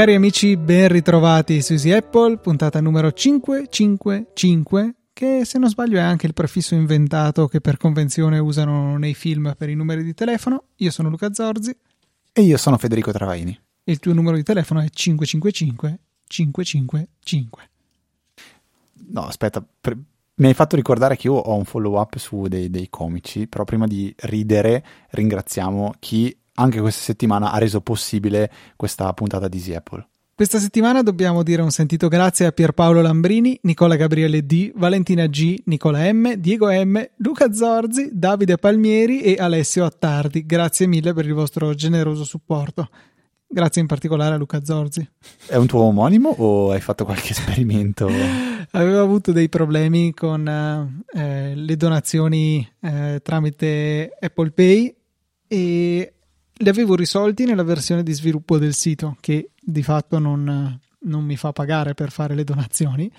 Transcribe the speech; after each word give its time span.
Cari 0.00 0.14
amici, 0.14 0.56
ben 0.56 0.88
ritrovati 0.88 1.60
su 1.60 1.74
Easy 1.74 1.90
Apple, 1.90 2.38
puntata 2.38 2.80
numero 2.80 3.12
555, 3.12 4.94
che 5.12 5.42
se 5.44 5.58
non 5.58 5.68
sbaglio 5.68 5.98
è 5.98 6.00
anche 6.00 6.24
il 6.24 6.32
prefisso 6.32 6.74
inventato 6.74 7.48
che 7.48 7.60
per 7.60 7.76
convenzione 7.76 8.38
usano 8.38 8.96
nei 8.96 9.12
film 9.12 9.54
per 9.58 9.68
i 9.68 9.74
numeri 9.74 10.02
di 10.02 10.14
telefono. 10.14 10.68
Io 10.76 10.90
sono 10.90 11.10
Luca 11.10 11.34
Zorzi. 11.34 11.76
E 12.32 12.40
io 12.40 12.56
sono 12.56 12.78
Federico 12.78 13.12
Travaini. 13.12 13.54
Il 13.84 13.98
tuo 13.98 14.14
numero 14.14 14.36
di 14.36 14.42
telefono 14.42 14.80
è 14.80 14.88
555 14.88 15.98
555. 16.30 17.68
No, 19.08 19.22
aspetta, 19.22 19.64
per, 19.80 19.98
mi 20.34 20.46
hai 20.46 20.54
fatto 20.54 20.76
ricordare 20.76 21.16
che 21.16 21.26
io 21.26 21.34
ho 21.34 21.56
un 21.56 21.64
follow 21.64 21.98
up 22.00 22.16
su 22.16 22.46
dei, 22.46 22.70
dei 22.70 22.88
comici, 22.88 23.48
però 23.48 23.64
prima 23.64 23.86
di 23.86 24.14
ridere 24.20 24.84
ringraziamo 25.10 25.94
chi 25.98 26.34
anche 26.54 26.80
questa 26.80 27.02
settimana 27.02 27.50
ha 27.50 27.58
reso 27.58 27.80
possibile 27.80 28.50
questa 28.76 29.12
puntata 29.12 29.48
di 29.48 29.56
Easy 29.56 29.74
Apple. 29.74 30.06
Questa 30.40 30.58
settimana 30.58 31.02
dobbiamo 31.02 31.42
dire 31.42 31.60
un 31.60 31.70
sentito 31.70 32.08
grazie 32.08 32.46
a 32.46 32.52
Pierpaolo 32.52 33.02
Lambrini, 33.02 33.58
Nicola 33.64 33.96
Gabriele 33.96 34.46
D, 34.46 34.72
Valentina 34.74 35.26
G, 35.26 35.60
Nicola 35.64 36.10
M, 36.10 36.36
Diego 36.36 36.70
M, 36.70 37.06
Luca 37.16 37.52
Zorzi, 37.52 38.08
Davide 38.10 38.56
Palmieri 38.56 39.20
e 39.20 39.36
Alessio 39.38 39.84
Attardi. 39.84 40.46
Grazie 40.46 40.86
mille 40.86 41.12
per 41.12 41.26
il 41.26 41.34
vostro 41.34 41.74
generoso 41.74 42.24
supporto. 42.24 42.88
Grazie 43.52 43.80
in 43.80 43.88
particolare 43.88 44.36
a 44.36 44.38
Luca 44.38 44.64
Zorzi. 44.64 45.04
È 45.44 45.56
un 45.56 45.66
tuo 45.66 45.80
omonimo 45.80 46.28
o 46.28 46.70
hai 46.70 46.80
fatto 46.80 47.04
qualche 47.04 47.32
esperimento? 47.32 48.06
Avevo 48.70 49.02
avuto 49.02 49.32
dei 49.32 49.48
problemi 49.48 50.14
con 50.14 50.46
eh, 51.12 51.54
le 51.56 51.76
donazioni 51.76 52.64
eh, 52.80 53.18
tramite 53.20 54.16
Apple 54.20 54.52
Pay 54.52 54.94
e 55.48 56.12
li 56.52 56.68
avevo 56.68 56.94
risolti 56.94 57.44
nella 57.44 57.64
versione 57.64 58.04
di 58.04 58.12
sviluppo 58.12 58.56
del 58.56 58.74
sito 58.74 59.16
che 59.18 59.50
di 59.60 59.82
fatto 59.82 60.20
non, 60.20 60.78
non 61.00 61.24
mi 61.24 61.36
fa 61.36 61.50
pagare 61.50 61.94
per 61.94 62.12
fare 62.12 62.36
le 62.36 62.44
donazioni 62.44 63.10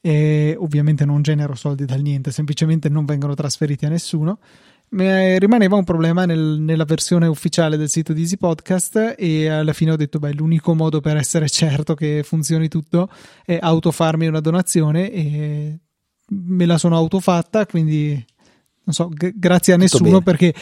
e 0.00 0.54
ovviamente 0.60 1.04
non 1.04 1.22
genero 1.22 1.56
soldi 1.56 1.86
dal 1.86 2.02
niente, 2.02 2.30
semplicemente 2.30 2.88
non 2.88 3.04
vengono 3.04 3.34
trasferiti 3.34 3.84
a 3.86 3.88
nessuno. 3.88 4.38
Rimaneva 4.94 5.76
un 5.76 5.84
problema 5.84 6.26
nel, 6.26 6.58
nella 6.60 6.84
versione 6.84 7.26
ufficiale 7.26 7.78
del 7.78 7.88
sito 7.88 8.12
di 8.12 8.20
Easy 8.20 8.36
Podcast 8.36 9.14
e 9.16 9.48
alla 9.48 9.72
fine 9.72 9.92
ho 9.92 9.96
detto 9.96 10.18
beh 10.18 10.34
l'unico 10.34 10.74
modo 10.74 11.00
per 11.00 11.16
essere 11.16 11.48
certo 11.48 11.94
che 11.94 12.22
funzioni 12.22 12.68
tutto 12.68 13.08
è 13.42 13.58
autofarmi 13.58 14.26
una 14.26 14.40
donazione 14.40 15.10
e 15.10 15.78
me 16.28 16.66
la 16.66 16.76
sono 16.76 16.96
autofatta 16.96 17.64
quindi 17.64 18.22
non 18.84 18.94
so, 18.94 19.08
g- 19.08 19.32
grazie 19.34 19.72
a 19.72 19.78
nessuno 19.78 20.20
perché 20.20 20.52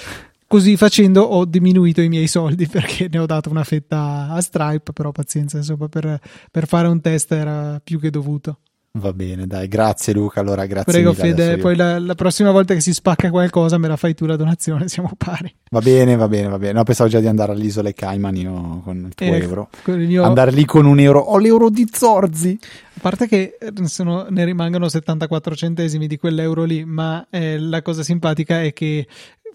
Così 0.51 0.77
facendo 0.77 1.23
ho 1.23 1.45
diminuito 1.45 2.01
i 2.01 2.09
miei 2.09 2.27
soldi 2.27 2.67
perché 2.71 3.07
ne 3.09 3.21
ho 3.21 3.27
dato 3.27 3.51
una 3.51 3.63
fetta 3.63 4.31
a 4.31 4.41
Stripe, 4.41 4.93
però 4.93 5.13
pazienza, 5.13 5.59
insomma, 5.59 5.87
per, 5.87 6.19
per 6.51 6.67
fare 6.67 6.89
un 6.89 7.01
test 7.01 7.31
era 7.31 7.79
più 7.79 8.01
che 8.01 8.11
dovuto. 8.11 8.59
Va 8.93 9.13
bene, 9.13 9.47
dai, 9.47 9.69
grazie 9.69 10.13
Luca. 10.13 10.41
Allora, 10.41 10.67
grazie. 10.67 10.93
Prego, 10.93 11.11
mille, 11.11 11.23
Fede. 11.23 11.59
Poi 11.59 11.77
la, 11.77 12.01
la, 12.01 12.17
prossima 12.17 12.51
volta 12.51 12.75
che 12.75 12.81
si 12.81 12.93
spacca 12.93 13.31
qualcosa, 13.31 13.79
me 13.79 13.87
la 13.87 13.97
fai 13.97 14.15
tu 14.15 14.27
la 14.27 14.35
donazione, 14.35 14.89
siamo 14.91 15.13
pari. 15.17 15.55
Va 15.71 15.79
bene, 15.79 16.17
va 16.17 16.27
bene, 16.27 16.49
va 16.49 16.59
bene. 16.59 16.73
No, 16.73 16.83
pensavo 16.83 17.09
già 17.09 17.21
di 17.21 17.29
andare 17.29 17.53
all'isola 17.53 17.93
Cayman 17.93 18.35
io 18.35 18.81
con 18.83 19.05
il 19.07 19.15
tuo 19.15 19.27
eh, 19.27 19.39
euro. 19.39 19.71
Mio... 19.85 20.25
Andare 20.25 20.51
lì 20.51 20.65
con 20.65 20.87
un 20.87 20.99
euro. 20.99 21.21
Ho 21.21 21.39
l'euro 21.39 21.71
di 21.71 21.89
Zorzi. 21.93 22.59
A 22.95 23.01
parte 23.01 23.29
che 23.29 23.59
eh, 23.61 23.87
sono, 23.87 24.27
ne 24.29 24.45
rimangono 24.45 24.89
74 24.89 25.55
centesimi 25.55 26.09
di 26.09 26.19
quell'euro 26.19 26.65
lì, 26.65 26.85
ma 26.85 27.25
eh, 27.31 27.61
la 27.61 27.83
cosa 27.83 28.03
simpatica 28.03 28.61
è 28.61 28.73
che 28.73 29.07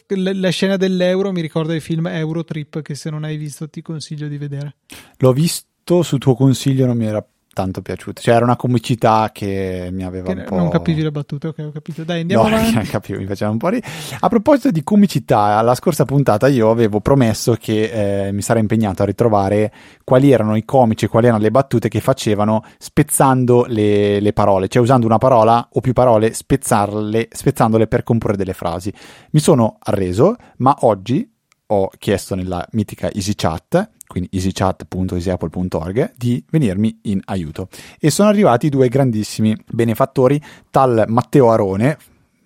la 0.08 0.50
scena 0.50 0.78
dell'euro 0.78 1.34
mi 1.34 1.42
ricorda 1.42 1.76
il 1.76 1.82
film 1.82 2.08
Eurotrip 2.08 2.82
che 2.82 2.96
se 2.96 3.10
non 3.10 3.26
hai 3.26 3.36
visto 3.36 3.70
ti 3.70 3.82
consiglio 3.82 4.30
di 4.30 4.38
vedere. 4.38 4.76
L'ho 5.18 5.34
visto 5.34 6.04
su 6.04 6.18
tuo 6.20 6.36
consiglio, 6.36 6.86
non 6.86 6.96
mi 6.96 7.06
era 7.06 7.26
tanto 7.56 7.82
piaciuto. 7.82 8.22
Cioè, 8.22 8.36
era 8.36 8.44
una 8.44 8.58
comicità 8.58 9.30
che 9.32 9.88
mi 9.92 10.04
aveva 10.04 10.34
che 10.34 10.40
un 10.40 10.46
po'. 10.46 10.58
Non 10.58 10.70
capivi 10.70 11.02
le 11.02 11.10
battute, 11.10 11.48
ok, 11.48 11.60
ho 11.60 11.72
capito. 11.72 12.04
Dai, 12.04 12.22
andiamo 12.22 12.50
no, 12.50 12.50
avanti. 12.56 12.74
Non 12.76 12.84
capivo, 12.84 13.20
mi 13.20 13.26
faceva 13.26 13.50
un 13.50 13.58
po' 13.58 13.70
di. 13.70 13.82
A 14.20 14.28
proposito 14.28 14.72
di 14.72 14.84
comicità, 14.84 15.58
alla 15.58 15.74
scorsa 15.74 16.04
puntata 16.04 16.48
io 16.48 16.70
avevo 16.70 17.00
promesso 17.00 17.56
che 17.58 18.28
eh, 18.28 18.32
mi 18.34 18.42
sarei 18.42 18.62
impegnato 18.62 19.04
a 19.04 19.06
ritrovare 19.06 19.72
quali 20.04 20.32
erano 20.32 20.58
i 20.58 20.66
comici, 20.66 21.08
quali 21.08 21.28
erano 21.28 21.42
le 21.42 21.52
battute 21.52 21.88
che 21.88 22.02
facevano 22.02 22.64
spezzando 22.78 23.66
le, 23.70 24.20
le 24.20 24.34
parole, 24.34 24.68
cioè 24.68 24.82
usando 24.82 25.06
una 25.06 25.18
parola 25.18 25.70
o 25.72 25.80
più 25.80 25.94
parole, 25.94 26.34
spezzarle, 26.34 27.30
spezzandole 27.32 27.88
per 27.88 28.04
comporre 28.04 28.36
delle 28.36 28.54
frasi. 28.54 28.94
Mi 29.32 29.40
sono 29.40 29.78
arreso, 29.80 30.36
ma 30.58 30.76
oggi 30.82 31.32
ho 31.68 31.90
chiesto 31.98 32.36
nella 32.36 32.68
mitica 32.72 33.10
EasyChat 33.10 33.90
quindi 34.16 34.30
easychat.easyapple.org, 34.32 36.14
di 36.16 36.42
venirmi 36.50 37.00
in 37.02 37.20
aiuto. 37.26 37.68
E 38.00 38.10
sono 38.10 38.30
arrivati 38.30 38.70
due 38.70 38.88
grandissimi 38.88 39.54
benefattori, 39.70 40.42
tal 40.72 41.04
Matteo 41.10 41.52
Arone, 41.52 41.98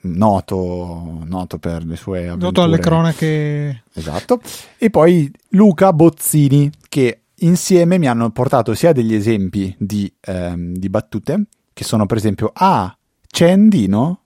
noto, 0.02 1.22
noto 1.26 1.60
per 1.60 1.86
le 1.86 1.96
sue 1.96 2.22
avventure. 2.22 2.46
Noto 2.46 2.64
alle 2.64 2.80
cronache. 2.80 3.84
Esatto. 3.94 4.42
E 4.80 4.90
poi 4.90 5.32
Luca 5.50 5.94
Bozzini, 5.94 6.72
che 6.90 7.26
insieme 7.36 8.00
mi 8.00 8.08
hanno 8.08 8.32
portato 8.32 8.74
sia 8.74 8.92
degli 8.92 9.14
esempi 9.14 9.76
di, 9.78 10.12
ehm, 10.22 10.74
di 10.74 10.90
battute, 10.90 11.44
che 11.72 11.84
sono 11.84 12.08
per 12.08 12.18
esempio, 12.18 12.50
ah, 12.52 12.98
c'è 13.28 13.52
Andino? 13.52 14.22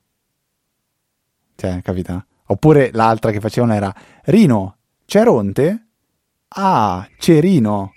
Cioè, 1.56 1.82
capita? 1.82 2.26
Oppure 2.46 2.90
l'altra 2.94 3.32
che 3.32 3.42
facevano 3.42 3.74
era, 3.74 3.94
Rino, 4.24 4.78
c'è 5.06 5.26
Ronte? 5.26 5.88
Ah, 6.56 7.08
Cerino. 7.18 7.94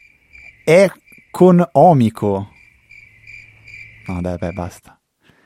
È 0.65 0.91
con 1.31 1.67
Omico. 1.73 2.49
No, 4.07 4.21
dai, 4.21 4.37
beh, 4.39 4.53
basta. 4.53 4.99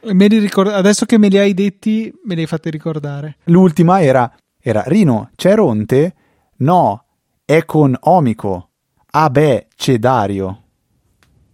Ricord- 0.03 0.73
adesso 0.73 1.05
che 1.07 1.19
me 1.19 1.29
li 1.29 1.39
hai 1.39 1.53
detti, 1.53 2.13
me 2.25 2.35
li 2.35 2.43
hai 2.43 2.47
fatti 2.47 2.71
ricordare. 2.71 3.37
L'ultima 3.45 4.01
era, 4.01 4.33
era 4.61 4.83
Rino, 4.87 5.31
c'è 5.35 5.55
Ronte? 5.55 6.15
No, 6.59 7.05
è 7.45 7.65
con 7.65 7.97
Omico. 8.01 8.71
Ah 9.13 9.29
beh, 9.29 9.69
c'è 9.75 9.99
Dario. 9.99 10.63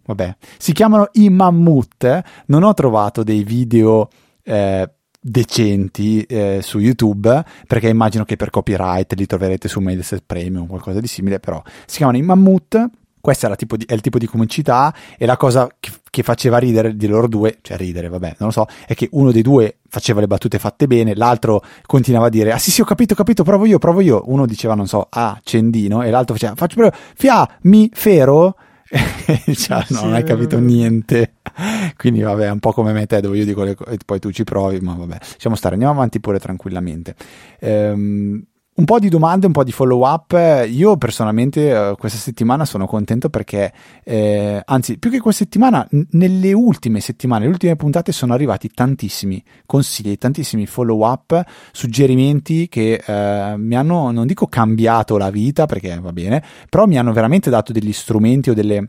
Vabbè, 0.04 0.36
si 0.58 0.72
chiamano 0.72 1.08
i 1.12 1.30
mammut. 1.30 2.22
Non 2.46 2.62
ho 2.62 2.74
trovato 2.74 3.24
dei 3.24 3.42
video 3.42 4.08
eh, 4.44 4.88
decenti 5.28 6.22
eh, 6.22 6.60
su 6.62 6.78
YouTube, 6.78 7.44
perché 7.66 7.88
immagino 7.88 8.24
che 8.24 8.36
per 8.36 8.50
copyright 8.50 9.12
li 9.14 9.26
troverete 9.26 9.66
su 9.66 9.80
Mediaset 9.80 10.22
Premium 10.24 10.62
o 10.62 10.66
qualcosa 10.66 11.00
di 11.00 11.08
simile, 11.08 11.40
però 11.40 11.60
si 11.84 11.96
chiamano 11.96 12.18
i 12.18 12.22
Mammut. 12.22 12.88
Questo 13.20 13.48
è, 13.48 13.50
è, 13.50 13.92
il 13.92 14.00
tipo 14.02 14.18
di 14.18 14.26
comicità 14.26 14.94
e 15.18 15.26
la 15.26 15.36
cosa 15.36 15.68
che, 15.80 15.90
che, 16.10 16.22
faceva 16.22 16.58
ridere 16.58 16.94
di 16.94 17.08
loro 17.08 17.26
due, 17.26 17.58
cioè 17.60 17.76
ridere, 17.76 18.08
vabbè, 18.08 18.36
non 18.38 18.48
lo 18.48 18.52
so, 18.52 18.66
è 18.86 18.94
che 18.94 19.08
uno 19.12 19.32
dei 19.32 19.42
due 19.42 19.78
faceva 19.88 20.20
le 20.20 20.28
battute 20.28 20.60
fatte 20.60 20.86
bene, 20.86 21.16
l'altro 21.16 21.60
continuava 21.86 22.26
a 22.26 22.30
dire, 22.30 22.52
ah 22.52 22.58
sì 22.58 22.70
sì 22.70 22.82
ho 22.82 22.84
capito, 22.84 23.14
ho 23.14 23.16
capito, 23.16 23.42
provo 23.42 23.66
io, 23.66 23.78
provo 23.80 24.00
io. 24.00 24.22
Uno 24.26 24.46
diceva, 24.46 24.74
non 24.74 24.86
so, 24.86 25.08
ah, 25.10 25.40
Cendino, 25.42 26.02
e 26.02 26.10
l'altro 26.10 26.34
faceva, 26.34 26.54
faccio 26.54 26.76
proprio, 26.76 27.00
fia, 27.16 27.48
mi, 27.62 27.90
fero, 27.92 28.54
cioè, 29.54 29.84
no, 29.88 30.02
non 30.02 30.14
hai 30.14 30.24
capito 30.24 30.58
niente. 30.58 31.34
Quindi, 31.96 32.22
vabbè, 32.22 32.46
è 32.46 32.50
un 32.50 32.60
po' 32.60 32.72
come 32.72 32.92
me 32.92 33.06
te, 33.06 33.20
dove 33.20 33.38
io 33.38 33.44
dico 33.44 33.64
le 33.64 33.74
cose, 33.74 33.96
poi 34.04 34.18
tu 34.18 34.30
ci 34.30 34.44
provi, 34.44 34.78
ma 34.80 34.94
vabbè, 34.94 35.18
lasciamo 35.20 35.56
stare, 35.56 35.74
andiamo 35.74 35.94
avanti 35.94 36.20
pure 36.20 36.38
tranquillamente. 36.38 37.14
Ehm, 37.60 38.44
un 38.76 38.84
po' 38.84 38.98
di 38.98 39.08
domande, 39.08 39.46
un 39.46 39.52
po' 39.52 39.64
di 39.64 39.72
follow 39.72 40.06
up. 40.06 40.32
Io 40.68 40.96
personalmente 40.96 41.70
eh, 41.70 41.94
questa 41.98 42.18
settimana 42.18 42.64
sono 42.64 42.86
contento 42.86 43.30
perché, 43.30 43.72
eh, 44.04 44.60
anzi, 44.64 44.98
più 44.98 45.10
che 45.10 45.20
questa 45.20 45.44
settimana, 45.44 45.86
n- 45.90 46.06
nelle 46.10 46.52
ultime 46.52 47.00
settimane, 47.00 47.44
le 47.44 47.52
ultime 47.52 47.76
puntate 47.76 48.12
sono 48.12 48.34
arrivati 48.34 48.68
tantissimi 48.68 49.42
consigli, 49.64 50.16
tantissimi 50.18 50.66
follow 50.66 51.06
up, 51.06 51.42
suggerimenti 51.72 52.68
che 52.68 53.02
eh, 53.04 53.54
mi 53.56 53.76
hanno, 53.76 54.10
non 54.10 54.26
dico 54.26 54.46
cambiato 54.46 55.16
la 55.16 55.30
vita 55.30 55.66
perché 55.66 55.98
va 56.00 56.12
bene, 56.12 56.42
però 56.68 56.86
mi 56.86 56.98
hanno 56.98 57.12
veramente 57.12 57.50
dato 57.50 57.72
degli 57.72 57.92
strumenti 57.92 58.50
o 58.50 58.54
delle 58.54 58.84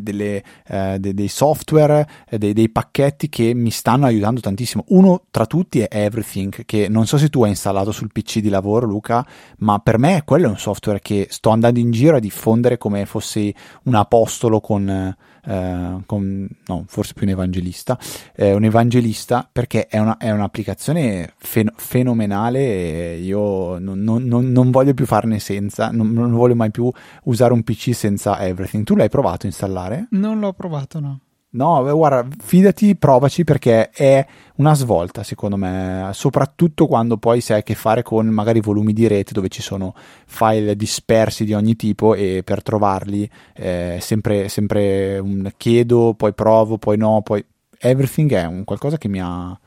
delle, 0.00 0.42
eh, 0.66 0.98
de, 0.98 1.14
dei 1.14 1.28
software, 1.28 2.06
eh, 2.28 2.38
dei, 2.38 2.52
dei, 2.52 2.70
pacchetti 2.70 3.28
che 3.28 3.54
mi 3.54 3.70
stanno 3.70 4.06
aiutando 4.06 4.40
tantissimo. 4.40 4.84
Uno 4.88 5.24
tra 5.30 5.46
tutti 5.46 5.80
è 5.80 5.88
Everything, 5.90 6.64
che 6.64 6.88
non 6.88 7.06
so 7.06 7.18
se 7.18 7.28
tu 7.28 7.42
hai 7.42 7.50
installato 7.50 7.92
sul 7.92 8.10
PC 8.12 8.38
di 8.38 8.48
lavoro, 8.48 8.86
Luca, 8.86 9.26
ma 9.58 9.78
per 9.78 9.98
me 9.98 10.22
quello 10.24 10.46
è 10.46 10.50
un 10.50 10.58
software 10.58 11.00
che 11.00 11.26
sto 11.30 11.50
andando 11.50 11.78
in 11.78 11.90
giro 11.90 12.16
a 12.16 12.20
diffondere 12.20 12.78
come 12.78 13.06
fossi 13.06 13.54
un 13.84 13.94
apostolo 13.94 14.60
con 14.60 15.14
eh, 15.44 15.98
con, 16.06 16.48
no, 16.66 16.84
forse 16.86 17.14
più 17.14 17.26
un 17.26 17.32
evangelista, 17.32 17.98
eh, 18.34 18.52
un 18.52 18.64
evangelista 18.64 19.48
perché 19.50 19.86
è, 19.86 19.98
una, 19.98 20.16
è 20.16 20.30
un'applicazione 20.30 21.34
fen- 21.36 21.72
fenomenale 21.76 23.16
io 23.16 23.78
non, 23.78 24.00
non, 24.00 24.24
non, 24.24 24.50
non, 24.50 24.70
voglio 24.70 24.94
più 24.94 25.06
farne 25.06 25.38
senza, 25.38 25.90
non, 25.90 26.32
voglio 26.32 26.54
mai 26.54 26.70
più 26.70 26.90
usare 27.24 27.52
un 27.52 27.62
PC 27.62 27.94
senza 27.94 28.40
Everything. 28.44 28.84
Tu 28.84 28.96
l'hai 28.96 29.08
provato 29.08 29.46
a 29.46 29.48
installare? 29.48 30.06
Non 30.10 30.38
l'ho 30.38 30.52
provato, 30.52 31.00
no. 31.00 31.20
No, 31.54 31.82
guarda, 31.94 32.26
fidati, 32.38 32.96
provaci 32.96 33.44
perché 33.44 33.90
è 33.90 34.26
una 34.56 34.72
svolta 34.74 35.22
secondo 35.22 35.58
me, 35.58 36.08
soprattutto 36.14 36.86
quando 36.86 37.18
poi 37.18 37.42
sai 37.42 37.58
a 37.58 37.62
che 37.62 37.74
fare 37.74 38.02
con 38.02 38.26
magari 38.28 38.62
volumi 38.62 38.94
di 38.94 39.06
rete 39.06 39.34
dove 39.34 39.48
ci 39.48 39.60
sono 39.60 39.94
file 40.24 40.74
dispersi 40.76 41.44
di 41.44 41.52
ogni 41.52 41.76
tipo 41.76 42.14
e 42.14 42.40
per 42.42 42.62
trovarli 42.62 43.28
è 43.52 43.98
sempre, 44.00 44.48
sempre 44.48 45.18
un 45.18 45.52
chiedo, 45.58 46.14
poi 46.16 46.32
provo, 46.32 46.78
poi 46.78 46.96
no, 46.96 47.20
poi 47.20 47.44
everything 47.78 48.32
è 48.32 48.46
un 48.46 48.64
qualcosa 48.64 48.96
che 48.96 49.08
mi 49.08 49.20
ha 49.20 49.58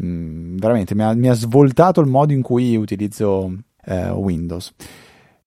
mm, 0.00 0.58
veramente 0.58 0.94
mi 0.94 1.02
ha, 1.02 1.12
mi 1.12 1.28
ha, 1.28 1.34
svoltato 1.34 2.00
il 2.00 2.06
modo 2.06 2.32
in 2.34 2.42
cui 2.42 2.76
utilizzo 2.76 3.52
eh, 3.84 4.10
Windows. 4.10 4.72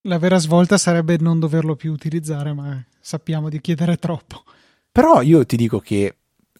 La 0.01 0.17
vera 0.17 0.39
svolta 0.39 0.77
sarebbe 0.77 1.15
non 1.21 1.39
doverlo 1.39 1.77
più 1.77 1.93
utilizzare, 1.93 2.51
ma 2.51 2.83
sappiamo 2.99 3.47
di 3.47 3.61
chiedere 3.61 3.95
troppo. 3.95 4.43
Però 4.91 5.21
io 5.21 5.45
ti 5.45 5.55
dico 5.55 5.79
che 5.79 6.15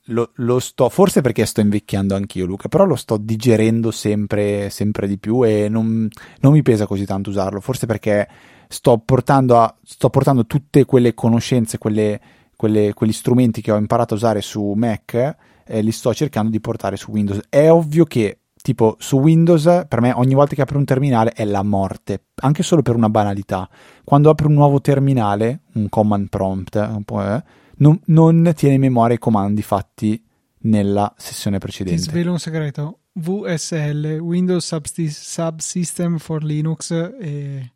lo, 0.10 0.32
lo, 0.36 0.60
sto, 0.60 0.90
forse 0.90 1.22
perché 1.22 1.46
sto 1.46 1.62
invecchiando 1.62 2.16
anch'io, 2.16 2.46
Luca, 2.46 2.68
però 2.68 2.86
lo 2.86 2.96
sto 2.96 3.18
digerendo 3.18 3.92
sempre, 3.92 4.70
sempre 4.70 5.08
di 5.08 5.18
più 5.18 5.46
e 5.46 5.68
non, 5.70 6.08
non, 6.42 6.52
mi 6.52 6.62
pesa 6.62 6.86
così 6.86 7.06
tanto 7.06 7.30
usarlo. 7.30 7.60
Forse 7.60 7.86
perché 7.86 8.28
sto 8.68 8.98
portando, 9.00 9.60
a, 9.60 9.76
sto 9.84 10.10
portando 10.10 10.46
tutte 10.46 10.86
quelle 10.86 11.14
conoscenze, 11.14 11.78
quelle, 11.78 12.20
quelle, 12.56 12.94
quegli 12.94 13.14
strumenti 13.14 13.62
che 13.62 13.72
ho 13.72 13.78
imparato 13.78 14.14
a 14.14 14.18
usare 14.18 14.42
su 14.42 14.74
Mac, 14.76 15.36
eh, 15.66 15.82
li 15.82 15.92
sto 15.92 16.14
cercando 16.14 16.50
di 16.50 16.60
portare 16.60 16.98
su 16.98 17.12
Windows. 17.12 17.42
È 17.50 17.70
ovvio 17.70 18.06
che 18.06 18.40
tipo 18.62 18.96
su 19.00 19.18
Windows 19.18 19.86
per 19.88 20.02
me 20.02 20.12
ogni 20.14 20.34
volta 20.34 20.54
che 20.54 20.62
apro 20.62 20.78
un 20.78 20.86
terminale 20.86 21.32
è 21.32 21.46
la 21.46 21.64
morte, 21.64 22.26
anche 22.36 22.64
solo 22.64 22.82
per 22.82 22.96
una 22.96 23.10
banalità. 23.10 23.70
Quando 24.04 24.30
apro 24.30 24.48
un 24.48 24.54
nuovo 24.54 24.82
terminale, 24.82 25.62
un 25.74 25.88
command 25.90 26.30
prompt, 26.30 26.76
un 26.76 27.04
po', 27.04 27.24
eh, 27.24 27.44
non, 27.80 28.00
non 28.06 28.54
tiene 28.56 28.76
in 28.76 28.82
memoria 28.82 29.16
i 29.16 29.20
comandi 29.20 29.62
fatti 29.62 30.24
nella 30.62 31.14
sessione 31.18 31.58
precedente. 31.58 32.02
Ti 32.02 32.10
svelo 32.10 32.32
un 32.32 32.40
segreto. 32.40 33.00
VSL, 33.14 34.20
Windows 34.20 34.66
Subsystem 34.66 36.18
for 36.18 36.44
Linux 36.44 36.92
e... 36.92 37.74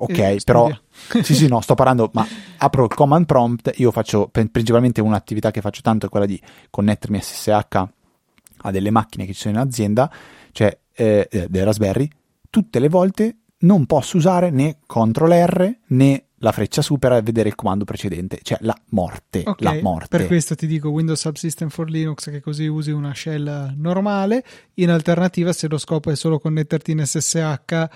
Ok, 0.00 0.18
e 0.18 0.40
però 0.44 0.70
sì, 1.22 1.34
sì, 1.34 1.48
no, 1.48 1.60
sto 1.60 1.74
parlando, 1.74 2.08
ma 2.12 2.24
apro 2.58 2.84
il 2.84 2.94
command 2.94 3.26
prompt, 3.26 3.72
io 3.78 3.90
faccio 3.90 4.28
principalmente 4.28 5.00
un'attività 5.00 5.50
che 5.50 5.60
faccio 5.60 5.80
tanto 5.82 6.06
è 6.06 6.08
quella 6.08 6.26
di 6.26 6.40
connettermi 6.70 7.20
SSH 7.20 7.88
a 8.58 8.70
delle 8.70 8.90
macchine 8.90 9.26
che 9.26 9.32
ci 9.32 9.40
sono 9.40 9.54
in 9.54 9.60
azienda, 9.60 10.08
cioè 10.52 10.78
eh, 10.92 11.26
eh 11.28 11.48
delle 11.48 11.64
Raspberry, 11.64 12.08
tutte 12.48 12.78
le 12.78 12.88
volte 12.88 13.38
non 13.60 13.86
posso 13.86 14.18
usare 14.18 14.50
né 14.50 14.78
CTRL 14.86 15.32
R 15.32 15.78
né 15.88 16.27
la 16.38 16.52
freccia 16.52 16.82
su 16.82 16.98
per 16.98 17.22
vedere 17.22 17.48
il 17.48 17.54
comando 17.54 17.84
precedente, 17.84 18.38
cioè 18.42 18.58
la 18.62 18.76
morte, 18.90 19.42
okay, 19.44 19.76
la 19.76 19.82
morte. 19.82 20.16
Per 20.16 20.26
questo 20.26 20.54
ti 20.54 20.66
dico 20.66 20.90
Windows 20.90 21.20
Subsystem 21.20 21.68
for 21.68 21.90
Linux 21.90 22.30
che 22.30 22.40
così 22.40 22.66
usi 22.66 22.90
una 22.90 23.14
shell 23.14 23.74
normale, 23.76 24.44
in 24.74 24.90
alternativa 24.90 25.52
se 25.52 25.68
lo 25.68 25.78
scopo 25.78 26.10
è 26.10 26.16
solo 26.16 26.38
connetterti 26.38 26.92
in 26.92 27.04
SSH 27.04 27.88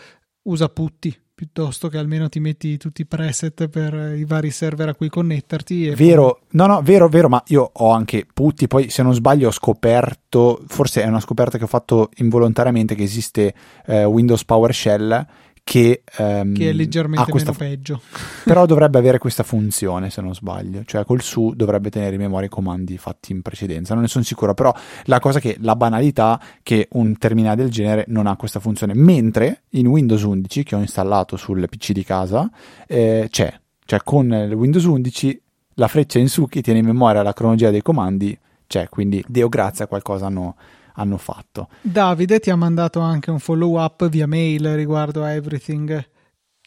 usa 0.42 0.68
Putty 0.68 1.16
piuttosto 1.34 1.88
che 1.88 1.98
almeno 1.98 2.28
ti 2.28 2.38
metti 2.38 2.76
tutti 2.76 3.02
i 3.02 3.06
preset 3.06 3.66
per 3.66 4.14
i 4.16 4.24
vari 4.24 4.50
server 4.50 4.90
a 4.90 4.94
cui 4.94 5.08
connetterti. 5.08 5.90
vero, 5.90 6.38
poi... 6.38 6.48
no, 6.50 6.66
no, 6.66 6.82
vero, 6.82 7.08
vero, 7.08 7.28
ma 7.28 7.42
io 7.46 7.68
ho 7.72 7.90
anche 7.90 8.26
Putty, 8.32 8.68
poi 8.68 8.90
se 8.90 9.02
non 9.02 9.12
sbaglio 9.12 9.48
ho 9.48 9.50
scoperto, 9.50 10.62
forse 10.68 11.02
è 11.02 11.06
una 11.06 11.18
scoperta 11.18 11.58
che 11.58 11.64
ho 11.64 11.68
fatto 11.68 12.10
involontariamente 12.18 12.94
che 12.94 13.02
esiste 13.02 13.54
eh, 13.86 14.04
Windows 14.04 14.44
PowerShell 14.44 15.26
che, 15.64 16.02
um, 16.18 16.54
che 16.54 16.70
è 16.70 16.72
leggermente 16.72 17.32
meno 17.32 17.52
peggio. 17.52 18.00
Però 18.44 18.66
dovrebbe 18.66 18.98
avere 18.98 19.18
questa 19.18 19.42
funzione, 19.42 20.10
se 20.10 20.20
non 20.20 20.34
sbaglio, 20.34 20.82
cioè 20.84 21.04
col 21.04 21.22
su 21.22 21.52
dovrebbe 21.54 21.90
tenere 21.90 22.14
in 22.14 22.20
memoria 22.20 22.46
i 22.46 22.50
comandi 22.50 22.98
fatti 22.98 23.32
in 23.32 23.42
precedenza, 23.42 23.94
non 23.94 24.02
ne 24.02 24.08
sono 24.08 24.24
sicuro, 24.24 24.54
però 24.54 24.74
la 25.04 25.20
cosa 25.20 25.40
che 25.40 25.56
la 25.60 25.76
banalità 25.76 26.40
che 26.62 26.88
un 26.92 27.16
terminale 27.16 27.56
del 27.56 27.70
genere 27.70 28.04
non 28.08 28.26
ha 28.26 28.36
questa 28.36 28.60
funzione, 28.60 28.94
mentre 28.94 29.62
in 29.70 29.86
Windows 29.86 30.22
11 30.22 30.62
che 30.62 30.74
ho 30.74 30.80
installato 30.80 31.36
sul 31.36 31.66
PC 31.68 31.92
di 31.92 32.04
casa 32.04 32.50
eh, 32.86 33.28
c'è, 33.30 33.52
cioè 33.84 34.00
con 34.02 34.30
Windows 34.30 34.84
11 34.84 35.42
la 35.76 35.88
freccia 35.88 36.18
in 36.18 36.28
su 36.28 36.46
che 36.46 36.60
tiene 36.60 36.80
in 36.80 36.86
memoria 36.86 37.22
la 37.22 37.32
cronologia 37.32 37.70
dei 37.70 37.82
comandi 37.82 38.38
c'è, 38.66 38.88
quindi 38.88 39.24
Deo 39.26 39.48
grazie 39.48 39.84
a 39.84 39.86
qualcosa 39.86 40.26
hanno 40.26 40.56
hanno 40.94 41.16
fatto. 41.16 41.68
Davide 41.80 42.40
ti 42.40 42.50
ha 42.50 42.56
mandato 42.56 43.00
anche 43.00 43.30
un 43.30 43.38
follow 43.38 43.80
up 43.80 44.08
via 44.08 44.26
mail 44.26 44.74
riguardo 44.74 45.22
a 45.24 45.32
Everything. 45.32 46.08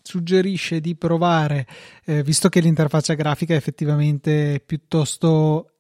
Suggerisce 0.01 0.81
di 0.81 0.95
provare, 0.95 1.65
eh, 2.05 2.21
visto 2.21 2.47
che 2.47 2.59
l'interfaccia 2.59 3.15
grafica 3.15 3.53
è 3.53 3.57
effettivamente 3.57 4.61
piuttosto 4.63 5.71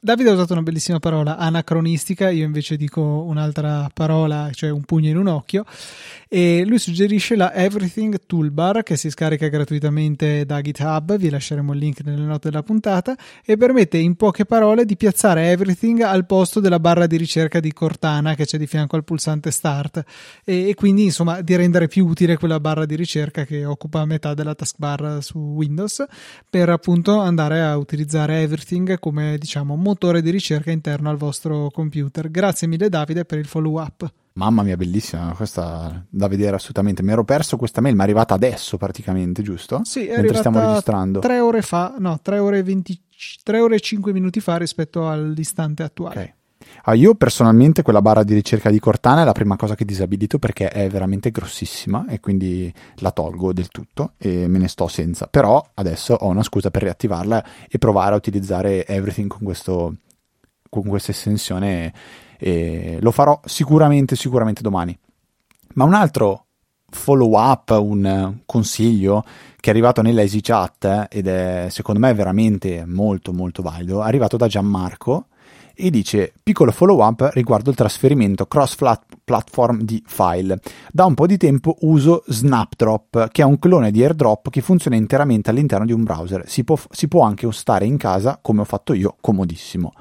Davide 0.00 0.30
ha 0.30 0.32
usato 0.32 0.54
una 0.54 0.62
bellissima 0.62 0.98
parola, 0.98 1.36
anacronistica, 1.36 2.30
io 2.30 2.44
invece 2.44 2.76
dico 2.76 3.00
un'altra 3.00 3.88
parola, 3.94 4.50
cioè 4.52 4.70
un 4.70 4.82
pugno 4.82 5.08
in 5.08 5.16
un 5.16 5.28
occhio, 5.28 5.64
e 6.28 6.64
lui 6.66 6.78
suggerisce 6.78 7.36
la 7.36 7.52
Everything 7.54 8.18
Toolbar 8.26 8.82
che 8.82 8.96
si 8.96 9.10
scarica 9.10 9.48
gratuitamente 9.48 10.44
da 10.44 10.60
GitHub, 10.60 11.16
vi 11.16 11.30
lasceremo 11.30 11.72
il 11.72 11.78
link 11.78 12.02
nelle 12.04 12.24
note 12.24 12.50
della 12.50 12.62
puntata, 12.62 13.16
e 13.44 13.56
permette 13.56 13.98
in 13.98 14.16
poche 14.16 14.44
parole 14.44 14.84
di 14.84 14.96
piazzare 14.96 15.50
Everything 15.50 16.00
al 16.00 16.26
posto 16.26 16.60
della 16.60 16.80
barra 16.80 17.06
di 17.06 17.16
ricerca 17.16 17.60
di 17.60 17.72
Cortana 17.72 18.34
che 18.34 18.44
c'è 18.44 18.58
di 18.58 18.66
fianco 18.66 18.96
al 18.96 19.04
pulsante 19.04 19.50
Start, 19.50 20.04
e, 20.44 20.68
e 20.68 20.74
quindi 20.74 21.04
insomma 21.04 21.40
di 21.40 21.54
rendere 21.54 21.86
più 21.88 22.06
utile 22.06 22.36
quella 22.36 22.60
barra 22.60 22.86
di 22.86 22.96
ricerca 22.96 23.44
che 23.44 23.64
occupa 23.64 24.04
metà 24.04 24.34
della 24.34 24.54
taskbar 24.54 25.18
su 25.22 25.38
Windows, 25.38 26.04
per 26.48 26.68
appunto 26.68 27.20
andare 27.20 27.62
a 27.62 27.76
utilizzare 27.76 28.40
Everything 28.40 28.98
come 28.98 29.36
diciamo 29.38 29.76
motore 29.76 30.22
di 30.22 30.30
ricerca 30.30 30.70
interno 30.70 31.10
al 31.10 31.16
vostro 31.16 31.70
computer. 31.70 32.30
Grazie 32.30 32.66
mille 32.66 32.88
Davide 32.88 33.24
per 33.24 33.38
il 33.38 33.46
follow 33.46 33.80
up. 33.80 34.25
Mamma 34.36 34.62
mia, 34.62 34.76
bellissima, 34.76 35.32
questa 35.34 36.04
da 36.10 36.28
vedere 36.28 36.56
assolutamente. 36.56 37.02
Mi 37.02 37.12
ero 37.12 37.24
perso 37.24 37.56
questa 37.56 37.80
mail, 37.80 37.94
ma 37.94 38.02
è 38.02 38.04
arrivata 38.04 38.34
adesso 38.34 38.76
praticamente, 38.76 39.40
giusto? 39.42 39.80
Sì, 39.84 40.06
è 40.06 40.16
Mentre 40.16 40.36
stiamo 40.36 40.60
registrando. 40.60 41.20
Tre 41.20 41.40
ore 41.40 41.62
fa, 41.62 41.94
no, 41.98 42.18
tre 42.20 42.38
ore, 42.38 42.62
20, 42.62 43.02
tre 43.42 43.60
ore 43.60 43.76
e 43.76 43.80
cinque 43.80 44.12
minuti 44.12 44.40
fa 44.40 44.58
rispetto 44.58 45.08
all'istante 45.08 45.82
attuale. 45.82 46.20
Ok. 46.20 46.34
Ah, 46.82 46.94
io 46.94 47.14
personalmente 47.14 47.80
quella 47.80 48.02
barra 48.02 48.24
di 48.24 48.34
ricerca 48.34 48.68
di 48.68 48.78
Cortana 48.78 49.22
è 49.22 49.24
la 49.24 49.32
prima 49.32 49.56
cosa 49.56 49.74
che 49.74 49.86
disabilito 49.86 50.38
perché 50.38 50.68
è 50.68 50.86
veramente 50.88 51.30
grossissima 51.30 52.06
e 52.06 52.20
quindi 52.20 52.72
la 52.96 53.12
tolgo 53.12 53.54
del 53.54 53.68
tutto 53.68 54.12
e 54.18 54.46
me 54.48 54.58
ne 54.58 54.68
sto 54.68 54.86
senza. 54.86 55.28
Però 55.28 55.64
adesso 55.74 56.12
ho 56.12 56.28
una 56.28 56.42
scusa 56.42 56.70
per 56.70 56.82
riattivarla 56.82 57.44
e 57.70 57.78
provare 57.78 58.12
a 58.12 58.18
utilizzare 58.18 58.86
Everything 58.86 59.28
con, 59.28 59.44
questo, 59.44 59.94
con 60.68 60.82
questa 60.84 61.12
estensione 61.12 61.92
e 62.38 62.98
lo 63.00 63.10
farò 63.10 63.40
sicuramente, 63.44 64.16
sicuramente 64.16 64.62
domani. 64.62 64.96
Ma 65.74 65.84
un 65.84 65.94
altro 65.94 66.46
follow 66.88 67.36
up, 67.38 67.70
un 67.70 68.38
consiglio 68.46 69.24
che 69.56 69.70
è 69.70 69.72
arrivato 69.72 70.02
nella 70.02 70.22
EasyChat 70.22 70.84
eh, 70.84 71.08
ed 71.10 71.26
è 71.26 71.66
secondo 71.70 72.00
me 72.00 72.14
veramente 72.14 72.84
molto 72.86 73.32
molto 73.32 73.62
valido, 73.62 74.02
è 74.02 74.06
arrivato 74.06 74.36
da 74.36 74.46
Gianmarco 74.46 75.26
e 75.78 75.90
dice 75.90 76.32
piccolo 76.42 76.70
follow 76.70 77.02
up 77.02 77.28
riguardo 77.34 77.68
il 77.68 77.76
trasferimento 77.76 78.46
cross 78.46 78.76
platform 78.76 79.82
di 79.82 80.02
file. 80.06 80.58
Da 80.90 81.04
un 81.04 81.12
po' 81.12 81.26
di 81.26 81.36
tempo 81.36 81.76
uso 81.80 82.24
Snapdrop, 82.26 83.28
che 83.30 83.42
è 83.42 83.44
un 83.44 83.58
clone 83.58 83.90
di 83.90 84.02
AirDrop 84.02 84.48
che 84.48 84.62
funziona 84.62 84.96
interamente 84.96 85.50
all'interno 85.50 85.84
di 85.84 85.92
un 85.92 86.02
browser. 86.02 86.48
Si 86.48 86.64
può, 86.64 86.78
si 86.90 87.08
può 87.08 87.24
anche 87.24 87.50
stare 87.52 87.84
in 87.84 87.98
casa, 87.98 88.38
come 88.40 88.62
ho 88.62 88.64
fatto 88.64 88.94
io, 88.94 89.16
comodissimo. 89.20 89.92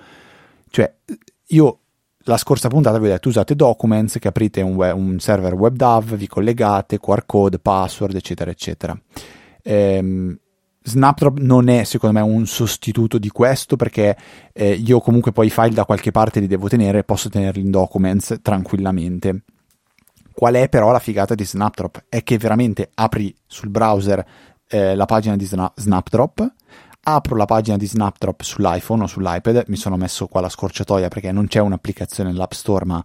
Cioè, 0.70 0.96
io 1.48 1.80
la 2.28 2.38
scorsa 2.38 2.70
puntata 2.70 2.98
vi 2.98 3.06
ho 3.06 3.10
detto 3.10 3.30
usate 3.30 3.56
Documents 3.56 4.18
che 4.20 4.28
aprite 4.28 4.62
un, 4.62 4.76
web, 4.76 4.98
un 4.98 5.20
server 5.20 5.54
WebDAV, 5.54 6.16
vi 6.16 6.28
collegate, 6.28 7.00
QR 7.00 7.26
code, 7.26 7.60
password, 7.60 8.16
eccetera, 8.16 8.50
eccetera. 8.50 9.00
Ehm, 9.62 10.38
Snapdrop 10.82 11.40
non 11.40 11.68
è 11.68 11.84
secondo 11.84 12.20
me 12.20 12.26
un 12.26 12.46
sostituto 12.46 13.18
di 13.18 13.30
questo 13.30 13.76
perché 13.76 14.16
eh, 14.54 14.74
io 14.74 15.00
comunque 15.00 15.32
poi 15.32 15.48
i 15.48 15.52
file 15.52 15.74
da 15.74 15.86
qualche 15.86 16.12
parte 16.12 16.40
li 16.40 16.48
devo 16.48 16.68
tenere 16.68 17.00
e 17.00 17.04
posso 17.04 17.30
tenerli 17.30 17.62
in 17.62 17.72
documents 17.72 18.40
tranquillamente. 18.42 19.44
Qual 20.32 20.54
è 20.54 20.68
però 20.68 20.92
la 20.92 21.00
figata 21.00 21.34
di 21.34 21.46
Snapdrop? 21.46 22.06
È 22.10 22.22
che 22.24 22.38
veramente 22.38 22.92
apri 22.94 23.34
sul 23.48 23.70
browser 23.70 24.26
eh, 24.68 24.96
la 24.96 25.06
pagina 25.06 25.36
di 25.36 25.46
Sna- 25.46 25.72
Snapdrop, 25.76 26.54
apro 27.08 27.36
la 27.36 27.46
pagina 27.46 27.78
di 27.78 27.86
Snapdrop 27.86 28.42
sull'iPhone 28.42 29.04
o 29.04 29.08
sull'iPad, 29.08 29.66
mi 29.68 29.76
sono 29.76 29.96
messo 29.96 30.26
qua 30.26 30.42
la 30.42 30.50
scorciatoia 30.50 31.08
perché 31.08 31.32
non 31.32 31.46
c'è 31.48 31.60
un'applicazione 31.60 32.32
nell'App 32.32 32.54
Store, 32.54 32.86
ma 32.86 33.04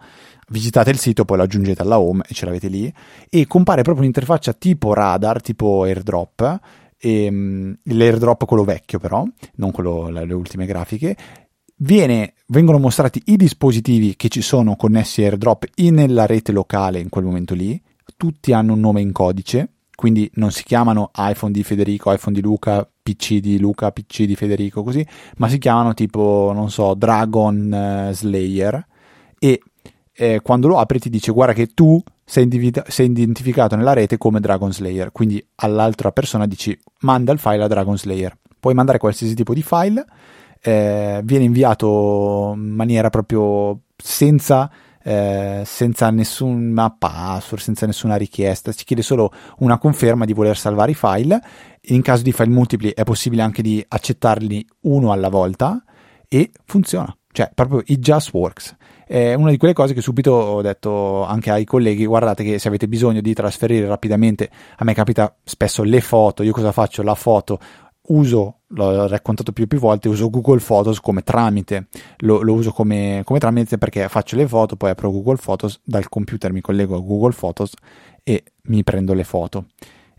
visitate 0.48 0.90
il 0.90 0.98
sito, 0.98 1.26
poi 1.26 1.36
lo 1.36 1.42
aggiungete 1.42 1.82
alla 1.82 2.00
home 2.00 2.22
e 2.26 2.32
ce 2.32 2.46
l'avete 2.46 2.68
lì, 2.68 2.92
e 3.28 3.46
compare 3.46 3.82
proprio 3.82 4.02
un'interfaccia 4.02 4.54
tipo 4.54 4.94
radar, 4.94 5.42
tipo 5.42 5.82
airdrop, 5.82 6.58
e, 6.96 7.28
um, 7.28 7.76
l'airdrop 7.84 8.46
quello 8.46 8.64
vecchio 8.64 8.98
però, 8.98 9.22
non 9.56 9.70
quello, 9.70 10.08
le 10.08 10.34
ultime 10.34 10.64
grafiche, 10.64 11.16
Viene, 11.82 12.34
vengono 12.48 12.78
mostrati 12.78 13.22
i 13.26 13.36
dispositivi 13.36 14.14
che 14.14 14.28
ci 14.28 14.42
sono 14.42 14.76
connessi 14.76 15.22
a 15.22 15.28
airdrop 15.28 15.64
nella 15.76 16.26
rete 16.26 16.52
locale 16.52 16.98
in 16.98 17.08
quel 17.08 17.24
momento 17.24 17.54
lì, 17.54 17.80
tutti 18.18 18.52
hanno 18.52 18.74
un 18.74 18.80
nome 18.80 19.00
in 19.00 19.12
codice, 19.12 19.76
quindi 19.94 20.30
non 20.34 20.50
si 20.50 20.62
chiamano 20.62 21.10
iPhone 21.16 21.52
di 21.52 21.62
Federico, 21.62 22.12
iPhone 22.12 22.34
di 22.34 22.42
Luca, 22.42 22.86
PC 23.14 23.38
di 23.38 23.58
Luca, 23.58 23.90
PC 23.90 24.24
di 24.24 24.36
Federico, 24.36 24.82
così, 24.82 25.06
ma 25.36 25.48
si 25.48 25.58
chiamano 25.58 25.94
tipo, 25.94 26.52
non 26.54 26.70
so, 26.70 26.94
Dragon 26.94 27.72
eh, 27.72 28.14
Slayer 28.14 28.86
e 29.38 29.60
eh, 30.12 30.40
quando 30.42 30.68
lo 30.68 30.78
apri 30.78 30.98
ti 30.98 31.08
dice 31.08 31.32
guarda 31.32 31.54
che 31.54 31.68
tu 31.68 32.02
sei, 32.24 32.42
individu- 32.44 32.86
sei, 32.88 33.06
identificato 33.06 33.74
nella 33.74 33.92
rete 33.92 34.18
come 34.18 34.40
Dragon 34.40 34.72
Slayer, 34.72 35.12
quindi 35.12 35.44
all'altra 35.56 36.12
persona 36.12 36.46
dici 36.46 36.78
manda 37.00 37.32
il 37.32 37.38
file 37.38 37.64
a 37.64 37.68
Dragon 37.68 37.96
Slayer. 37.96 38.36
Puoi 38.60 38.74
mandare 38.74 38.98
qualsiasi 38.98 39.34
tipo 39.34 39.54
di 39.54 39.62
file, 39.62 40.04
eh, 40.60 41.20
viene 41.24 41.44
inviato 41.44 42.52
in 42.54 42.74
maniera 42.74 43.08
proprio 43.08 43.80
senza 43.96 44.70
eh, 45.02 45.62
senza 45.64 46.10
nessuna 46.10 46.90
password, 46.90 47.62
senza 47.62 47.86
nessuna 47.86 48.16
richiesta, 48.16 48.72
si 48.72 48.84
chiede 48.84 49.02
solo 49.02 49.32
una 49.58 49.78
conferma 49.78 50.24
di 50.24 50.32
voler 50.32 50.56
salvare 50.56 50.92
i 50.92 50.94
file. 50.94 51.40
In 51.84 52.02
caso 52.02 52.22
di 52.22 52.32
file 52.32 52.50
multipli 52.50 52.92
è 52.92 53.04
possibile 53.04 53.42
anche 53.42 53.62
di 53.62 53.84
accettarli 53.86 54.66
uno 54.82 55.12
alla 55.12 55.28
volta 55.28 55.82
e 56.28 56.50
funziona, 56.64 57.14
cioè 57.32 57.50
proprio 57.54 57.82
it 57.86 57.98
just 57.98 58.32
works. 58.32 58.76
È 59.06 59.34
una 59.34 59.50
di 59.50 59.56
quelle 59.56 59.74
cose 59.74 59.92
che 59.92 60.02
subito 60.02 60.30
ho 60.30 60.62
detto 60.62 61.24
anche 61.24 61.50
ai 61.50 61.64
colleghi, 61.64 62.06
guardate 62.06 62.44
che 62.44 62.60
se 62.60 62.68
avete 62.68 62.86
bisogno 62.86 63.20
di 63.20 63.34
trasferire 63.34 63.88
rapidamente, 63.88 64.48
a 64.76 64.84
me 64.84 64.94
capita 64.94 65.34
spesso 65.42 65.82
le 65.82 66.00
foto, 66.00 66.44
io 66.44 66.52
cosa 66.52 66.70
faccio? 66.70 67.02
La 67.02 67.16
foto 67.16 67.58
uso, 68.08 68.60
l'ho 68.68 69.06
raccontato 69.06 69.52
più 69.52 69.64
e 69.64 69.66
più 69.66 69.78
volte, 69.78 70.08
uso 70.08 70.30
Google 70.30 70.60
Photos 70.60 71.00
come 71.00 71.22
tramite, 71.22 71.88
lo, 72.18 72.42
lo 72.42 72.54
uso 72.54 72.72
come, 72.72 73.22
come, 73.24 73.38
tramite 73.38 73.78
perché 73.78 74.08
faccio 74.08 74.36
le 74.36 74.48
foto, 74.48 74.76
poi 74.76 74.90
apro 74.90 75.10
Google 75.10 75.36
Photos, 75.36 75.80
dal 75.84 76.08
computer 76.08 76.52
mi 76.52 76.60
collego 76.60 76.96
a 76.96 77.00
Google 77.00 77.34
Photos 77.34 77.72
e 78.22 78.44
mi 78.62 78.82
prendo 78.82 79.14
le 79.14 79.24
foto, 79.24 79.66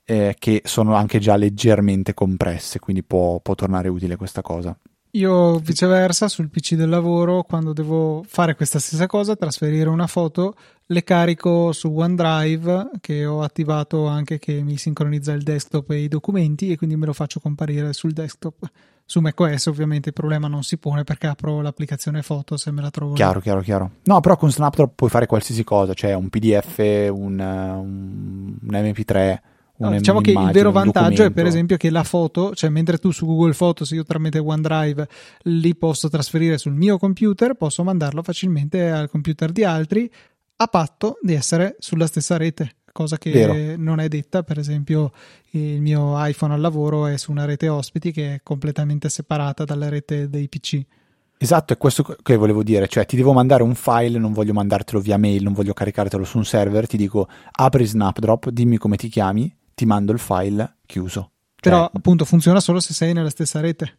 eh, 0.05 0.35
che 0.37 0.61
sono 0.65 0.95
anche 0.95 1.19
già 1.19 1.35
leggermente 1.35 2.13
compresse, 2.13 2.79
quindi 2.79 3.03
può, 3.03 3.39
può 3.39 3.55
tornare 3.55 3.89
utile 3.89 4.15
questa 4.15 4.41
cosa. 4.41 4.75
Io 5.15 5.57
viceversa 5.57 6.29
sul 6.29 6.49
PC 6.49 6.75
del 6.75 6.87
lavoro, 6.87 7.43
quando 7.43 7.73
devo 7.73 8.23
fare 8.25 8.55
questa 8.55 8.79
stessa 8.79 9.07
cosa, 9.07 9.35
trasferire 9.35 9.89
una 9.89 10.07
foto, 10.07 10.55
le 10.85 11.03
carico 11.03 11.73
su 11.73 11.93
OneDrive 11.93 12.91
che 13.01 13.25
ho 13.25 13.41
attivato 13.41 14.07
anche 14.07 14.39
che 14.39 14.61
mi 14.61 14.77
sincronizza 14.77 15.33
il 15.33 15.43
desktop 15.43 15.91
e 15.91 16.03
i 16.03 16.07
documenti 16.07 16.71
e 16.71 16.77
quindi 16.77 16.95
me 16.95 17.05
lo 17.05 17.13
faccio 17.13 17.41
comparire 17.41 17.91
sul 17.91 18.13
desktop. 18.13 18.69
Su 19.03 19.19
macOS 19.19 19.65
ovviamente 19.65 20.09
il 20.09 20.15
problema 20.15 20.47
non 20.47 20.63
si 20.63 20.77
pone 20.77 21.03
perché 21.03 21.27
apro 21.27 21.59
l'applicazione 21.59 22.21
foto 22.21 22.55
se 22.55 22.71
me 22.71 22.81
la 22.81 22.89
trovo. 22.89 23.13
Chiaro, 23.13 23.41
chiaro, 23.41 23.59
chiaro. 23.59 23.91
No, 24.03 24.21
però 24.21 24.37
con 24.37 24.49
Snapdrop 24.49 24.93
puoi 24.95 25.09
fare 25.09 25.25
qualsiasi 25.25 25.65
cosa, 25.65 25.93
cioè 25.93 26.13
un 26.13 26.29
PDF, 26.29 26.77
un, 26.77 27.37
un, 27.37 28.57
un 28.61 28.69
MP3 28.69 29.39
No, 29.81 29.97
diciamo 29.97 30.21
che 30.21 30.31
il 30.31 30.51
vero 30.51 30.71
vantaggio 30.71 31.23
è 31.23 31.31
per 31.31 31.45
esempio 31.45 31.77
che 31.77 31.89
la 31.89 32.03
foto, 32.03 32.53
cioè 32.53 32.69
mentre 32.69 32.97
tu 32.97 33.11
su 33.11 33.25
Google 33.25 33.53
Photos 33.53 33.89
io 33.91 34.03
tramite 34.03 34.37
OneDrive 34.37 35.07
li 35.43 35.75
posso 35.75 36.07
trasferire 36.07 36.57
sul 36.57 36.73
mio 36.73 36.97
computer, 36.97 37.55
posso 37.55 37.83
mandarlo 37.83 38.21
facilmente 38.21 38.89
al 38.89 39.09
computer 39.09 39.51
di 39.51 39.63
altri 39.63 40.11
a 40.57 40.67
patto 40.67 41.17
di 41.21 41.33
essere 41.33 41.75
sulla 41.79 42.05
stessa 42.05 42.37
rete, 42.37 42.75
cosa 42.91 43.17
che 43.17 43.31
vero. 43.31 43.75
non 43.77 43.99
è 43.99 44.07
detta, 44.07 44.43
per 44.43 44.59
esempio 44.59 45.11
il 45.51 45.81
mio 45.81 46.13
iPhone 46.23 46.53
al 46.53 46.61
lavoro 46.61 47.07
è 47.07 47.17
su 47.17 47.31
una 47.31 47.45
rete 47.45 47.67
ospiti 47.67 48.11
che 48.11 48.35
è 48.35 48.39
completamente 48.43 49.09
separata 49.09 49.63
dalla 49.65 49.89
rete 49.89 50.29
dei 50.29 50.47
PC. 50.47 50.85
Esatto, 51.39 51.73
è 51.73 51.77
questo 51.77 52.03
che 52.21 52.35
volevo 52.35 52.61
dire, 52.61 52.87
cioè 52.87 53.07
ti 53.07 53.15
devo 53.15 53.33
mandare 53.33 53.63
un 53.63 53.73
file, 53.73 54.19
non 54.19 54.31
voglio 54.31 54.53
mandartelo 54.53 54.99
via 54.99 55.17
mail, 55.17 55.41
non 55.41 55.53
voglio 55.53 55.73
caricartelo 55.73 56.23
su 56.23 56.37
un 56.37 56.45
server, 56.45 56.85
ti 56.85 56.97
dico 56.97 57.27
apri 57.51 57.83
Snapdrop, 57.83 58.49
dimmi 58.49 58.77
come 58.77 58.95
ti 58.95 59.09
chiami, 59.09 59.51
ti 59.81 59.87
mando 59.87 60.11
il 60.11 60.19
file 60.19 60.75
chiuso. 60.85 61.31
Però 61.59 61.85
cioè, 61.85 61.89
appunto 61.93 62.23
funziona 62.23 62.59
solo 62.59 62.79
se 62.79 62.93
sei 62.93 63.13
nella 63.13 63.31
stessa 63.31 63.59
rete. 63.59 63.97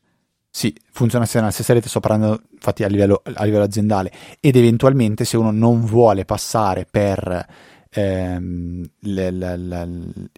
Sì, 0.48 0.72
funziona 0.92 1.26
se 1.26 1.40
nella 1.40 1.50
stessa 1.50 1.72
rete, 1.72 1.88
sto 1.88 1.98
parlando 1.98 2.42
infatti 2.52 2.84
a 2.84 2.86
livello, 2.86 3.20
a 3.24 3.42
livello 3.42 3.64
aziendale 3.64 4.12
ed 4.38 4.54
eventualmente 4.54 5.24
se 5.24 5.36
uno 5.36 5.50
non 5.50 5.84
vuole 5.84 6.24
passare 6.24 6.86
per 6.88 7.46
ehm, 7.90 8.84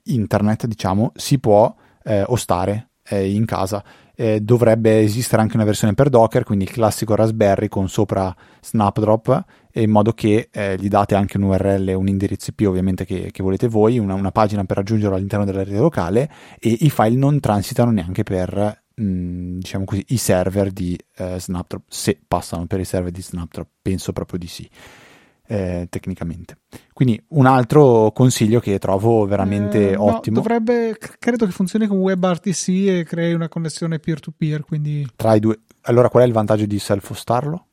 l'internet, 0.03 0.67
diciamo, 0.67 1.13
si 1.15 1.39
può 1.39 1.75
eh, 2.05 2.23
ostare 2.27 2.89
eh, 3.03 3.31
in 3.31 3.45
casa. 3.45 3.85
Eh, 4.17 4.41
dovrebbe 4.41 5.01
esistere 5.01 5.43
anche 5.43 5.57
una 5.57 5.65
versione 5.65 5.95
per 5.95 6.09
Docker, 6.09 6.45
quindi 6.45 6.65
il 6.65 6.71
classico 6.71 7.15
Raspberry 7.15 7.69
con 7.69 7.89
sopra 7.89 8.35
Snapdrop 8.61 9.45
in 9.73 9.91
modo 9.91 10.13
che 10.13 10.49
eh, 10.53 10.77
gli 10.79 10.89
date 10.89 11.15
anche 11.15 11.37
un 11.37 11.45
URL, 11.45 11.95
un 11.97 12.07
indirizzo 12.07 12.51
IP 12.51 12.67
ovviamente 12.69 13.05
che, 13.05 13.31
che 13.33 13.43
volete 13.43 13.67
voi, 13.67 13.99
una, 13.99 14.15
una, 14.15 14.31
pagina 14.31 14.65
per 14.65 14.77
raggiungerlo 14.77 15.17
all'interno 15.17 15.45
della 15.45 15.65
rete 15.65 15.79
locale 15.79 16.31
e 16.61 16.77
i 16.81 16.91
file 16.91 17.17
non 17.17 17.41
transitano 17.41 17.91
neanche 17.91 18.23
per 18.23 18.85
mh, 18.95 19.05
mm, 19.05 19.59
diciamo 19.59 19.85
così, 19.85 20.05
i 20.09 20.17
server 20.17 20.71
di 20.71 20.97
eh, 21.17 21.41
Snapdrop, 21.41 21.83
se 21.89 22.21
passano 22.27 22.67
per 22.67 22.81
i 22.81 22.85
server 22.85 23.11
di 23.11 23.23
Snapdrop, 23.23 23.69
penso 23.83 24.13
proprio 24.13 24.39
di 24.39 24.47
sì. 24.47 24.69
Eh, 25.47 25.87
tecnicamente. 25.91 26.59
Quindi 26.93 27.23
un 27.29 27.47
altro 27.47 28.13
consiglio 28.13 28.61
che 28.61 28.79
trovo 28.79 29.27
veramente 29.27 29.91
eh, 29.91 29.97
ottimo. 29.97 30.37
No, 30.37 30.43
dovrebbe, 30.43 30.97
credo 31.19 31.45
che 31.45 31.53
funzioni 31.53 31.87
con 31.87 31.99
WebRTC 31.99 32.69
e 32.69 33.05
crei 33.07 33.35
una 33.35 33.49
connessione 33.49 33.99
peer-to-peer. 33.99 34.65
Quindi... 34.65 35.07
Tra 35.17 35.35
i 35.35 35.41
due. 35.41 35.61
Allora, 35.83 36.09
qual 36.09 36.25
è 36.25 36.27
il 36.27 36.33
vantaggio 36.33 36.67
di 36.67 36.79
self-hostarlo? 36.79 37.67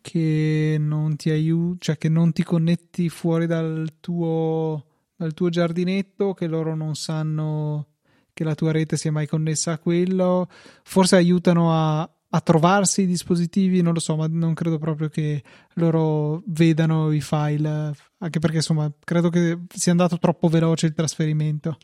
che 0.00 0.76
non 0.78 1.16
ti 1.16 1.28
aiuta, 1.28 1.76
cioè 1.80 1.98
che 1.98 2.08
non 2.08 2.32
ti 2.32 2.42
connetti 2.42 3.10
fuori 3.10 3.46
dal 3.46 3.96
tuo, 4.00 4.84
dal 5.14 5.34
tuo 5.34 5.50
giardinetto, 5.50 6.32
che 6.32 6.46
loro 6.46 6.74
non 6.74 6.94
sanno 6.94 7.88
che 8.32 8.44
la 8.44 8.54
tua 8.54 8.70
rete 8.70 8.96
sia 8.96 9.10
mai 9.10 9.26
connessa 9.26 9.72
a 9.72 9.78
quello, 9.78 10.48
forse 10.84 11.16
aiutano 11.16 11.72
a, 11.74 12.08
a 12.30 12.40
trovarsi 12.40 13.02
i 13.02 13.06
dispositivi, 13.06 13.80
non 13.80 13.94
lo 13.94 14.00
so, 14.00 14.16
ma 14.16 14.26
non 14.28 14.54
credo 14.54 14.78
proprio 14.78 15.08
che 15.08 15.42
loro 15.74 16.42
vedano 16.46 17.10
i 17.12 17.20
file, 17.20 17.92
anche 18.18 18.38
perché 18.38 18.56
insomma 18.56 18.90
credo 19.02 19.30
che 19.30 19.58
sia 19.74 19.92
andato 19.92 20.18
troppo 20.18 20.48
veloce 20.48 20.86
il 20.86 20.94
trasferimento. 20.94 21.78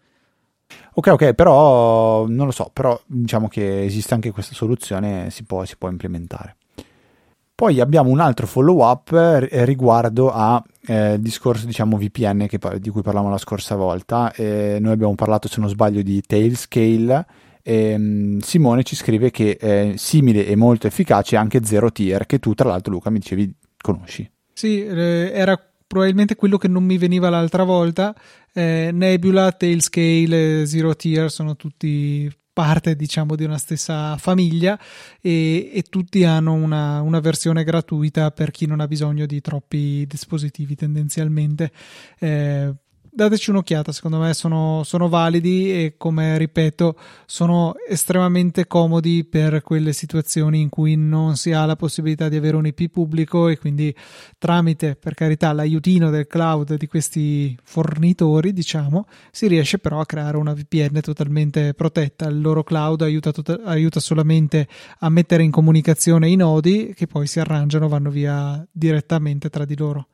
Ok, 0.94 1.06
ok, 1.08 1.32
però 1.34 2.26
non 2.26 2.46
lo 2.46 2.52
so, 2.52 2.70
però 2.72 2.98
diciamo 3.06 3.48
che 3.48 3.84
esiste 3.84 4.14
anche 4.14 4.32
questa 4.32 4.54
soluzione, 4.54 5.30
si 5.30 5.44
può, 5.44 5.64
si 5.64 5.76
può 5.76 5.88
implementare. 5.88 6.56
Poi 7.56 7.80
abbiamo 7.80 8.10
un 8.10 8.18
altro 8.18 8.48
follow 8.48 8.84
up 8.84 9.12
eh, 9.12 9.64
riguardo 9.64 10.32
al 10.32 10.60
eh, 10.86 11.18
discorso 11.20 11.66
diciamo 11.66 11.96
VPN 11.96 12.46
che, 12.48 12.58
di 12.80 12.90
cui 12.90 13.00
parlavamo 13.00 13.30
la 13.30 13.38
scorsa 13.38 13.76
volta. 13.76 14.32
Eh, 14.32 14.78
noi 14.80 14.92
abbiamo 14.92 15.14
parlato, 15.14 15.46
se 15.46 15.60
non 15.60 15.68
sbaglio, 15.68 16.02
di 16.02 16.20
Tailscale. 16.20 17.26
E, 17.66 18.38
Simone 18.42 18.82
ci 18.82 18.94
scrive 18.94 19.30
che 19.30 19.56
è 19.56 19.94
simile 19.96 20.46
e 20.46 20.54
molto 20.54 20.86
efficace 20.86 21.36
anche 21.36 21.64
Zero 21.64 21.90
Tier, 21.90 22.26
che 22.26 22.38
tu 22.38 22.52
tra 22.52 22.68
l'altro 22.68 22.92
Luca 22.92 23.08
mi 23.08 23.18
dicevi 23.18 23.52
conosci. 23.80 24.30
Sì, 24.52 24.84
eh, 24.84 25.30
era 25.32 25.58
probabilmente 25.86 26.36
quello 26.36 26.58
che 26.58 26.68
non 26.68 26.84
mi 26.84 26.98
veniva 26.98 27.30
l'altra 27.30 27.64
volta. 27.64 28.14
Eh, 28.52 28.90
Nebula, 28.92 29.50
Tailscale, 29.52 30.66
Zero 30.66 30.94
Tier 30.94 31.30
sono 31.30 31.56
tutti 31.56 32.30
parte 32.54 32.94
diciamo 32.94 33.34
di 33.34 33.42
una 33.42 33.58
stessa 33.58 34.16
famiglia 34.16 34.78
e, 35.20 35.72
e 35.74 35.82
tutti 35.82 36.24
hanno 36.24 36.52
una, 36.52 37.00
una, 37.00 37.18
versione 37.18 37.64
gratuita 37.64 38.30
per 38.30 38.52
chi 38.52 38.66
non 38.66 38.78
ha 38.78 38.86
bisogno 38.86 39.26
di 39.26 39.40
troppi 39.40 40.06
dispositivi 40.06 40.76
tendenzialmente 40.76 41.72
eh, 42.20 42.72
dateci 43.14 43.50
un'occhiata, 43.50 43.92
secondo 43.92 44.18
me 44.18 44.34
sono, 44.34 44.82
sono, 44.84 45.08
validi 45.08 45.70
e 45.70 45.94
come 45.96 46.36
ripeto 46.36 46.98
sono 47.26 47.74
estremamente 47.88 48.66
comodi 48.66 49.24
per 49.24 49.62
quelle 49.62 49.92
situazioni 49.92 50.60
in 50.60 50.68
cui 50.68 50.96
non 50.96 51.36
si 51.36 51.52
ha 51.52 51.64
la 51.64 51.76
possibilità 51.76 52.28
di 52.28 52.36
avere 52.36 52.56
un 52.56 52.66
IP 52.66 52.90
pubblico 52.90 53.48
e 53.48 53.58
quindi 53.58 53.94
tramite 54.38 54.96
per 54.96 55.14
carità 55.14 55.52
l'aiutino 55.52 56.10
del 56.10 56.26
cloud 56.26 56.74
di 56.74 56.86
questi 56.86 57.56
fornitori 57.62 58.52
diciamo 58.52 59.06
si 59.30 59.46
riesce 59.46 59.78
però 59.78 60.00
a 60.00 60.06
creare 60.06 60.36
una 60.36 60.52
VPN 60.52 61.00
totalmente 61.00 61.74
protetta, 61.74 62.26
il 62.26 62.40
loro 62.40 62.64
cloud 62.64 63.02
aiuta, 63.02 63.30
to- 63.30 63.60
aiuta 63.64 64.00
solamente 64.00 64.66
a 64.98 65.08
mettere 65.08 65.44
in 65.44 65.52
comunicazione 65.52 66.28
i 66.28 66.36
nodi 66.36 66.92
che 66.96 67.06
poi 67.06 67.26
si 67.26 67.38
arrangiano, 67.38 67.88
vanno 67.88 68.10
via 68.10 68.66
direttamente 68.72 69.50
tra 69.50 69.64
di 69.64 69.76
loro. 69.76 70.08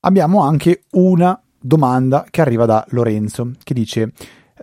Abbiamo 0.00 0.42
anche 0.42 0.82
una 0.90 1.43
domanda 1.66 2.26
che 2.30 2.42
arriva 2.42 2.66
da 2.66 2.84
Lorenzo 2.90 3.52
che 3.62 3.72
dice 3.72 4.12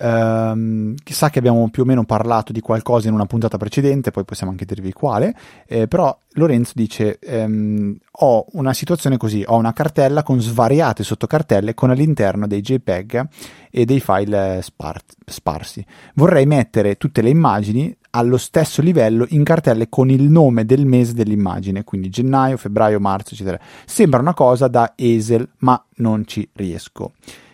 Um, 0.03 0.96
chissà 1.03 1.29
che 1.29 1.38
abbiamo 1.38 1.70
più 1.70 1.84
o 1.84 1.86
meno 1.86 2.03
parlato 2.05 2.51
di 2.51 2.60
qualcosa 2.60 3.08
in 3.08 3.13
una 3.13 3.27
puntata 3.27 3.58
precedente, 3.58 4.10
poi 4.10 4.25
possiamo 4.25 4.51
anche 4.51 4.65
dirvi 4.65 4.91
quale, 4.93 5.36
eh, 5.67 5.88
però 5.88 6.17
Lorenzo 6.34 6.72
dice 6.74 7.20
um, 7.27 7.96
ho 8.10 8.46
una 8.53 8.74
situazione 8.74 9.17
così, 9.17 9.43
ho 9.46 9.58
una 9.58 9.74
cartella 9.74 10.24
con 10.24 10.41
svariate 10.41 11.03
sottocartelle 11.03 11.75
con 11.75 11.91
all'interno 11.91 12.48
dei 12.48 12.62
JPEG 12.62 13.27
e 13.70 13.86
dei 13.86 14.00
file 14.00 14.62
spar- 14.63 15.03
sparsi. 15.24 15.86
Vorrei 16.15 16.48
mettere 16.48 16.98
tutte 16.98 17.22
le 17.22 17.29
immagini 17.29 17.96
allo 18.12 18.38
stesso 18.38 18.81
livello 18.81 19.25
in 19.29 19.43
cartelle 19.43 19.88
con 19.88 20.10
il 20.10 20.24
nome 20.24 20.65
del 20.65 20.86
mese 20.86 21.13
dell'immagine, 21.13 21.84
quindi 21.84 22.10
gennaio, 22.10 22.58
febbraio, 22.58 23.00
marzo, 23.00 23.36
eccetera. 23.36 23.60
Sembra 23.86 24.20
una 24.20 24.34
cosa 24.34 24.67
da 24.67 24.93
Esel, 24.96 25.48
ma 25.60 25.84
non 25.98 26.25
ci 26.25 26.50
riesco. 26.53 27.13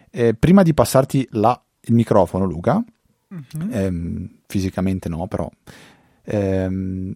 Eh, 0.09 0.33
prima 0.33 0.63
di 0.63 0.73
passarti 0.73 1.27
la, 1.31 1.59
il 1.87 1.93
microfono, 1.93 2.45
Luca, 2.45 2.83
uh-huh. 3.29 3.67
ehm, 3.71 4.29
fisicamente 4.47 5.09
no, 5.09 5.27
però. 5.27 5.49
Ehm, 6.23 7.13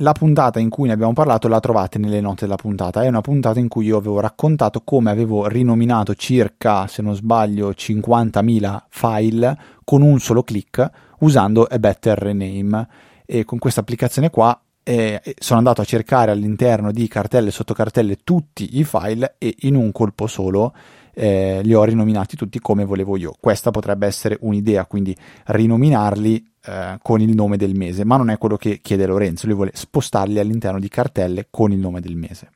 la 0.00 0.12
puntata 0.12 0.60
in 0.60 0.68
cui 0.68 0.86
ne 0.86 0.92
abbiamo 0.92 1.12
parlato 1.12 1.48
la 1.48 1.58
trovate 1.58 1.98
nelle 1.98 2.20
note 2.20 2.44
della 2.44 2.56
puntata. 2.56 3.02
È 3.02 3.08
una 3.08 3.20
puntata 3.20 3.58
in 3.58 3.66
cui 3.66 3.86
io 3.86 3.96
avevo 3.96 4.20
raccontato 4.20 4.82
come 4.82 5.10
avevo 5.10 5.48
rinominato 5.48 6.14
circa, 6.14 6.86
se 6.86 7.02
non 7.02 7.16
sbaglio, 7.16 7.70
50.000 7.70 8.82
file 8.88 9.58
con 9.82 10.02
un 10.02 10.20
solo 10.20 10.44
click 10.44 10.88
usando 11.20 11.64
a 11.64 11.78
Better 11.80 12.16
Rename. 12.16 12.88
E 13.26 13.44
con 13.44 13.58
questa 13.58 13.80
applicazione 13.80 14.30
qua 14.30 14.58
eh, 14.84 15.20
sono 15.38 15.58
andato 15.58 15.80
a 15.80 15.84
cercare 15.84 16.30
all'interno 16.30 16.92
di 16.92 17.08
cartelle 17.08 17.48
e 17.48 17.52
sottocartelle 17.52 18.18
tutti 18.22 18.78
i 18.78 18.84
file 18.84 19.34
e 19.38 19.54
in 19.60 19.74
un 19.74 19.90
colpo 19.92 20.26
solo 20.26 20.72
eh, 21.18 21.60
li 21.64 21.74
ho 21.74 21.82
rinominati 21.82 22.36
tutti 22.36 22.60
come 22.60 22.84
volevo 22.84 23.16
io. 23.16 23.34
Questa 23.40 23.72
potrebbe 23.72 24.06
essere 24.06 24.38
un'idea, 24.40 24.86
quindi 24.86 25.16
rinominarli 25.46 26.52
eh, 26.64 26.98
con 27.02 27.20
il 27.20 27.34
nome 27.34 27.56
del 27.56 27.74
mese, 27.74 28.04
ma 28.04 28.16
non 28.16 28.30
è 28.30 28.38
quello 28.38 28.56
che 28.56 28.78
chiede 28.80 29.04
Lorenzo, 29.04 29.46
lui 29.46 29.56
vuole 29.56 29.72
spostarli 29.74 30.38
all'interno 30.38 30.78
di 30.78 30.88
cartelle 30.88 31.48
con 31.50 31.72
il 31.72 31.78
nome 31.78 32.00
del 32.00 32.14
mese. 32.14 32.50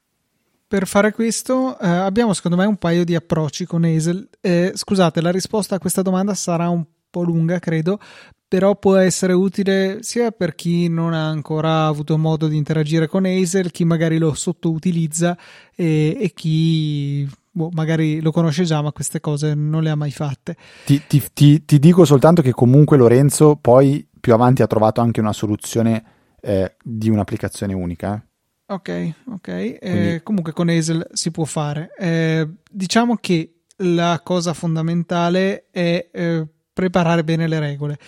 Per 0.68 0.86
fare 0.86 1.12
questo 1.12 1.76
eh, 1.78 1.88
abbiamo 1.88 2.32
secondo 2.32 2.56
me 2.56 2.64
un 2.64 2.76
paio 2.76 3.04
di 3.04 3.16
approcci 3.16 3.66
con 3.66 3.82
Hazel. 3.82 4.28
Eh, 4.40 4.72
scusate, 4.74 5.20
la 5.20 5.32
risposta 5.32 5.74
a 5.74 5.78
questa 5.80 6.02
domanda 6.02 6.32
sarà 6.32 6.68
un 6.68 6.84
po' 7.10 7.24
lunga, 7.24 7.58
credo, 7.58 7.98
però 8.46 8.76
può 8.76 8.94
essere 8.96 9.32
utile 9.32 9.98
sia 10.02 10.30
per 10.30 10.54
chi 10.54 10.88
non 10.88 11.14
ha 11.14 11.28
ancora 11.28 11.86
avuto 11.86 12.16
modo 12.16 12.46
di 12.46 12.56
interagire 12.56 13.08
con 13.08 13.26
Hazel, 13.26 13.72
chi 13.72 13.84
magari 13.84 14.18
lo 14.18 14.34
sottoutilizza 14.34 15.36
e, 15.74 16.16
e 16.18 16.32
chi 16.32 17.28
boh, 17.52 17.68
magari 17.72 18.20
lo 18.20 18.32
conosce 18.32 18.64
già, 18.64 18.82
ma 18.82 18.92
queste 18.92 19.20
cose 19.20 19.54
non 19.54 19.82
le 19.82 19.90
ha 19.90 19.94
mai 19.94 20.10
fatte. 20.10 20.56
Ti, 20.84 21.02
ti, 21.06 21.22
ti, 21.32 21.64
ti 21.64 21.78
dico 21.78 22.04
soltanto 22.04 22.42
che 22.42 22.52
comunque 22.52 22.96
Lorenzo 22.96 23.56
poi 23.56 24.06
più 24.18 24.32
avanti 24.32 24.62
ha 24.62 24.66
trovato 24.66 25.00
anche 25.00 25.20
una 25.20 25.32
soluzione 25.32 26.04
eh, 26.40 26.76
di 26.82 27.08
un'applicazione 27.10 27.74
unica. 27.74 28.24
Ok, 28.66 29.14
ok. 29.26 29.48
Eh, 29.48 30.20
comunque 30.22 30.52
con 30.52 30.68
Hazel 30.68 31.06
si 31.12 31.30
può 31.30 31.44
fare. 31.44 31.90
Eh, 31.98 32.48
diciamo 32.70 33.16
che 33.16 33.62
la 33.76 34.20
cosa 34.24 34.54
fondamentale 34.54 35.66
è 35.70 36.08
eh, 36.10 36.46
preparare 36.72 37.22
bene 37.24 37.46
le 37.48 37.58
regole 37.58 37.98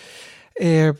eh, 0.57 0.93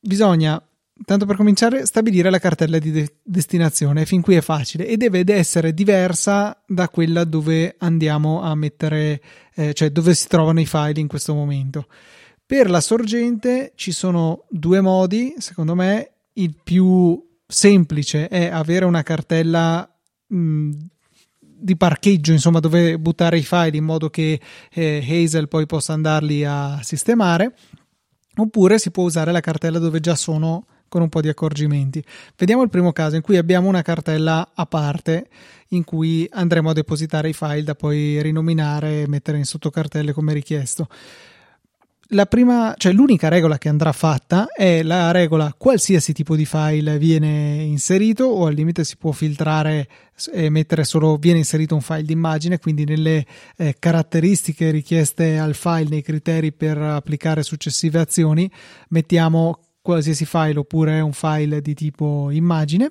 bisogna, 0.00 0.60
tanto 1.04 1.26
per 1.26 1.36
cominciare, 1.36 1.86
stabilire 1.86 2.30
la 2.30 2.38
cartella 2.38 2.78
di 2.78 2.90
de- 2.90 3.14
destinazione. 3.22 4.06
Fin 4.06 4.20
qui 4.20 4.36
è 4.36 4.40
facile 4.40 4.86
e 4.86 4.96
deve 4.96 5.24
essere 5.34 5.72
diversa 5.72 6.62
da 6.66 6.88
quella 6.88 7.24
dove 7.24 7.74
andiamo 7.78 8.42
a 8.42 8.54
mettere, 8.54 9.20
eh, 9.54 9.72
cioè 9.72 9.90
dove 9.90 10.14
si 10.14 10.28
trovano 10.28 10.60
i 10.60 10.66
file 10.66 11.00
in 11.00 11.08
questo 11.08 11.34
momento. 11.34 11.86
Per 12.44 12.68
la 12.68 12.80
sorgente 12.80 13.72
ci 13.76 13.92
sono 13.92 14.44
due 14.48 14.80
modi, 14.80 15.34
secondo 15.38 15.74
me. 15.74 16.10
Il 16.34 16.56
più 16.62 17.20
semplice 17.46 18.28
è 18.28 18.46
avere 18.46 18.84
una 18.84 19.02
cartella 19.02 19.88
mh, 20.26 20.70
di 21.38 21.76
parcheggio, 21.76 22.32
insomma, 22.32 22.60
dove 22.60 22.98
buttare 22.98 23.38
i 23.38 23.42
file 23.42 23.76
in 23.76 23.84
modo 23.84 24.08
che 24.10 24.40
eh, 24.72 25.06
Hazel 25.06 25.48
poi 25.48 25.66
possa 25.66 25.92
andarli 25.92 26.44
a 26.44 26.80
sistemare 26.82 27.54
oppure 28.36 28.78
si 28.78 28.90
può 28.90 29.04
usare 29.04 29.32
la 29.32 29.40
cartella 29.40 29.78
dove 29.78 30.00
già 30.00 30.14
sono 30.14 30.66
con 30.90 31.00
un 31.00 31.08
po' 31.08 31.22
di 31.22 31.28
accorgimenti. 31.28 32.04
Vediamo 32.36 32.62
il 32.62 32.68
primo 32.68 32.92
caso 32.92 33.16
in 33.16 33.22
cui 33.22 33.38
abbiamo 33.38 33.68
una 33.68 33.80
cartella 33.80 34.50
a 34.52 34.66
parte 34.66 35.28
in 35.68 35.84
cui 35.84 36.28
andremo 36.30 36.70
a 36.70 36.74
depositare 36.74 37.28
i 37.28 37.32
file 37.32 37.62
da 37.62 37.76
poi 37.76 38.20
rinominare 38.20 39.02
e 39.02 39.08
mettere 39.08 39.38
in 39.38 39.44
sottocartelle 39.44 40.12
come 40.12 40.32
richiesto 40.32 40.88
prima, 42.28 42.74
cioè 42.76 42.92
l'unica 42.92 43.28
regola 43.28 43.56
che 43.56 43.68
andrà 43.68 43.92
fatta 43.92 44.48
è 44.52 44.82
la 44.82 45.12
regola 45.12 45.54
qualsiasi 45.56 46.12
tipo 46.12 46.34
di 46.34 46.44
file 46.44 46.98
viene 46.98 47.62
inserito 47.62 48.24
o 48.24 48.46
al 48.46 48.54
limite 48.54 48.82
si 48.82 48.96
può 48.96 49.12
filtrare 49.12 49.88
e 50.32 50.50
mettere 50.50 50.84
solo 50.84 51.16
viene 51.16 51.38
inserito 51.38 51.74
un 51.74 51.80
file 51.80 52.02
d'immagine, 52.02 52.58
quindi 52.58 52.84
nelle 52.84 53.24
eh, 53.56 53.76
caratteristiche 53.78 54.70
richieste 54.70 55.38
al 55.38 55.54
file 55.54 55.88
nei 55.88 56.02
criteri 56.02 56.52
per 56.52 56.78
applicare 56.78 57.42
successive 57.42 58.00
azioni 58.00 58.50
mettiamo 58.88 59.60
qualsiasi 59.82 60.24
file 60.24 60.58
oppure 60.58 61.00
un 61.00 61.12
file 61.12 61.60
di 61.60 61.74
tipo 61.74 62.30
immagine 62.30 62.90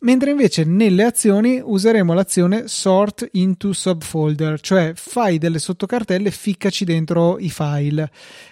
mentre 0.00 0.30
invece 0.30 0.64
nelle 0.64 1.04
azioni 1.04 1.60
useremo 1.62 2.12
l'azione 2.12 2.68
sort 2.68 3.28
into 3.32 3.72
subfolder, 3.72 4.60
cioè 4.60 4.92
fai 4.94 5.38
delle 5.38 5.58
sottocartelle, 5.58 6.30
ficcaci 6.30 6.84
dentro 6.84 7.38
i 7.38 7.50
file. 7.50 8.10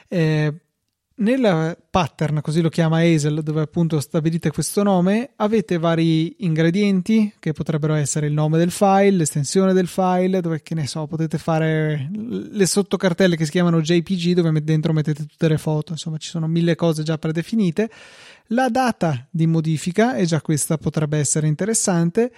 Eh, 0.08 0.54
nel 1.18 1.76
pattern, 1.90 2.40
così 2.40 2.60
lo 2.60 2.68
chiama 2.68 2.98
Hazel, 2.98 3.42
dove 3.42 3.62
appunto 3.62 3.98
stabilite 4.00 4.50
questo 4.50 4.82
nome, 4.82 5.30
avete 5.36 5.78
vari 5.78 6.36
ingredienti 6.44 7.34
che 7.38 7.52
potrebbero 7.52 7.94
essere 7.94 8.26
il 8.26 8.32
nome 8.32 8.58
del 8.58 8.70
file, 8.70 9.10
l'estensione 9.10 9.72
del 9.72 9.88
file, 9.88 10.40
dove 10.40 10.62
che 10.62 10.74
ne 10.74 10.86
so, 10.86 11.06
potete 11.06 11.38
fare 11.38 12.08
le 12.12 12.66
sottocartelle 12.66 13.36
che 13.36 13.44
si 13.44 13.50
chiamano 13.50 13.80
JPG, 13.80 14.32
dove 14.34 14.62
dentro 14.62 14.92
mettete 14.92 15.26
tutte 15.26 15.48
le 15.48 15.58
foto, 15.58 15.92
insomma 15.92 16.18
ci 16.18 16.28
sono 16.28 16.46
mille 16.46 16.74
cose 16.74 17.02
già 17.02 17.18
predefinite. 17.18 17.90
La 18.48 18.68
data 18.68 19.26
di 19.30 19.46
modifica, 19.46 20.14
e 20.16 20.24
già 20.24 20.40
questa 20.40 20.78
potrebbe 20.78 21.18
essere 21.18 21.46
interessante, 21.48 22.32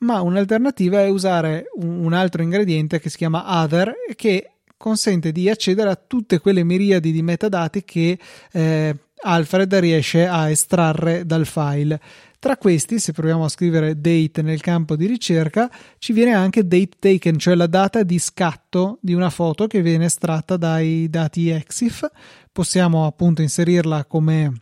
ma 0.00 0.20
un'alternativa 0.20 1.00
è 1.00 1.08
usare 1.08 1.70
un 1.76 2.12
altro 2.12 2.42
ingrediente 2.42 3.00
che 3.00 3.08
si 3.08 3.16
chiama 3.16 3.62
other 3.62 3.94
che 4.14 4.50
consente 4.76 5.32
di 5.32 5.48
accedere 5.48 5.90
a 5.90 5.96
tutte 5.96 6.38
quelle 6.38 6.64
miriadi 6.64 7.12
di 7.12 7.22
metadati 7.22 7.84
che 7.84 8.18
eh, 8.52 8.96
Alfred 9.22 9.74
riesce 9.74 10.26
a 10.26 10.50
estrarre 10.50 11.24
dal 11.24 11.46
file. 11.46 12.00
Tra 12.38 12.56
questi, 12.56 12.98
se 12.98 13.12
proviamo 13.12 13.44
a 13.44 13.48
scrivere 13.48 14.00
date 14.00 14.42
nel 14.42 14.60
campo 14.60 14.94
di 14.94 15.06
ricerca, 15.06 15.70
ci 15.98 16.12
viene 16.12 16.34
anche 16.34 16.66
date 16.66 16.96
taken, 16.98 17.38
cioè 17.38 17.54
la 17.54 17.66
data 17.66 18.02
di 18.02 18.18
scatto 18.18 18.98
di 19.00 19.14
una 19.14 19.30
foto 19.30 19.66
che 19.66 19.82
viene 19.82 20.04
estratta 20.04 20.56
dai 20.56 21.08
dati 21.08 21.48
EXIF. 21.48 22.06
Possiamo 22.52 23.06
appunto 23.06 23.42
inserirla 23.42 24.04
come 24.04 24.52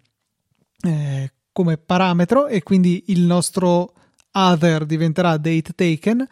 eh, 0.82 1.30
come 1.54 1.76
parametro 1.78 2.48
e 2.48 2.64
quindi 2.64 3.04
il 3.06 3.20
nostro 3.20 3.92
other 4.34 4.84
diventerà 4.84 5.36
date 5.36 5.72
taken 5.74 6.26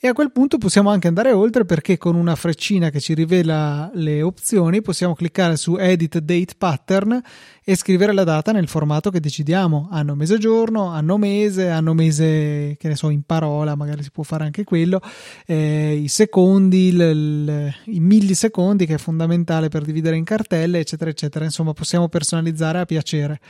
e 0.00 0.06
a 0.06 0.12
quel 0.12 0.30
punto 0.30 0.58
possiamo 0.58 0.90
anche 0.90 1.08
andare 1.08 1.32
oltre 1.32 1.64
perché 1.64 1.96
con 1.96 2.14
una 2.14 2.36
freccina 2.36 2.88
che 2.88 3.00
ci 3.00 3.14
rivela 3.14 3.90
le 3.94 4.22
opzioni 4.22 4.80
possiamo 4.80 5.14
cliccare 5.14 5.56
su 5.56 5.76
edit 5.76 6.18
date 6.18 6.54
pattern 6.56 7.20
e 7.64 7.74
scrivere 7.74 8.12
la 8.12 8.22
data 8.22 8.52
nel 8.52 8.68
formato 8.68 9.10
che 9.10 9.18
decidiamo. 9.18 9.88
Anno 9.90 10.14
mese 10.14 10.38
giorno 10.38 10.86
anno 10.86 11.18
mese 11.18 11.68
anno 11.68 11.94
mese 11.94 12.76
che 12.78 12.86
ne 12.86 12.94
so 12.94 13.10
in 13.10 13.22
parola 13.22 13.74
magari 13.74 14.04
si 14.04 14.12
può 14.12 14.22
fare 14.22 14.44
anche 14.44 14.62
quello 14.62 15.00
eh, 15.44 15.94
i 16.00 16.08
secondi 16.08 16.92
l, 16.92 17.44
l, 17.44 17.74
i 17.86 17.98
millisecondi 17.98 18.86
che 18.86 18.94
è 18.94 18.98
fondamentale 18.98 19.68
per 19.68 19.82
dividere 19.84 20.16
in 20.16 20.24
cartelle 20.24 20.78
eccetera 20.78 21.10
eccetera. 21.10 21.44
Insomma 21.44 21.72
possiamo 21.72 22.08
personalizzare 22.08 22.78
a 22.78 22.84
piacere. 22.84 23.40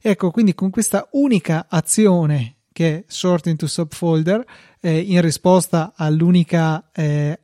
Ecco 0.00 0.32
quindi 0.32 0.52
con 0.52 0.70
questa 0.70 1.06
unica 1.12 1.66
azione 1.68 2.56
che 2.72 2.98
è 2.98 3.04
sort 3.06 3.46
into 3.46 3.66
subfolder 3.66 4.44
eh, 4.80 4.98
in 4.98 5.20
risposta 5.20 5.92
all'unica 5.94 6.90
eh, 6.92 7.38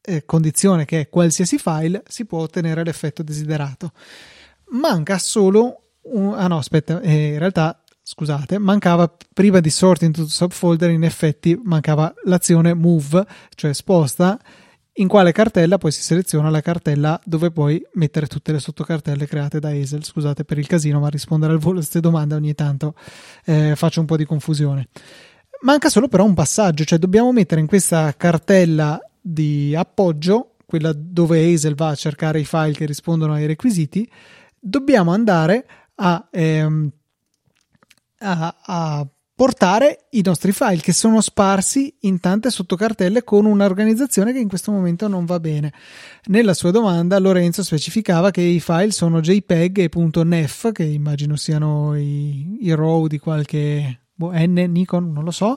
eh, 0.00 0.24
condizione 0.24 0.84
che 0.84 1.00
è 1.00 1.08
qualsiasi 1.08 1.58
file 1.58 2.02
si 2.06 2.24
può 2.26 2.40
ottenere 2.40 2.84
l'effetto 2.84 3.22
desiderato. 3.22 3.92
Manca 4.70 5.18
solo 5.18 5.92
un... 6.02 6.34
ah 6.34 6.46
no 6.46 6.58
aspetta 6.58 7.00
eh, 7.00 7.32
in 7.32 7.38
realtà 7.38 7.82
scusate 8.02 8.58
mancava 8.58 9.10
prima 9.32 9.60
di 9.60 9.70
sort 9.70 10.02
into 10.02 10.26
subfolder 10.26 10.90
in 10.90 11.04
effetti 11.04 11.58
mancava 11.62 12.12
l'azione 12.24 12.74
move 12.74 13.24
cioè 13.54 13.72
sposta 13.72 14.38
in 14.94 15.08
quale 15.08 15.32
cartella 15.32 15.78
poi 15.78 15.90
si 15.90 16.02
seleziona 16.02 16.50
la 16.50 16.60
cartella 16.60 17.20
dove 17.24 17.50
puoi 17.50 17.84
mettere 17.94 18.26
tutte 18.26 18.52
le 18.52 18.60
sottocartelle 18.60 19.26
create 19.26 19.58
da 19.58 19.70
Hazel. 19.70 20.04
Scusate 20.04 20.44
per 20.44 20.58
il 20.58 20.66
casino, 20.66 21.00
ma 21.00 21.08
rispondere 21.08 21.52
al 21.52 21.58
volo 21.58 21.76
a 21.76 21.80
queste 21.80 22.00
domande 22.00 22.34
ogni 22.34 22.54
tanto 22.54 22.94
eh, 23.44 23.74
faccio 23.76 24.00
un 24.00 24.06
po' 24.06 24.16
di 24.16 24.24
confusione. 24.24 24.88
Manca 25.62 25.88
solo 25.88 26.08
però 26.08 26.24
un 26.24 26.34
passaggio, 26.34 26.84
cioè 26.84 26.98
dobbiamo 26.98 27.32
mettere 27.32 27.60
in 27.60 27.66
questa 27.66 28.14
cartella 28.16 29.00
di 29.20 29.74
appoggio, 29.74 30.56
quella 30.66 30.92
dove 30.94 31.42
Hazel 31.42 31.74
va 31.74 31.88
a 31.88 31.94
cercare 31.94 32.40
i 32.40 32.44
file 32.44 32.72
che 32.72 32.84
rispondono 32.84 33.32
ai 33.32 33.46
requisiti, 33.46 34.08
dobbiamo 34.58 35.12
andare 35.12 35.66
a, 35.96 36.28
ehm, 36.30 36.90
a, 38.18 38.56
a 38.60 39.06
portare 39.36 40.06
i 40.10 40.22
nostri 40.22 40.52
file 40.52 40.80
che 40.80 40.92
sono 40.92 41.20
sparsi 41.20 41.92
in 42.00 42.20
tante 42.20 42.50
sottocartelle 42.50 43.24
con 43.24 43.46
un'organizzazione 43.46 44.32
che 44.32 44.38
in 44.38 44.48
questo 44.48 44.70
momento 44.70 45.08
non 45.08 45.24
va 45.24 45.40
bene. 45.40 45.72
Nella 46.26 46.54
sua 46.54 46.70
domanda 46.70 47.18
Lorenzo 47.18 47.64
specificava 47.64 48.30
che 48.30 48.42
i 48.42 48.60
file 48.60 48.92
sono 48.92 49.20
JPEG 49.20 49.78
e 49.78 50.24
.nef, 50.24 50.70
che 50.72 50.84
immagino 50.84 51.34
siano 51.36 51.96
i, 51.96 52.58
i 52.60 52.74
RAW 52.74 53.08
di 53.08 53.18
qualche 53.18 54.02
boh, 54.14 54.30
N, 54.32 54.66
Nikon, 54.68 55.10
non 55.10 55.24
lo 55.24 55.32
so, 55.32 55.56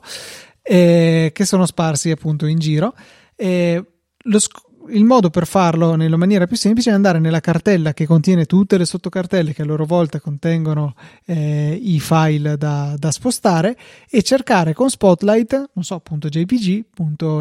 eh, 0.64 1.32
che 1.34 1.46
sono 1.46 1.66
sparsi 1.66 2.10
appunto 2.10 2.48
in 2.48 2.58
giro. 2.58 2.96
Eh, 3.36 3.84
lo, 4.24 4.40
il 4.90 5.04
modo 5.04 5.30
per 5.30 5.46
farlo 5.48 5.96
nella 5.96 6.18
maniera 6.18 6.48
più 6.48 6.56
semplice 6.56 6.90
è 6.90 6.94
andare 6.94 7.20
nella 7.20 7.40
cartella 7.40 7.94
che 7.94 8.06
contiene 8.06 8.46
tutte 8.46 8.78
le 8.78 8.86
sottocartelle 8.86 9.54
che 9.54 9.62
a 9.62 9.66
loro 9.66 9.86
volta 9.86 10.20
contengono 10.20 10.96
eh, 11.26 11.80
i 11.82 12.00
file 12.00 12.58
da, 12.58 12.96
da, 12.98 13.12
spostare 13.12 13.78
e 14.10 14.22
cercare 14.24 14.74
con 14.74 14.90
Spotlight, 14.90 15.72
non 15.74 15.84
so, 15.84 16.02
.jpg, 16.06 16.86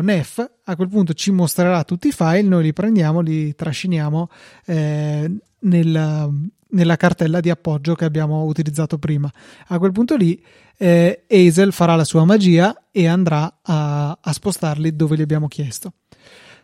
.nef, 0.02 0.50
a 0.64 0.76
quel 0.76 0.88
punto 0.88 1.14
ci 1.14 1.30
mostrerà 1.30 1.84
tutti 1.84 2.08
i 2.08 2.12
file, 2.12 2.42
noi 2.42 2.64
li 2.64 2.72
prendiamo, 2.72 3.20
li 3.20 3.54
trasciniamo 3.54 4.28
eh, 4.66 5.30
nella, 5.60 6.30
nella 6.70 6.96
cartella 6.96 7.40
di 7.40 7.50
appoggio 7.50 7.94
che 7.94 8.04
abbiamo 8.04 8.44
utilizzato 8.44 8.98
prima. 8.98 9.30
A 9.68 9.78
quel 9.78 9.92
punto 9.92 10.16
lì 10.16 10.42
eh, 10.76 11.24
farà 11.70 11.94
la 11.94 12.04
sua 12.04 12.24
magia 12.24 12.84
e 12.90 13.06
andrà 13.06 13.58
a, 13.62 14.18
a 14.20 14.32
spostarli 14.32 14.94
dove 14.94 15.16
gli 15.16 15.22
abbiamo 15.22 15.48
chiesto. 15.48 15.92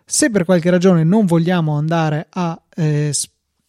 Se 0.04 0.30
per 0.30 0.44
qualche 0.44 0.70
ragione 0.70 1.04
non 1.04 1.26
vogliamo 1.26 1.76
andare 1.76 2.26
a 2.30 2.60
eh, 2.74 3.12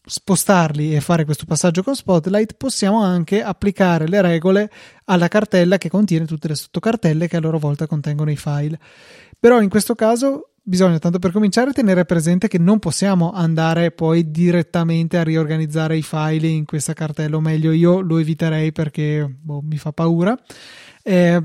spostarli 0.05 0.95
e 0.95 1.01
fare 1.01 1.25
questo 1.25 1.45
passaggio 1.45 1.83
con 1.83 1.95
Spotlight, 1.95 2.55
possiamo 2.57 3.01
anche 3.01 3.41
applicare 3.41 4.07
le 4.07 4.21
regole 4.21 4.69
alla 5.05 5.27
cartella 5.27 5.77
che 5.77 5.89
contiene 5.89 6.25
tutte 6.25 6.49
le 6.49 6.55
sottocartelle 6.55 7.27
che 7.27 7.37
a 7.37 7.39
loro 7.39 7.59
volta 7.59 7.87
contengono 7.87 8.31
i 8.31 8.35
file. 8.35 8.79
Però 9.39 9.61
in 9.61 9.69
questo 9.69 9.95
caso 9.95 10.49
bisogna 10.65 10.97
tanto 10.97 11.19
per 11.19 11.31
cominciare 11.31 11.73
tenere 11.73 12.05
presente 12.05 12.47
che 12.47 12.57
non 12.57 12.79
possiamo 12.79 13.33
andare 13.33 13.91
poi 13.91 14.31
direttamente 14.31 15.17
a 15.17 15.23
riorganizzare 15.23 15.97
i 15.97 16.01
file 16.01 16.47
in 16.47 16.65
questa 16.65 16.93
cartella, 16.93 17.37
o 17.37 17.41
meglio 17.41 17.71
io 17.71 17.99
lo 17.99 18.17
eviterei 18.17 18.71
perché 18.71 19.25
boh, 19.29 19.61
mi 19.61 19.77
fa 19.77 19.91
paura. 19.91 20.37
Eh, 21.01 21.43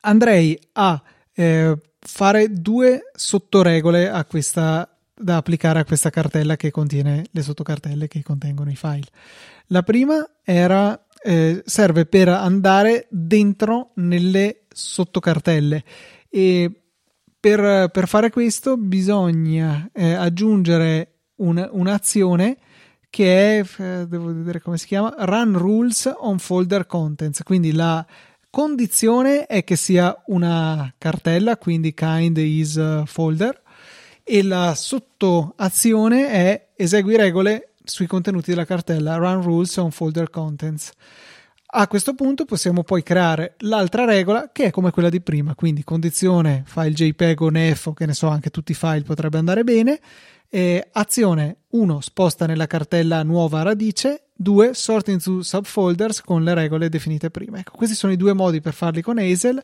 andrei 0.00 0.58
a 0.72 1.02
eh, 1.32 1.76
fare 2.04 2.52
due 2.52 3.10
sottoregole 3.14 4.08
a 4.08 4.24
questa, 4.24 4.88
da 5.14 5.36
applicare 5.36 5.80
a 5.80 5.84
questa 5.84 6.10
cartella 6.10 6.56
che 6.56 6.70
contiene 6.70 7.24
le 7.30 7.42
sottocartelle 7.42 8.08
che 8.08 8.22
contengono 8.22 8.70
i 8.70 8.76
file. 8.76 9.06
La 9.68 9.82
prima 9.82 10.28
era, 10.42 11.06
eh, 11.22 11.62
serve 11.64 12.06
per 12.06 12.28
andare 12.28 13.06
dentro 13.10 13.92
nelle 13.94 14.62
sottocartelle 14.68 15.84
e 16.28 16.82
per, 17.38 17.88
per 17.90 18.08
fare 18.08 18.30
questo 18.30 18.76
bisogna 18.76 19.88
eh, 19.92 20.12
aggiungere 20.12 21.12
un, 21.36 21.68
un'azione 21.72 22.56
che 23.10 23.60
è, 23.60 23.64
eh, 23.78 24.06
devo 24.06 24.26
vedere 24.34 24.62
come 24.62 24.78
si 24.78 24.86
chiama, 24.86 25.14
Run 25.18 25.58
Rules 25.58 26.10
on 26.16 26.38
Folder 26.38 26.86
Contents, 26.86 27.42
quindi 27.42 27.72
la 27.72 28.04
condizione 28.52 29.46
è 29.46 29.64
che 29.64 29.76
sia 29.76 30.14
una 30.26 30.92
cartella, 30.98 31.56
quindi 31.56 31.94
kind 31.94 32.36
is 32.36 32.78
folder, 33.06 33.58
e 34.22 34.42
la 34.42 34.74
sottoazione 34.74 36.28
è 36.28 36.68
esegui 36.76 37.16
regole 37.16 37.72
sui 37.82 38.06
contenuti 38.06 38.50
della 38.50 38.66
cartella 38.66 39.16
Run 39.16 39.40
Rules 39.40 39.74
on 39.78 39.90
Folder 39.90 40.28
Contents. 40.28 40.90
A 41.74 41.88
questo 41.88 42.14
punto 42.14 42.44
possiamo 42.44 42.82
poi 42.82 43.02
creare 43.02 43.54
l'altra 43.60 44.04
regola 44.04 44.50
che 44.52 44.66
è 44.66 44.70
come 44.70 44.90
quella 44.90 45.08
di 45.08 45.22
prima, 45.22 45.54
quindi 45.54 45.82
condizione 45.82 46.62
file 46.66 46.92
JPEG 46.92 47.40
o 47.40 47.48
NEF 47.48 47.86
o 47.86 47.94
che 47.94 48.04
ne 48.04 48.12
so, 48.12 48.28
anche 48.28 48.50
tutti 48.50 48.72
i 48.72 48.74
file 48.74 49.00
potrebbe 49.00 49.38
andare 49.38 49.64
bene. 49.64 49.98
E 50.50 50.90
azione 50.92 51.60
1 51.70 52.00
sposta 52.02 52.44
nella 52.44 52.66
cartella 52.66 53.22
nuova 53.22 53.62
radice, 53.62 54.24
2 54.42 54.74
sorting 54.74 55.20
to 55.20 55.42
subfolders 55.42 56.20
con 56.20 56.42
le 56.42 56.54
regole 56.54 56.88
definite 56.88 57.30
prima. 57.30 57.58
Ecco, 57.58 57.72
questi 57.76 57.94
sono 57.94 58.12
i 58.12 58.16
due 58.16 58.32
modi 58.32 58.60
per 58.60 58.74
farli 58.74 59.00
con 59.00 59.18
Hazel. 59.18 59.62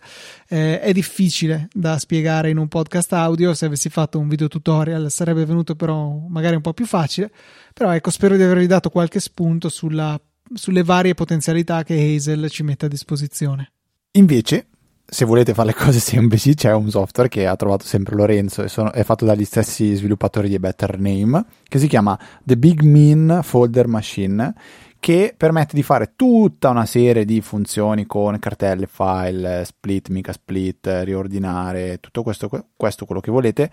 Eh, 0.48 0.80
è 0.80 0.92
difficile 0.92 1.68
da 1.72 1.98
spiegare 1.98 2.50
in 2.50 2.56
un 2.56 2.68
podcast 2.68 3.12
audio, 3.12 3.52
se 3.54 3.66
avessi 3.66 3.88
fatto 3.88 4.18
un 4.18 4.28
video 4.28 4.48
tutorial 4.48 5.10
sarebbe 5.10 5.44
venuto 5.44 5.74
però 5.74 6.08
magari 6.28 6.56
un 6.56 6.62
po' 6.62 6.72
più 6.72 6.86
facile, 6.86 7.30
però 7.74 7.92
ecco, 7.92 8.10
spero 8.10 8.36
di 8.36 8.42
avervi 8.42 8.66
dato 8.66 8.88
qualche 8.90 9.20
spunto 9.20 9.68
sulla 9.68 10.18
sulle 10.54 10.82
varie 10.82 11.14
potenzialità 11.14 11.82
che 11.82 11.94
Hazel 11.94 12.48
ci 12.50 12.62
mette 12.62 12.86
a 12.86 12.88
disposizione. 12.88 13.72
Invece, 14.12 14.68
se 15.10 15.24
volete 15.24 15.54
fare 15.54 15.68
le 15.68 15.74
cose 15.74 15.98
semplici, 16.00 16.54
c'è 16.54 16.72
un 16.72 16.90
software 16.90 17.28
che 17.28 17.46
ha 17.46 17.56
trovato 17.56 17.84
sempre 17.84 18.14
Lorenzo 18.14 18.62
e 18.62 18.68
sono, 18.68 18.92
è 18.92 19.02
fatto 19.04 19.24
dagli 19.24 19.44
stessi 19.44 19.94
sviluppatori 19.94 20.48
di 20.48 20.58
Better 20.58 20.98
Name, 20.98 21.44
che 21.64 21.78
si 21.78 21.88
chiama 21.88 22.18
The 22.42 22.58
Big 22.58 22.82
Mean 22.82 23.40
Folder 23.42 23.86
Machine, 23.86 24.54
che 25.00 25.32
permette 25.36 25.76
di 25.76 25.82
fare 25.82 26.12
tutta 26.16 26.70
una 26.70 26.84
serie 26.84 27.24
di 27.24 27.40
funzioni 27.40 28.04
con 28.04 28.38
cartelle, 28.38 28.86
file, 28.86 29.64
split, 29.64 30.08
mica 30.08 30.32
split, 30.32 30.86
riordinare, 31.04 31.98
tutto 32.00 32.22
questo, 32.22 32.50
questo 32.76 33.06
quello 33.06 33.20
che 33.20 33.30
volete 33.30 33.70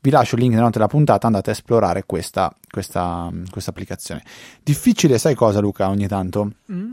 vi 0.00 0.10
lascio 0.10 0.36
il 0.36 0.42
link 0.42 0.52
nella 0.52 0.66
nota 0.66 0.78
della 0.78 0.90
puntata, 0.90 1.26
andate 1.26 1.50
a 1.50 1.52
esplorare 1.52 2.04
questa, 2.06 2.54
questa, 2.70 3.30
questa 3.50 3.70
applicazione. 3.70 4.22
Difficile, 4.62 5.18
sai 5.18 5.34
cosa 5.34 5.60
Luca, 5.60 5.88
ogni 5.88 6.06
tanto? 6.06 6.52
Mm. 6.72 6.92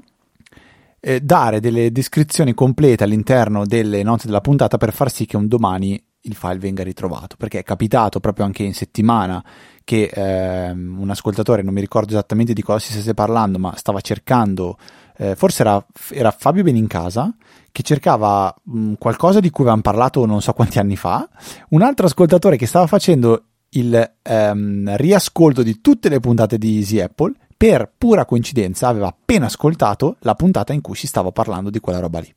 Eh, 1.07 1.21
dare 1.21 1.59
delle 1.59 1.91
descrizioni 1.91 2.55
complete 2.55 3.03
all'interno 3.03 3.63
delle 3.63 4.01
note 4.01 4.25
della 4.25 4.41
puntata 4.41 4.77
per 4.77 4.91
far 4.91 5.11
sì 5.11 5.27
che 5.27 5.37
un 5.37 5.47
domani 5.47 6.03
il 6.21 6.33
file 6.33 6.57
venga 6.57 6.81
ritrovato, 6.81 7.35
perché 7.37 7.59
è 7.59 7.63
capitato 7.63 8.19
proprio 8.19 8.43
anche 8.43 8.63
in 8.63 8.73
settimana 8.73 9.43
che 9.83 10.09
eh, 10.11 10.71
un 10.71 11.07
ascoltatore, 11.07 11.61
non 11.61 11.75
mi 11.75 11.79
ricordo 11.79 12.13
esattamente 12.13 12.53
di 12.53 12.63
cosa 12.63 12.79
si 12.79 12.91
stesse 12.93 13.13
parlando, 13.13 13.59
ma 13.59 13.75
stava 13.75 14.01
cercando, 14.01 14.79
eh, 15.17 15.35
forse 15.35 15.61
era, 15.61 15.85
era 16.09 16.31
Fabio 16.31 16.63
Benincasa, 16.63 17.35
che 17.71 17.83
cercava 17.83 18.51
mh, 18.63 18.79
mm, 18.79 18.93
qualcosa 18.97 19.39
di 19.39 19.51
cui 19.51 19.65
avevamo 19.65 19.83
parlato 19.83 20.25
non 20.25 20.41
so 20.41 20.53
quanti 20.53 20.79
anni 20.79 20.95
fa, 20.95 21.29
un 21.69 21.83
altro 21.83 22.07
ascoltatore 22.07 22.57
che 22.57 22.65
stava 22.65 22.87
facendo 22.87 23.43
il 23.75 24.15
ehm, 24.23 24.95
riascolto 24.95 25.61
di 25.61 25.81
tutte 25.81 26.09
le 26.09 26.19
puntate 26.19 26.57
di 26.57 26.77
Easy 26.77 26.99
Apple, 26.99 27.31
per 27.57 27.91
pura 27.97 28.25
coincidenza 28.25 28.87
aveva 28.87 29.07
appena 29.07 29.45
ascoltato 29.45 30.17
la 30.19 30.35
puntata 30.35 30.73
in 30.73 30.81
cui 30.81 30.95
si 30.95 31.07
stava 31.07 31.31
parlando 31.31 31.69
di 31.69 31.79
quella 31.79 31.99
roba 31.99 32.19
lì. 32.19 32.33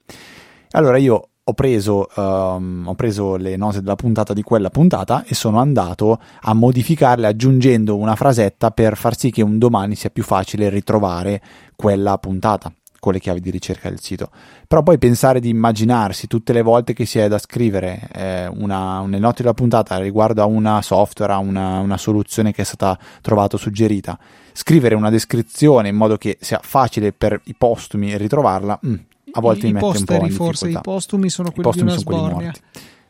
Allora 0.72 0.96
io 0.98 1.28
ho 1.42 1.54
preso, 1.54 2.08
um, 2.14 2.84
ho 2.86 2.94
preso, 2.94 3.36
le 3.36 3.56
note 3.56 3.80
della 3.80 3.96
puntata 3.96 4.34
di 4.34 4.42
quella 4.42 4.68
puntata 4.68 5.24
e 5.24 5.34
sono 5.34 5.58
andato 5.58 6.20
a 6.42 6.52
modificarle 6.52 7.26
aggiungendo 7.26 7.96
una 7.96 8.14
frasetta 8.16 8.70
per 8.70 8.96
far 8.96 9.16
sì 9.16 9.30
che 9.30 9.42
un 9.42 9.56
domani 9.56 9.94
sia 9.94 10.10
più 10.10 10.22
facile 10.22 10.68
ritrovare 10.68 11.40
quella 11.74 12.18
puntata 12.18 12.70
con 12.98 13.12
le 13.12 13.20
chiavi 13.20 13.40
di 13.40 13.50
ricerca 13.50 13.88
del 13.88 14.00
sito. 14.00 14.30
Però 14.66 14.82
poi 14.82 14.98
pensare 14.98 15.40
di 15.40 15.48
immaginarsi 15.48 16.26
tutte 16.26 16.52
le 16.52 16.62
volte 16.62 16.92
che 16.92 17.06
si 17.06 17.18
è 17.18 17.28
da 17.28 17.38
scrivere 17.38 18.08
eh, 18.12 18.46
una, 18.46 19.00
una 19.00 19.18
note 19.18 19.42
della 19.42 19.54
puntata 19.54 19.98
riguardo 19.98 20.42
a 20.42 20.46
una 20.46 20.82
software, 20.82 21.32
a 21.32 21.38
una, 21.38 21.78
una 21.78 21.96
soluzione 21.96 22.52
che 22.52 22.62
è 22.62 22.64
stata 22.64 22.98
trovata 23.20 23.56
o 23.56 23.58
suggerita, 23.58 24.18
scrivere 24.52 24.94
una 24.94 25.10
descrizione 25.10 25.88
in 25.88 25.96
modo 25.96 26.16
che 26.16 26.38
sia 26.40 26.60
facile 26.62 27.12
per 27.12 27.40
i 27.44 27.54
postumi 27.54 28.16
ritrovarla, 28.16 28.78
mh, 28.80 28.88
mm, 28.88 28.94
a 29.32 29.40
volte 29.40 29.66
I, 29.66 29.72
mi 29.72 29.72
mette 29.74 29.86
posteri, 29.86 30.12
un 30.12 30.18
po' 30.18 30.26
in 30.26 30.32
forse 30.32 30.68
i 30.68 30.78
postumi 30.80 31.30
sono 31.30 31.50
quelli 31.50 31.62
postumi 31.62 31.92
di 31.92 32.02
una 32.02 32.02
sono 32.02 32.28
sbornia. 32.28 32.52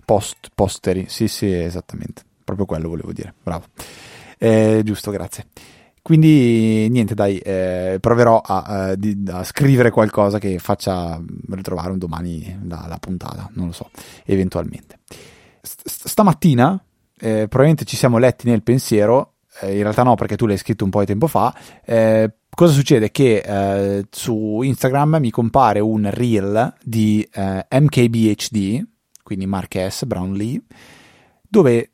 Post, 0.04 0.50
posteri, 0.54 1.06
sì 1.08 1.28
sì, 1.28 1.52
esattamente, 1.52 2.22
proprio 2.42 2.66
quello 2.66 2.88
volevo 2.88 3.12
dire, 3.12 3.34
bravo. 3.42 3.64
Eh, 4.38 4.82
giusto, 4.84 5.10
grazie. 5.10 5.46
Quindi 6.02 6.88
niente, 6.88 7.14
dai, 7.14 7.38
eh, 7.38 7.98
proverò 8.00 8.40
a, 8.44 8.92
eh, 8.92 9.16
a, 9.30 9.44
scrivere 9.44 9.90
qualcosa 9.90 10.38
che 10.38 10.58
faccia 10.58 11.20
ritrovare 11.50 11.90
un 11.90 11.98
domani 11.98 12.58
la, 12.66 12.86
la 12.88 12.98
puntata, 12.98 13.48
non 13.54 13.66
lo 13.66 13.72
so, 13.72 13.90
eventualmente. 14.24 15.00
St- 15.60 16.08
stamattina 16.08 16.82
eh, 17.18 17.46
probabilmente 17.48 17.84
ci 17.84 17.96
siamo 17.96 18.18
letti 18.18 18.48
nel 18.48 18.62
pensiero, 18.62 19.34
eh, 19.60 19.74
in 19.76 19.82
realtà 19.82 20.02
no 20.02 20.14
perché 20.14 20.36
tu 20.36 20.46
l'hai 20.46 20.56
scritto 20.56 20.84
un 20.84 20.90
po' 20.90 21.00
di 21.00 21.06
tempo 21.06 21.26
fa, 21.26 21.54
eh, 21.84 22.32
cosa 22.48 22.72
succede? 22.72 23.10
Che 23.10 23.36
eh, 23.44 24.06
su 24.10 24.60
Instagram 24.62 25.18
mi 25.20 25.30
compare 25.30 25.80
un 25.80 26.08
reel 26.10 26.74
di 26.82 27.28
MKBHD, 27.32 28.86
quindi 29.22 29.46
Marques 29.46 30.04
Brownlee, 30.04 30.62
dove 31.48 31.90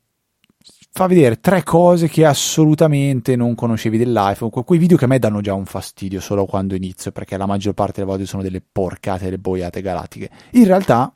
fa 0.97 1.07
vedere 1.07 1.41
tre 1.41 1.61
cose 1.61 2.07
che 2.07 2.25
assolutamente 2.25 3.35
non 3.35 3.53
conoscevi 3.53 3.97
dell'iPhone, 3.97 4.49
quei 4.63 4.79
video 4.79 4.95
che 4.95 5.03
a 5.03 5.07
me 5.09 5.19
danno 5.19 5.41
già 5.41 5.53
un 5.53 5.65
fastidio 5.65 6.21
solo 6.21 6.45
quando 6.45 6.73
inizio, 6.73 7.11
perché 7.11 7.35
la 7.35 7.45
maggior 7.45 7.73
parte 7.73 7.95
delle 7.95 8.05
volte 8.05 8.25
sono 8.25 8.41
delle 8.41 8.61
porcate, 8.61 9.25
delle 9.25 9.37
boiate 9.37 9.81
galattiche. 9.81 10.29
In 10.51 10.63
realtà, 10.63 11.13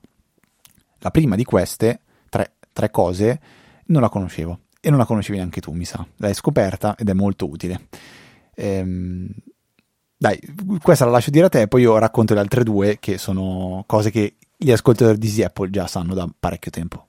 la 0.98 1.12
prima 1.12 1.38
di 1.38 1.46
queste 1.46 2.02
tre, 2.28 2.56
tre 2.74 2.92
cose 2.92 3.40
non 3.86 4.02
la 4.02 4.10
conoscevo 4.10 4.60
e 4.82 4.90
non 4.90 5.00
la 5.00 5.06
conoscevi 5.06 5.38
neanche 5.38 5.62
tu, 5.62 5.72
mi 5.72 5.86
sa. 5.86 6.06
L'hai 6.18 6.34
scoperta 6.34 6.98
ed 6.98 7.08
è 7.08 7.14
molto 7.14 7.48
utile. 7.48 7.88
Ehm, 8.56 9.30
dai, 10.18 10.38
questa 10.82 11.06
la 11.06 11.12
lascio 11.12 11.30
dire 11.30 11.46
a 11.46 11.50
te, 11.50 11.70
poi 11.70 11.84
io 11.84 11.98
racconto 11.98 12.34
le 12.34 12.42
altre 12.42 12.66
due 12.66 12.98
che 13.00 13.18
sono 13.18 13.86
cose 13.88 14.12
che 14.12 14.36
gli 14.58 14.72
ascoltatori 14.72 15.18
di 15.18 15.28
Easy 15.28 15.42
Apple 15.42 15.70
già 15.70 15.88
sanno 15.88 16.14
da 16.14 16.30
parecchio 16.38 16.70
tempo. 16.70 17.09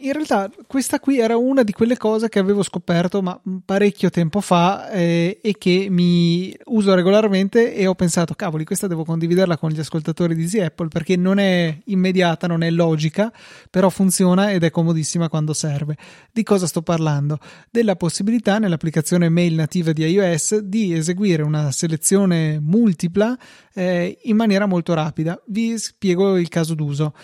In 0.00 0.12
realtà 0.12 0.48
questa 0.68 1.00
qui 1.00 1.18
era 1.18 1.36
una 1.36 1.64
di 1.64 1.72
quelle 1.72 1.96
cose 1.96 2.28
che 2.28 2.38
avevo 2.38 2.62
scoperto 2.62 3.20
ma 3.20 3.40
parecchio 3.64 4.10
tempo 4.10 4.40
fa 4.40 4.90
eh, 4.90 5.40
e 5.42 5.58
che 5.58 5.88
mi 5.90 6.54
uso 6.66 6.94
regolarmente 6.94 7.74
e 7.74 7.86
ho 7.88 7.96
pensato 7.96 8.34
cavoli 8.34 8.64
questa 8.64 8.86
devo 8.86 9.04
condividerla 9.04 9.56
con 9.56 9.70
gli 9.70 9.80
ascoltatori 9.80 10.36
di 10.36 10.42
Easy 10.42 10.60
Apple 10.60 10.86
perché 10.86 11.16
non 11.16 11.38
è 11.40 11.76
immediata, 11.86 12.46
non 12.46 12.62
è 12.62 12.70
logica 12.70 13.32
però 13.70 13.88
funziona 13.88 14.52
ed 14.52 14.62
è 14.62 14.70
comodissima 14.70 15.28
quando 15.28 15.52
serve. 15.52 15.96
Di 16.30 16.44
cosa 16.44 16.68
sto 16.68 16.82
parlando? 16.82 17.38
Della 17.68 17.96
possibilità 17.96 18.58
nell'applicazione 18.58 19.28
mail 19.28 19.54
nativa 19.54 19.92
di 19.92 20.04
iOS 20.04 20.58
di 20.58 20.94
eseguire 20.94 21.42
una 21.42 21.72
selezione 21.72 22.60
multipla 22.60 23.36
eh, 23.74 24.16
in 24.22 24.36
maniera 24.36 24.66
molto 24.66 24.94
rapida. 24.94 25.40
Vi 25.46 25.76
spiego 25.76 26.36
il 26.36 26.48
caso 26.48 26.74
d'uso. 26.74 27.14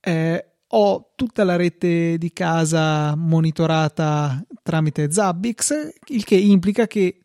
Eh, 0.00 0.44
ho 0.70 1.12
tutta 1.14 1.44
la 1.44 1.56
rete 1.56 2.18
di 2.18 2.32
casa 2.32 3.14
monitorata 3.16 4.42
tramite 4.62 5.10
Zabbix, 5.10 5.88
il 6.08 6.24
che 6.24 6.36
implica 6.36 6.86
che 6.86 7.22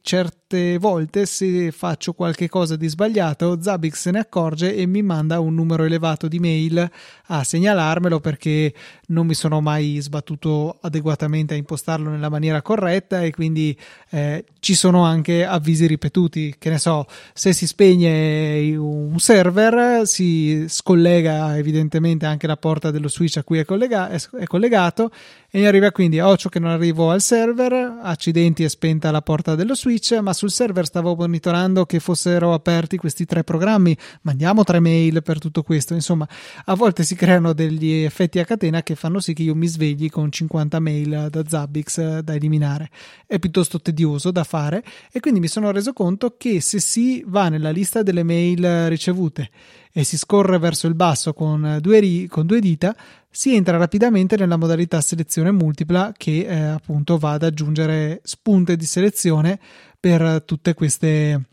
certe 0.54 0.78
volte 0.78 1.26
se 1.26 1.72
faccio 1.72 2.14
qualche 2.14 2.48
cosa 2.48 2.76
di 2.76 2.88
sbagliato, 2.88 3.60
Zabbix 3.60 4.00
se 4.00 4.12
ne 4.12 4.20
accorge 4.20 4.76
e 4.76 4.86
mi 4.86 5.02
manda 5.02 5.40
un 5.40 5.56
numero 5.56 5.84
elevato 5.84 6.28
di 6.28 6.40
mail 6.40 6.90
a 7.28 7.44
segnalarmelo 7.44 8.20
perché 8.20 8.74
non 9.08 9.26
mi 9.26 9.34
sono 9.34 9.62
mai 9.62 9.98
sbattuto 10.00 10.78
adeguatamente 10.82 11.56
a 11.56 11.58
impostarlo 11.58 12.10
nella 12.10 12.30
maniera 12.30 12.62
corretta 12.62 13.22
e 13.22 13.32
quindi 13.32 13.76
eh, 14.10 14.46
ci 14.60 14.76
sono 14.76 15.04
anche 15.04 15.46
avvisi 15.46 15.88
ripetuti, 15.88 16.56
che 16.60 16.70
ne 16.70 16.78
so, 16.78 17.06
se 17.34 17.54
si 17.54 17.66
spegne 17.66 18.76
un 18.76 19.18
server 19.20 20.06
si 20.06 20.66
scollega 20.68 21.58
evidentemente 21.58 22.26
anche 22.26 22.48
la 22.48 22.58
porta 22.58 22.92
dello 22.92 23.10
switch 23.10 23.38
a 23.38 23.44
cui 23.44 23.58
è 23.58 23.66
collegato 23.66 24.30
è, 24.38 24.46
collegato 24.46 25.12
e 25.50 25.60
mi 25.60 25.66
arriva 25.66 25.92
quindi 25.92 26.20
occhio 26.20 26.50
che 26.50 26.60
non 26.60 26.72
arrivo 26.72 27.12
al 27.12 27.22
server, 27.22 28.00
accidenti 28.02 28.64
è 28.64 28.68
spenta 28.68 29.12
la 29.12 29.22
porta 29.22 29.56
dello 29.56 29.76
switch, 29.76 30.14
ma 30.14 30.34
sul 30.44 30.52
server 30.52 30.86
stavo 30.86 31.16
monitorando 31.16 31.86
che 31.86 32.02
fossero 32.02 32.52
aperti 32.52 32.98
questi 32.98 33.24
tre 33.24 33.46
programmi, 33.46 33.96
mandiamo 34.24 34.66
tre 34.66 34.82
mail 34.82 35.24
per 35.24 35.40
tutto 35.40 35.64
questo, 35.64 35.94
insomma 35.94 36.28
a 36.66 36.76
volte 36.76 37.04
si 37.04 37.16
creano 37.16 37.54
degli 37.54 38.04
effetti 38.04 38.40
a 38.40 38.46
catena 38.46 38.84
che 38.84 38.96
fanno 38.96 39.22
sì 39.22 39.34
che 39.34 39.44
io 39.44 39.56
mi 39.56 39.68
svegli 39.68 40.10
con 40.10 40.30
50 40.30 40.82
mail 40.82 41.28
da 41.30 41.44
Zabbix 41.48 42.20
da 42.20 42.36
eliminare, 42.36 42.90
è 43.26 43.40
piuttosto 43.40 43.80
tedioso 43.80 44.32
da 44.32 44.44
fare 44.44 44.84
e 45.14 45.22
quindi 45.22 45.40
mi 45.40 45.48
sono 45.48 45.72
reso 45.72 45.94
conto 45.94 46.36
che 46.38 46.60
se 46.60 46.82
si 46.82 47.24
va 47.26 47.48
nella 47.48 47.72
lista 47.72 48.04
delle 48.04 48.24
mail 48.24 48.90
ricevute 48.90 49.50
e 49.94 50.04
si 50.04 50.18
scorre 50.18 50.58
verso 50.58 50.88
il 50.88 50.96
basso 50.96 51.34
con 51.34 51.78
due, 51.80 52.00
ri- 52.00 52.28
con 52.28 52.48
due 52.48 52.60
dita, 52.60 52.96
si 53.30 53.56
entra 53.56 53.78
rapidamente 53.78 54.36
nella 54.36 54.58
modalità 54.58 55.00
selezione 55.02 55.52
multipla 55.52 56.14
che 56.18 56.46
eh, 56.48 56.56
appunto 56.56 57.18
va 57.18 57.34
ad 57.34 57.44
aggiungere 57.44 58.20
spunte 58.24 58.76
di 58.76 58.86
selezione 58.86 59.60
per 60.00 60.44
tutte 60.46 60.74
queste 60.74 61.53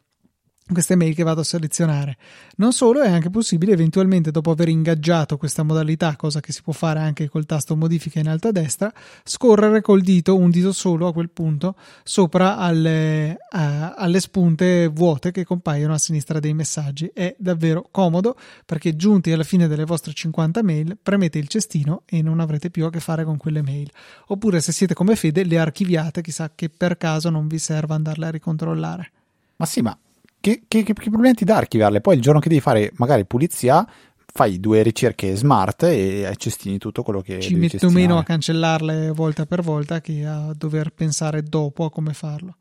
queste 0.72 0.96
mail 0.96 1.14
che 1.14 1.22
vado 1.22 1.40
a 1.40 1.44
selezionare. 1.44 2.16
Non 2.56 2.72
solo, 2.72 3.00
è 3.00 3.10
anche 3.10 3.30
possibile 3.30 3.72
eventualmente 3.72 4.30
dopo 4.30 4.50
aver 4.50 4.68
ingaggiato 4.68 5.36
questa 5.36 5.62
modalità, 5.62 6.16
cosa 6.16 6.40
che 6.40 6.52
si 6.52 6.62
può 6.62 6.72
fare 6.72 7.00
anche 7.00 7.28
col 7.28 7.46
tasto 7.46 7.76
modifica 7.76 8.18
in 8.20 8.28
alto 8.28 8.48
a 8.48 8.52
destra, 8.52 8.92
scorrere 9.24 9.80
col 9.80 10.02
dito, 10.02 10.36
un 10.36 10.50
dito 10.50 10.72
solo 10.72 11.06
a 11.06 11.12
quel 11.12 11.30
punto, 11.30 11.76
sopra 12.02 12.56
alle, 12.58 13.36
uh, 13.52 13.92
alle 13.96 14.20
spunte 14.20 14.88
vuote 14.88 15.30
che 15.30 15.44
compaiono 15.44 15.94
a 15.94 15.98
sinistra 15.98 16.40
dei 16.40 16.54
messaggi. 16.54 17.10
È 17.12 17.34
davvero 17.38 17.88
comodo 17.90 18.36
perché 18.66 18.96
giunti 18.96 19.32
alla 19.32 19.44
fine 19.44 19.68
delle 19.68 19.84
vostre 19.84 20.12
50 20.12 20.62
mail 20.62 20.98
premete 21.00 21.38
il 21.38 21.48
cestino 21.48 22.02
e 22.06 22.22
non 22.22 22.40
avrete 22.40 22.70
più 22.70 22.84
a 22.84 22.90
che 22.90 23.00
fare 23.00 23.24
con 23.24 23.36
quelle 23.36 23.62
mail. 23.62 23.90
Oppure 24.26 24.60
se 24.60 24.72
siete 24.72 24.94
come 24.94 25.16
Fede 25.16 25.44
le 25.44 25.58
archiviate, 25.58 26.22
chissà 26.22 26.50
che 26.54 26.68
per 26.68 26.96
caso 26.96 27.30
non 27.30 27.48
vi 27.48 27.58
serva 27.58 27.94
andarle 27.94 28.26
a 28.26 28.30
ricontrollare. 28.30 29.12
Ma 29.56 29.66
sì, 29.66 29.82
ma 29.82 29.96
che, 30.40 30.62
che, 30.66 30.82
che, 30.82 30.94
problemi 30.94 31.34
ti 31.34 31.44
dà 31.44 31.56
archiviarle? 31.56 32.00
Poi 32.00 32.16
il 32.16 32.22
giorno 32.22 32.40
che 32.40 32.48
devi 32.48 32.60
fare 32.60 32.92
magari 32.96 33.26
pulizia, 33.26 33.86
fai 34.32 34.60
due 34.60 34.82
ricerche 34.82 35.34
smart 35.36 35.84
e 35.84 36.32
cestini 36.36 36.78
tutto 36.78 37.02
quello 37.02 37.20
che 37.20 37.40
ci 37.40 37.54
metto 37.54 37.78
cestinare. 37.78 38.00
meno 38.00 38.18
a 38.18 38.22
cancellarle 38.22 39.10
volta 39.10 39.46
per 39.46 39.62
volta 39.62 40.00
che 40.00 40.24
a 40.24 40.52
dover 40.56 40.92
pensare 40.92 41.42
dopo 41.42 41.84
a 41.84 41.90
come 41.90 42.14
farlo. 42.14 42.56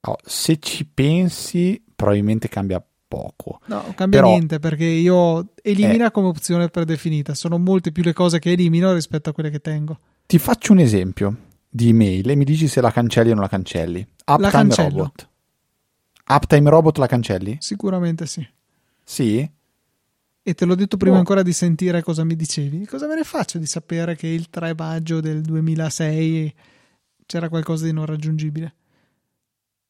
Oh, 0.00 0.16
se 0.24 0.58
ci 0.58 0.84
pensi, 0.84 1.82
probabilmente 1.94 2.48
cambia 2.48 2.84
poco. 3.06 3.60
No, 3.66 3.92
cambia 3.94 4.20
Però, 4.20 4.30
niente 4.32 4.58
perché 4.58 4.84
io 4.84 5.52
elimina 5.62 6.06
eh, 6.06 6.10
come 6.10 6.28
opzione 6.28 6.68
predefinita. 6.68 7.34
Sono 7.34 7.58
molte 7.58 7.92
più 7.92 8.02
le 8.02 8.12
cose 8.12 8.38
che 8.38 8.50
elimino 8.52 8.92
rispetto 8.92 9.30
a 9.30 9.32
quelle 9.32 9.50
che 9.50 9.60
tengo. 9.60 9.98
Ti 10.26 10.38
faccio 10.38 10.72
un 10.72 10.80
esempio 10.80 11.36
di 11.68 11.90
email 11.90 12.30
e 12.30 12.34
mi 12.34 12.44
dici 12.44 12.68
se 12.68 12.80
la 12.80 12.90
cancelli 12.90 13.30
o 13.30 13.34
non 13.34 13.42
la 13.42 13.48
cancelli. 13.48 14.00
Uptime 14.00 14.40
la 14.40 14.50
cancello. 14.50 14.96
Robot. 14.96 15.28
Uptime 16.34 16.70
Robot 16.70 16.98
la 16.98 17.06
cancelli? 17.06 17.56
Sicuramente 17.60 18.26
sì. 18.26 18.46
Sì? 19.04 19.50
E 20.44 20.54
te 20.54 20.64
l'ho 20.64 20.74
detto 20.74 20.96
prima 20.96 21.16
oh. 21.16 21.18
ancora 21.18 21.42
di 21.42 21.52
sentire 21.52 22.02
cosa 22.02 22.24
mi 22.24 22.34
dicevi. 22.34 22.86
Cosa 22.86 23.06
me 23.06 23.14
ne 23.14 23.22
faccio 23.22 23.58
di 23.58 23.66
sapere 23.66 24.16
che 24.16 24.26
il 24.26 24.50
3 24.50 24.74
maggio 24.76 25.20
del 25.20 25.40
2006 25.42 26.54
c'era 27.26 27.48
qualcosa 27.48 27.84
di 27.84 27.92
non 27.92 28.06
raggiungibile? 28.06 28.74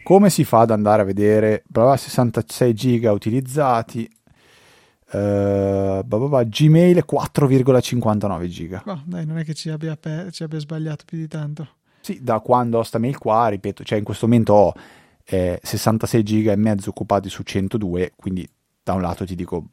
Come 0.02 0.30
si 0.30 0.42
fa 0.44 0.60
ad 0.60 0.72
andare 0.72 1.02
a 1.02 1.04
vedere? 1.04 1.62
Brava, 1.66 1.96
66 1.96 2.74
giga 2.74 3.12
utilizzati. 3.12 4.10
Uh, 5.12 6.02
Gmail 6.02 7.04
4,59 7.06 8.48
giga. 8.48 8.82
No, 8.86 9.02
dai, 9.04 9.26
non 9.26 9.38
è 9.38 9.44
che 9.44 9.54
ci 9.54 9.68
abbia, 9.68 9.96
ci 10.30 10.42
abbia 10.42 10.58
sbagliato 10.58 11.04
più 11.06 11.18
di 11.18 11.28
tanto. 11.28 11.68
Sì, 12.00 12.18
da 12.20 12.40
quando 12.40 12.78
ho 12.78 12.82
sta 12.82 12.98
mail 12.98 13.18
qua, 13.18 13.46
ripeto, 13.48 13.84
cioè 13.84 13.98
in 13.98 14.04
questo 14.04 14.26
momento 14.26 14.52
ho 14.54 14.74
eh, 15.32 15.58
66 15.62 16.22
giga 16.22 16.52
e 16.52 16.56
mezzo 16.56 16.90
occupati 16.90 17.30
su 17.30 17.42
102, 17.42 18.12
quindi 18.16 18.46
da 18.82 18.92
un 18.92 19.00
lato 19.00 19.24
ti 19.24 19.34
dico 19.34 19.70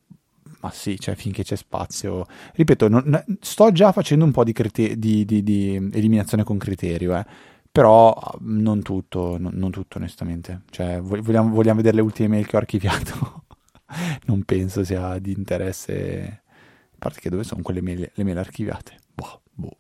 ma 0.62 0.72
sì, 0.72 0.98
cioè 1.00 1.16
finché 1.16 1.44
c'è 1.44 1.56
spazio. 1.56 2.26
Ripeto, 2.54 2.88
non, 2.88 3.24
sto 3.40 3.72
già 3.72 3.92
facendo 3.92 4.26
un 4.26 4.32
po' 4.32 4.44
di, 4.44 4.54
criter- 4.54 4.96
di, 4.96 5.26
di, 5.26 5.44
di 5.44 5.76
eliminazione 5.76 6.44
con 6.44 6.58
criterio, 6.58 7.16
eh. 7.16 7.26
però 7.72 8.14
non 8.42 8.82
tutto, 8.82 9.38
non, 9.38 9.52
non 9.54 9.72
tutto 9.72 9.98
onestamente. 9.98 10.64
Cioè, 10.70 11.00
vogliamo, 11.02 11.54
vogliamo, 11.54 11.78
vedere 11.78 11.98
le 11.98 12.02
ultime 12.02 12.30
mail 12.30 12.46
che 12.46 12.56
ho 12.56 12.60
archiviato? 12.60 13.46
non 14.28 14.44
penso 14.44 14.84
sia 14.84 15.18
di 15.20 15.32
interesse. 15.32 16.44
A 16.92 16.96
parte 16.98 17.20
che 17.22 17.30
dove 17.30 17.44
sono 17.44 17.62
quelle 17.62 17.82
mail, 17.82 18.12
le 18.14 18.24
mail 18.24 18.38
archiviate? 18.38 18.98
Boh, 19.14 19.42
boh. 19.52 19.78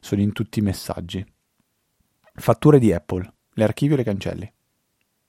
Sono 0.00 0.22
in 0.22 0.32
tutti 0.32 0.58
i 0.58 0.62
messaggi. 0.62 1.24
Fatture 2.34 2.78
di 2.80 2.92
Apple, 2.92 3.32
le 3.54 3.64
archivi 3.64 3.94
o 3.94 3.96
le 3.96 4.04
cancelli? 4.04 4.52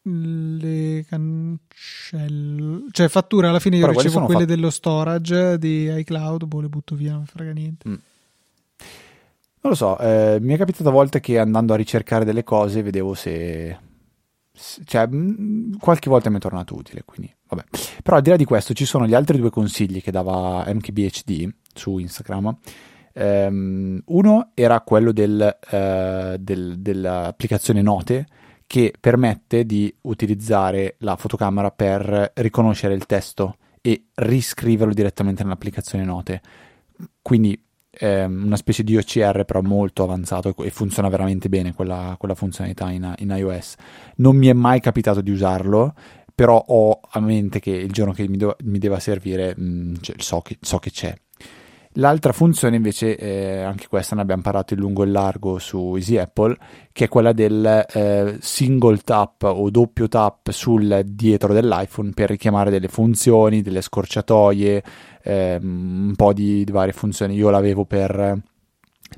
Le 0.09 1.05
cancello, 1.07 2.85
cioè 2.91 3.07
fatture 3.09 3.47
alla 3.47 3.59
fine 3.59 3.77
io 3.77 3.85
Però 3.87 3.99
ricevo 3.99 4.25
quelle 4.25 4.41
fat- 4.41 4.49
dello 4.49 4.69
storage 4.69 5.57
di 5.57 5.91
iCloud, 5.99 6.45
boh, 6.45 6.61
le 6.61 6.69
butto 6.69 6.95
via, 6.95 7.13
non 7.13 7.25
frega 7.25 7.51
niente. 7.51 7.89
Mm. 7.89 7.93
Non 9.59 9.71
lo 9.71 9.75
so, 9.75 9.97
eh, 9.99 10.37
mi 10.39 10.53
è 10.53 10.57
capitato 10.57 10.87
a 10.89 10.93
volte 10.93 11.19
che 11.19 11.39
andando 11.39 11.73
a 11.73 11.77
ricercare 11.77 12.23
delle 12.23 12.43
cose 12.43 12.81
vedevo 12.83 13.13
se... 13.13 13.77
se- 14.53 14.81
cioè, 14.85 15.07
mh, 15.07 15.77
qualche 15.79 16.09
volta 16.09 16.29
mi 16.29 16.37
è 16.37 16.39
tornato 16.39 16.75
utile, 16.75 17.01
quindi 17.03 17.33
vabbè. 17.49 17.63
Però 18.01 18.15
al 18.15 18.21
di 18.23 18.29
là 18.29 18.35
di 18.37 18.45
questo 18.45 18.73
ci 18.73 18.85
sono 18.85 19.05
gli 19.07 19.13
altri 19.13 19.37
due 19.39 19.49
consigli 19.49 20.01
che 20.01 20.11
dava 20.11 20.63
MKBHD 20.71 21.53
su 21.73 21.97
Instagram. 21.97 22.57
Ehm, 23.13 24.01
uno 24.05 24.51
era 24.53 24.79
quello 24.81 25.11
del, 25.11 25.57
eh, 25.69 26.37
del- 26.39 26.79
dell'applicazione 26.79 27.81
Note 27.81 28.25
che 28.67 28.93
permette 28.99 29.65
di 29.65 29.93
utilizzare 30.01 30.95
la 30.99 31.15
fotocamera 31.15 31.71
per 31.71 32.33
riconoscere 32.35 32.93
il 32.93 33.05
testo 33.05 33.57
e 33.81 34.07
riscriverlo 34.13 34.93
direttamente 34.93 35.43
nell'applicazione 35.43 36.03
Note. 36.03 36.41
Quindi 37.21 37.59
ehm, 37.89 38.43
una 38.45 38.57
specie 38.57 38.83
di 38.83 38.97
OCR 38.97 39.45
però 39.45 39.61
molto 39.61 40.03
avanzato 40.03 40.53
e, 40.63 40.69
funziona 40.69 41.07
veramente 41.07 41.47
bene 41.47 41.73
quella, 41.73 42.15
quella 42.19 42.35
funzionalità 42.35 42.91
in, 42.91 43.13
in 43.19 43.29
iOS. 43.29 43.75
Non 44.17 44.35
mi 44.35 44.47
è 44.47 44.53
mai 44.53 44.81
capitato 44.81 45.21
di 45.21 45.31
usarlo, 45.31 45.93
però 46.35 46.61
ho 46.67 46.99
a 47.09 47.19
mente 47.21 47.59
che 47.59 47.71
il 47.71 47.91
giorno 47.91 48.11
che 48.11 48.27
mi, 48.27 48.37
do- 48.37 48.57
mi 48.63 48.79
deva 48.79 48.99
servire 48.99 49.57
mh, 49.57 50.01
cioè, 50.01 50.15
so, 50.19 50.41
che, 50.41 50.57
so 50.59 50.77
che 50.79 50.91
c'è. 50.91 51.15
L'altra 51.97 52.31
funzione 52.31 52.75
invece, 52.75 53.17
eh, 53.17 53.61
anche 53.61 53.87
questa 53.87 54.15
ne 54.15 54.21
abbiamo 54.21 54.43
parlato 54.43 54.75
in 54.75 54.79
lungo 54.79 55.01
e 55.01 55.07
in 55.07 55.13
largo 55.13 55.57
su 55.57 55.95
Easy 55.95 56.17
Apple, 56.17 56.55
che 56.91 57.05
è 57.05 57.07
quella 57.07 57.33
del 57.33 57.85
eh, 57.91 58.37
single 58.39 58.97
tap 58.99 59.41
o 59.41 59.67
doppio 59.71 60.07
tap 60.07 60.51
sul 60.51 61.01
dietro 61.05 61.53
dell'iPhone 61.53 62.11
per 62.11 62.29
richiamare 62.29 62.69
delle 62.69 62.87
funzioni, 62.87 63.63
delle 63.63 63.81
scorciatoie, 63.81 64.83
ehm, 65.23 66.07
un 66.09 66.15
po' 66.15 66.33
di, 66.33 66.63
di 66.63 66.71
varie 66.71 66.93
funzioni. 66.93 67.33
Io 67.33 67.49
l'avevo 67.49 67.83
per, 67.85 68.41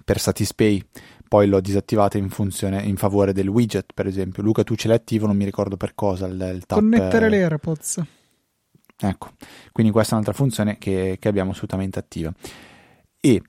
per 0.06 0.20
Satispay, 0.20 0.82
poi 1.28 1.48
l'ho 1.48 1.60
disattivata 1.60 2.18
in 2.18 2.30
funzione 2.30 2.82
in 2.84 2.96
favore 2.96 3.34
del 3.34 3.50
widget, 3.50 3.92
per 3.94 4.08
esempio. 4.08 4.42
Luca, 4.42 4.64
tu 4.64 4.76
ce 4.76 4.88
l'hai 4.88 4.96
attivo, 4.96 5.28
non 5.28 5.36
mi 5.36 5.44
ricordo 5.44 5.76
per 5.76 5.96
cosa 5.96 6.28
il, 6.28 6.52
il 6.56 6.66
tap. 6.66 6.80
Connettere 6.80 7.26
eh, 7.26 7.30
le 7.30 7.44
AirPods. 7.44 8.04
Ecco, 9.02 9.32
quindi 9.74 9.92
questa 9.92 10.12
è 10.12 10.20
un'altra 10.20 10.34
funzione 10.34 10.78
che, 10.78 11.18
che 11.20 11.28
abbiamo 11.28 11.52
assolutamente 11.52 12.00
attiva. 12.00 12.34
E 13.22 13.42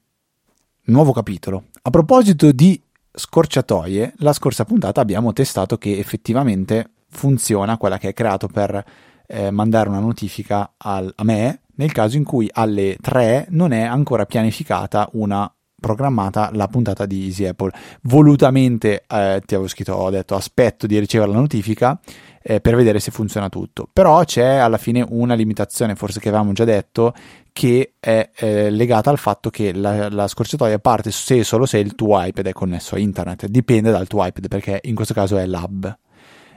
nuovo 0.87 1.13
capitolo. 1.13 1.67
A 1.83 1.91
proposito 1.91 2.51
di 2.51 2.81
scorciatoie, 3.13 4.15
la 4.17 4.33
scorsa 4.33 4.65
puntata 4.65 5.01
abbiamo 5.01 5.33
testato 5.33 5.79
che 5.79 5.97
effettivamente 5.97 6.91
funziona 7.09 7.77
quella 7.77 7.97
che 7.97 8.09
è 8.09 8.13
creato 8.13 8.49
per 8.49 8.85
eh, 9.29 9.53
mandare 9.53 9.89
una 9.89 10.01
notifica 10.01 10.73
al- 10.77 11.13
a 11.15 11.23
me 11.23 11.61
nel 11.77 11.93
caso 11.93 12.17
in 12.17 12.25
cui 12.25 12.51
alle 12.53 12.97
3 13.01 13.47
non 13.51 13.71
è 13.71 13.83
ancora 13.83 14.27
pianificata 14.27 15.09
una 15.13 15.53
programmata 15.81 16.51
la 16.53 16.67
puntata 16.67 17.07
di 17.07 17.27
Easy 17.27 17.47
Apple. 17.47 17.71
Volutamente 18.03 19.05
eh, 19.09 19.41
ti 19.47 19.55
avevo 19.55 19.69
scritto, 19.69 19.95
ho 19.95 20.11
detto 20.11 20.35
aspetto 20.35 20.87
di 20.87 20.99
ricevere 20.99 21.31
la 21.31 21.39
notifica 21.39 21.99
eh, 22.43 22.61
per 22.61 22.75
vedere 22.75 23.01
se 23.01 23.11
funziona 23.11 23.49
tutto. 23.49 23.89
Però 23.93 24.25
c'è 24.25 24.57
alla 24.57 24.79
fine 24.79 25.05
una 25.09 25.35
limitazione, 25.35 25.95
forse 25.95 26.21
che 26.21 26.29
avevamo 26.29 26.53
già 26.53 26.65
detto, 26.65 27.15
che 27.53 27.95
è 28.01 28.31
eh, 28.35 28.71
legata 28.71 29.11
al 29.11 29.19
fatto 29.19 29.51
che 29.51 29.73
la, 29.73 30.09
la 30.09 30.27
scorciatoia 30.27 30.79
parte 30.79 31.11
se 31.11 31.39
e 31.39 31.45
solo 31.45 31.67
se 31.67 31.79
il 31.79 31.95
tuo 31.95 32.23
iPad 32.23 32.47
è 32.47 32.53
connesso 32.53 32.95
a 32.95 32.99
internet. 32.99 33.47
Dipende 33.47 33.91
dal 33.91 34.07
tuo 34.07 34.25
iPad 34.25 34.49
perché 34.49 34.81
in 34.85 34.95
questo 34.95 35.15
caso 35.15 35.37
è 35.37 35.47
l'hub. 35.47 35.99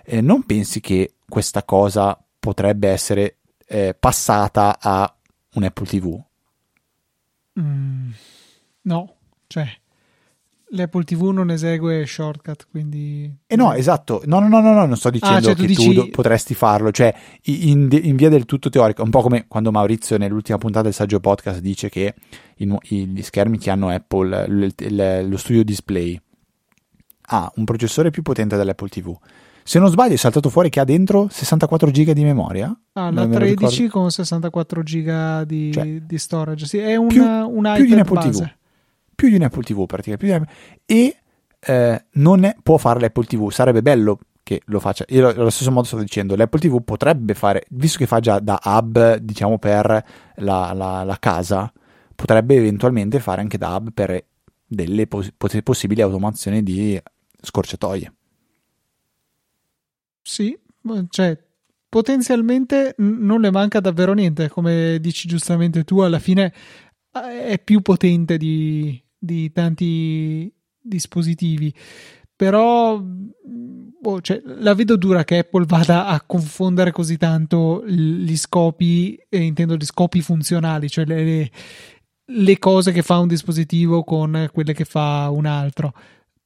Eh, 0.05 0.21
non 0.21 0.43
pensi 0.43 0.79
che 0.79 1.15
questa 1.27 1.63
cosa 1.63 2.17
potrebbe 2.39 2.89
essere 2.89 3.37
eh, 3.65 3.95
passata 3.97 4.77
a 4.79 5.13
un 5.55 5.63
Apple 5.63 5.85
TV? 5.85 6.21
Mm, 7.59 8.09
no, 8.81 9.15
cioè 9.47 9.67
l'Apple 10.75 11.03
TV 11.03 11.29
non 11.29 11.49
esegue 11.51 12.05
shortcut, 12.05 12.67
quindi... 12.69 13.31
Eh 13.47 13.55
no, 13.55 13.73
esatto. 13.73 14.21
No, 14.25 14.39
no, 14.39 14.47
no, 14.47 14.59
no, 14.61 14.73
no, 14.73 14.85
non 14.85 14.97
sto 14.97 15.09
dicendo 15.09 15.37
Ah, 15.37 15.41
cioè, 15.41 15.55
tu 15.55 15.61
che 15.61 15.67
dici- 15.67 15.93
tu 15.93 16.09
potresti 16.09 16.53
farlo. 16.53 16.91
Cioè, 16.91 17.13
in, 17.43 17.87
in 17.91 18.15
via 18.15 18.29
del 18.29 18.45
tutto 18.45 18.69
teorica, 18.69 19.03
un 19.03 19.09
po' 19.09 19.21
come 19.21 19.45
quando 19.47 19.71
Maurizio 19.71 20.17
nell'ultima 20.17 20.57
puntata 20.57 20.85
del 20.85 20.93
saggio 20.93 21.19
podcast 21.19 21.59
dice 21.59 21.89
che 21.89 22.13
i 22.57 22.77
i- 22.89 23.07
gli 23.07 23.21
schermi 23.21 23.57
che 23.57 23.69
hanno 23.69 23.89
Apple, 23.89 24.47
l- 24.47 24.73
il- 24.77 25.25
lo 25.29 25.37
studio 25.37 25.63
display, 25.63 26.19
ha 27.27 27.51
un 27.55 27.63
processore 27.65 28.09
più 28.09 28.21
potente 28.21 28.57
dell'Apple 28.57 28.89
TV. 28.89 29.15
Se 29.65 29.79
non 29.79 29.89
sbaglio, 29.89 30.15
è 30.15 30.17
saltato 30.17 30.49
fuori 30.49 30.69
che 30.69 30.81
ha 30.81 30.83
dentro 30.83 31.27
64 31.29 31.89
GB 31.89 32.11
di 32.11 32.23
memoria. 32.25 32.67
Ah, 32.93 33.09
la 33.11 33.25
me 33.25 33.33
lo 33.33 33.35
13 33.39 33.87
con 33.87 34.11
64 34.11 34.83
giga 34.83 35.45
di, 35.45 35.71
Cioè, 35.71 36.01
di 36.01 36.17
storage. 36.17 36.65
Sì, 36.65 36.79
è 36.79 36.95
una, 36.97 37.07
più- 37.07 37.21
un 37.23 37.71
più 37.75 37.85
di 37.85 37.91
un 37.93 37.97
iPad 37.99 37.99
Apple 37.99 38.15
base. 38.15 38.43
TV. 38.43 38.49
Più 39.15 39.29
di 39.29 39.35
un 39.35 39.43
Apple 39.43 39.63
TV, 39.63 39.85
praticamente. 39.85 40.51
E 40.85 41.17
eh, 41.59 42.05
non 42.13 42.43
è- 42.43 42.55
può 42.61 42.77
fare 42.77 42.99
l'Apple 42.99 43.25
TV. 43.25 43.49
Sarebbe 43.51 43.81
bello 43.81 44.19
che 44.43 44.61
lo 44.65 44.79
faccia. 44.79 45.05
Io 45.09 45.29
allo 45.29 45.49
stesso 45.49 45.71
modo 45.71 45.85
sto 45.87 45.97
dicendo, 45.97 46.35
l'Apple 46.35 46.59
TV 46.59 46.83
potrebbe 46.83 47.33
fare, 47.33 47.63
visto 47.69 47.97
che 47.99 48.07
fa 48.07 48.19
già 48.19 48.39
da 48.39 48.59
hub, 48.63 49.15
diciamo, 49.17 49.57
per 49.57 50.03
la, 50.37 50.73
la- 50.73 51.03
la 51.03 51.17
casa, 51.19 51.71
potrebbe 52.15 52.55
eventualmente 52.55 53.19
fare 53.19 53.41
anche 53.41 53.57
da 53.57 53.75
hub 53.75 53.91
per 53.93 54.25
delle 54.65 55.07
pos- 55.07 55.31
poss- 55.37 55.61
possibili 55.63 56.01
automazioni 56.01 56.61
di 56.63 57.01
scorciatoie. 57.41 58.11
Sì, 60.21 60.57
cioè 61.09 61.37
potenzialmente 61.89 62.95
non 62.97 63.41
le 63.41 63.51
manca 63.51 63.79
davvero 63.79 64.13
niente, 64.13 64.49
come 64.49 64.97
dici 64.99 65.27
giustamente 65.27 65.83
tu, 65.83 65.99
alla 65.99 66.19
fine 66.19 66.51
è 67.13 67.59
più 67.63 67.81
potente 67.81 68.37
di, 68.37 69.01
di 69.17 69.51
tanti 69.51 70.51
dispositivi, 70.79 71.73
però 72.35 72.99
boh, 72.99 74.21
cioè, 74.21 74.41
la 74.43 74.73
vedo 74.73 74.97
dura 74.97 75.23
che 75.23 75.39
Apple 75.39 75.65
vada 75.65 76.07
a 76.07 76.21
confondere 76.21 76.91
così 76.91 77.17
tanto 77.17 77.83
gli 77.87 78.35
scopi, 78.35 79.15
e 79.29 79.37
intendo 79.37 79.75
gli 79.75 79.85
scopi 79.85 80.21
funzionali, 80.21 80.89
cioè 80.89 81.05
le, 81.05 81.23
le- 81.23 81.51
le 82.25 82.57
cose 82.59 82.91
che 82.91 83.01
fa 83.01 83.17
un 83.19 83.27
dispositivo 83.27 84.03
con 84.03 84.49
quelle 84.51 84.73
che 84.73 84.85
fa 84.85 85.29
un 85.29 85.45
altro. 85.45 85.93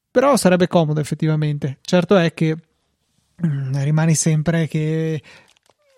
Però 0.09 0.35
sarebbe 0.35 0.67
comodo 0.67 0.99
effettivamente. 0.99 1.77
Certo 1.81 2.15
è 2.17 2.33
che 2.33 2.55
mm, 3.45 3.75
rimani 3.83 4.15
sempre 4.15 4.67
che 4.67 5.21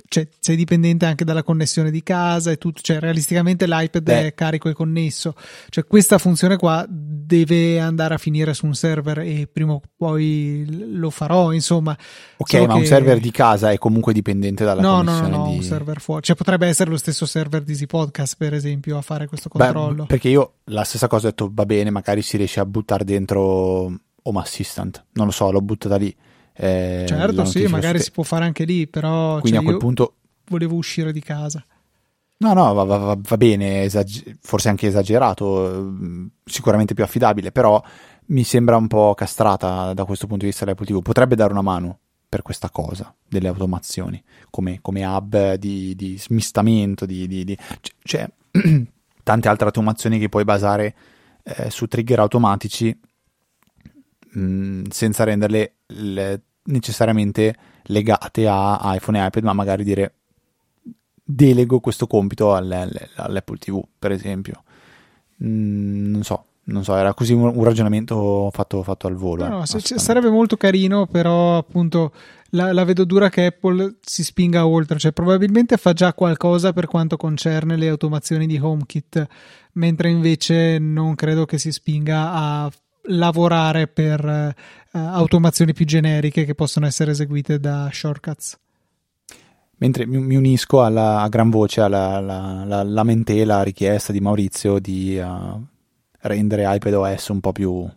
cioè, 0.10 0.28
sei 0.40 0.56
dipendente 0.56 1.06
anche 1.06 1.24
dalla 1.24 1.44
connessione 1.44 1.92
di 1.92 2.02
casa 2.04 2.50
e 2.52 2.58
tutto, 2.58 2.82
cioè 2.82 3.00
realisticamente 3.00 3.68
l'iPad 3.68 4.02
Beh. 4.04 4.26
è 4.26 4.34
carico 4.34 4.68
e 4.68 4.74
connesso, 4.74 5.36
cioè 5.70 5.86
questa 5.86 6.18
funzione 6.18 6.58
qua 6.58 6.84
deve 6.90 7.80
andare 7.80 8.16
a 8.16 8.18
finire 8.18 8.54
su 8.56 8.66
un 8.66 8.74
server 8.74 9.20
e 9.20 9.48
prima 9.52 9.74
o 9.74 9.82
poi 9.96 10.66
lo 10.94 11.12
farò, 11.12 11.52
insomma. 11.52 11.96
Ok, 12.38 12.50
Solo 12.50 12.66
ma 12.66 12.74
un 12.74 12.82
che- 12.82 12.88
server 12.88 13.20
di 13.20 13.32
casa 13.32 13.72
è 13.72 13.78
comunque 13.78 14.12
dipendente 14.14 14.64
dalla 14.66 14.82
No, 14.82 14.88
no, 14.90 14.96
no, 14.98 15.04
connessione 15.04 15.38
no, 15.38 15.50
di... 15.52 15.56
un 15.58 15.64
server 15.64 16.02
fuori. 16.02 16.24
Cioè 16.24 16.36
potrebbe 16.36 16.68
essere 16.68 16.90
lo 16.90 16.98
stesso 16.98 17.26
server 17.28 17.62
di 17.62 17.72
Easy 17.74 17.86
Podcast, 17.86 18.36
per 18.36 18.56
esempio, 18.56 18.98
a 18.98 19.02
fare 19.02 19.28
questo 19.28 19.50
Beh, 19.54 19.64
controllo. 19.66 20.06
perché 20.08 20.30
io 20.30 20.54
la 20.66 20.84
stessa 20.84 21.08
cosa 21.08 21.28
ho 21.28 21.30
detto, 21.30 21.52
va 21.54 21.66
bene, 21.66 21.92
magari 21.92 22.24
si 22.24 22.36
riesce 22.36 22.60
a 22.60 22.66
buttare 22.66 23.04
dentro 23.04 23.42
Home 24.24 24.40
Assistant. 24.40 25.06
Non 25.14 25.28
lo 25.28 25.32
so, 25.32 25.52
l'ho 25.52 25.62
buttata 25.62 25.96
lì. 25.98 26.16
Eh, 26.62 27.06
certo, 27.08 27.46
sì, 27.46 27.66
magari 27.68 28.00
si 28.02 28.12
può 28.12 28.24
fare 28.24 28.44
anche 28.44 28.66
lì, 28.66 28.86
però 28.88 29.40
Quindi 29.40 29.52
cioè, 29.52 29.60
a 29.60 29.64
quel 29.64 29.78
punto, 29.78 30.16
volevo 30.50 30.76
uscire 30.76 31.14
di 31.14 31.22
casa. 31.22 31.64
no, 32.38 32.54
no, 32.54 32.74
va, 32.74 32.84
va- 32.84 33.16
va- 33.16 33.38
bene, 33.38 33.84
esag- 33.84 34.38
forse 34.42 34.68
anche 34.70 34.88
esagerato, 34.88 35.80
eh, 35.80 36.28
sicuramente 36.44 36.94
più 36.94 37.04
affidabile, 37.04 37.52
però 37.54 37.82
mi 38.28 38.44
sembra 38.44 38.76
un 38.76 38.88
po' 38.88 39.14
castrata 39.16 39.94
da 39.94 40.04
questo 40.06 40.28
punto 40.28 40.44
di 40.44 40.50
vista 40.52 40.66
l'Apple 40.66 40.86
TV. 40.86 41.02
Potrebbe 41.02 41.36
dare 41.36 41.52
una 41.54 41.62
mano 41.62 42.00
per 42.28 42.42
questa 42.42 42.70
cosa 42.70 43.16
delle 43.28 43.48
automazioni, 43.48 44.22
come, 44.50 44.80
come 44.82 45.06
hub 45.06 45.54
di, 45.56 45.96
di 45.96 46.18
smistamento, 46.18 47.06
di, 47.06 47.26
di- 47.28 47.44
di- 47.46 47.56
c- 47.56 47.94
c'è 48.04 48.30
tante 49.24 49.48
altre 49.48 49.66
automazioni 49.66 50.20
che 50.20 50.30
puoi 50.30 50.44
basare 50.44 50.96
eh, 51.44 51.70
su 51.72 51.88
trigger 51.88 52.20
automatici 52.20 52.96
mh, 54.32 54.84
senza 54.90 55.24
renderle 55.24 55.74
le- 55.88 56.42
necessariamente 56.70 57.56
legate 57.84 58.48
a 58.48 58.80
iPhone 58.96 59.20
e 59.22 59.26
iPad, 59.26 59.44
ma 59.44 59.54
magari 59.54 59.84
dire 59.84 60.14
delego 61.24 61.80
questo 61.80 62.08
compito 62.08 62.54
al- 62.54 62.72
al- 62.72 63.10
all'Apple 63.16 63.58
TV, 63.58 63.84
per 63.98 64.12
esempio. 64.12 64.64
Mm, 65.44 66.12
non 66.12 66.24
so, 66.24 66.46
non 66.64 66.84
so, 66.84 66.96
era 66.96 67.14
così 67.14 67.34
un, 67.34 67.64
ragionamento 67.64 68.50
fatto, 68.52 68.84
fatto 68.84 69.08
al 69.08 69.16
volo. 69.16 69.48
No, 69.48 69.62
eh, 69.64 69.66
sarebbe 69.66 70.30
molto 70.30 70.58
carino, 70.58 71.08
però 71.08 71.58
appunto 71.58 72.12
la, 72.52 72.74
la 72.74 72.84
vedo 72.84 73.06
dura 73.06 73.30
che 73.30 73.48
Apple 73.48 73.98
si 74.02 74.24
spinga 74.24 74.66
oltre, 74.66 74.98
cioè 74.98 75.12
probabilmente 75.12 75.78
fa 75.78 75.94
già 75.94 76.14
qualcosa 76.14 76.74
per 76.74 76.88
quanto 76.88 77.18
concerne 77.18 77.76
le 77.76 77.90
automazioni 77.90 78.48
di 78.48 78.60
HomeKit, 78.60 79.28
mentre 79.74 80.10
invece 80.10 80.80
non 80.80 81.16
credo 81.16 81.46
che 81.46 81.58
si 81.58 81.72
spinga 81.72 82.32
a 82.32 82.72
lavorare 83.10 83.88
per 83.88 84.24
uh, 84.24 84.98
automazioni 84.98 85.74
più 85.74 85.86
generiche 85.86 86.46
che 86.46 86.56
possono 86.56 86.86
essere 86.86 87.12
eseguite 87.12 87.60
da 87.60 87.90
shortcuts. 87.92 88.58
Mentre 89.78 90.06
mi, 90.06 90.36
unisco 90.36 90.84
alla, 90.84 91.22
a 91.22 91.30
gran 91.30 91.50
voce 91.50 91.80
alla, 91.80 92.16
alla, 92.16 92.62
alla 92.62 92.84
lamentela 92.84 93.64
richiesta 93.64 94.12
di 94.12 94.20
Maurizio 94.20 94.78
di 94.78 95.18
uh, 95.18 95.66
rendere 96.22 96.76
iPadOS 96.76 97.30
un 97.30 97.40
po' 97.40 97.54
più, 97.54 97.72
un 97.72 97.92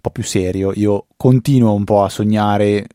po' 0.00 0.10
più 0.10 0.24
serio. 0.24 0.72
Io 0.74 1.06
continuo 1.16 1.72
un 1.74 1.84
po' 1.84 2.02
a 2.02 2.08
sognare 2.08 2.86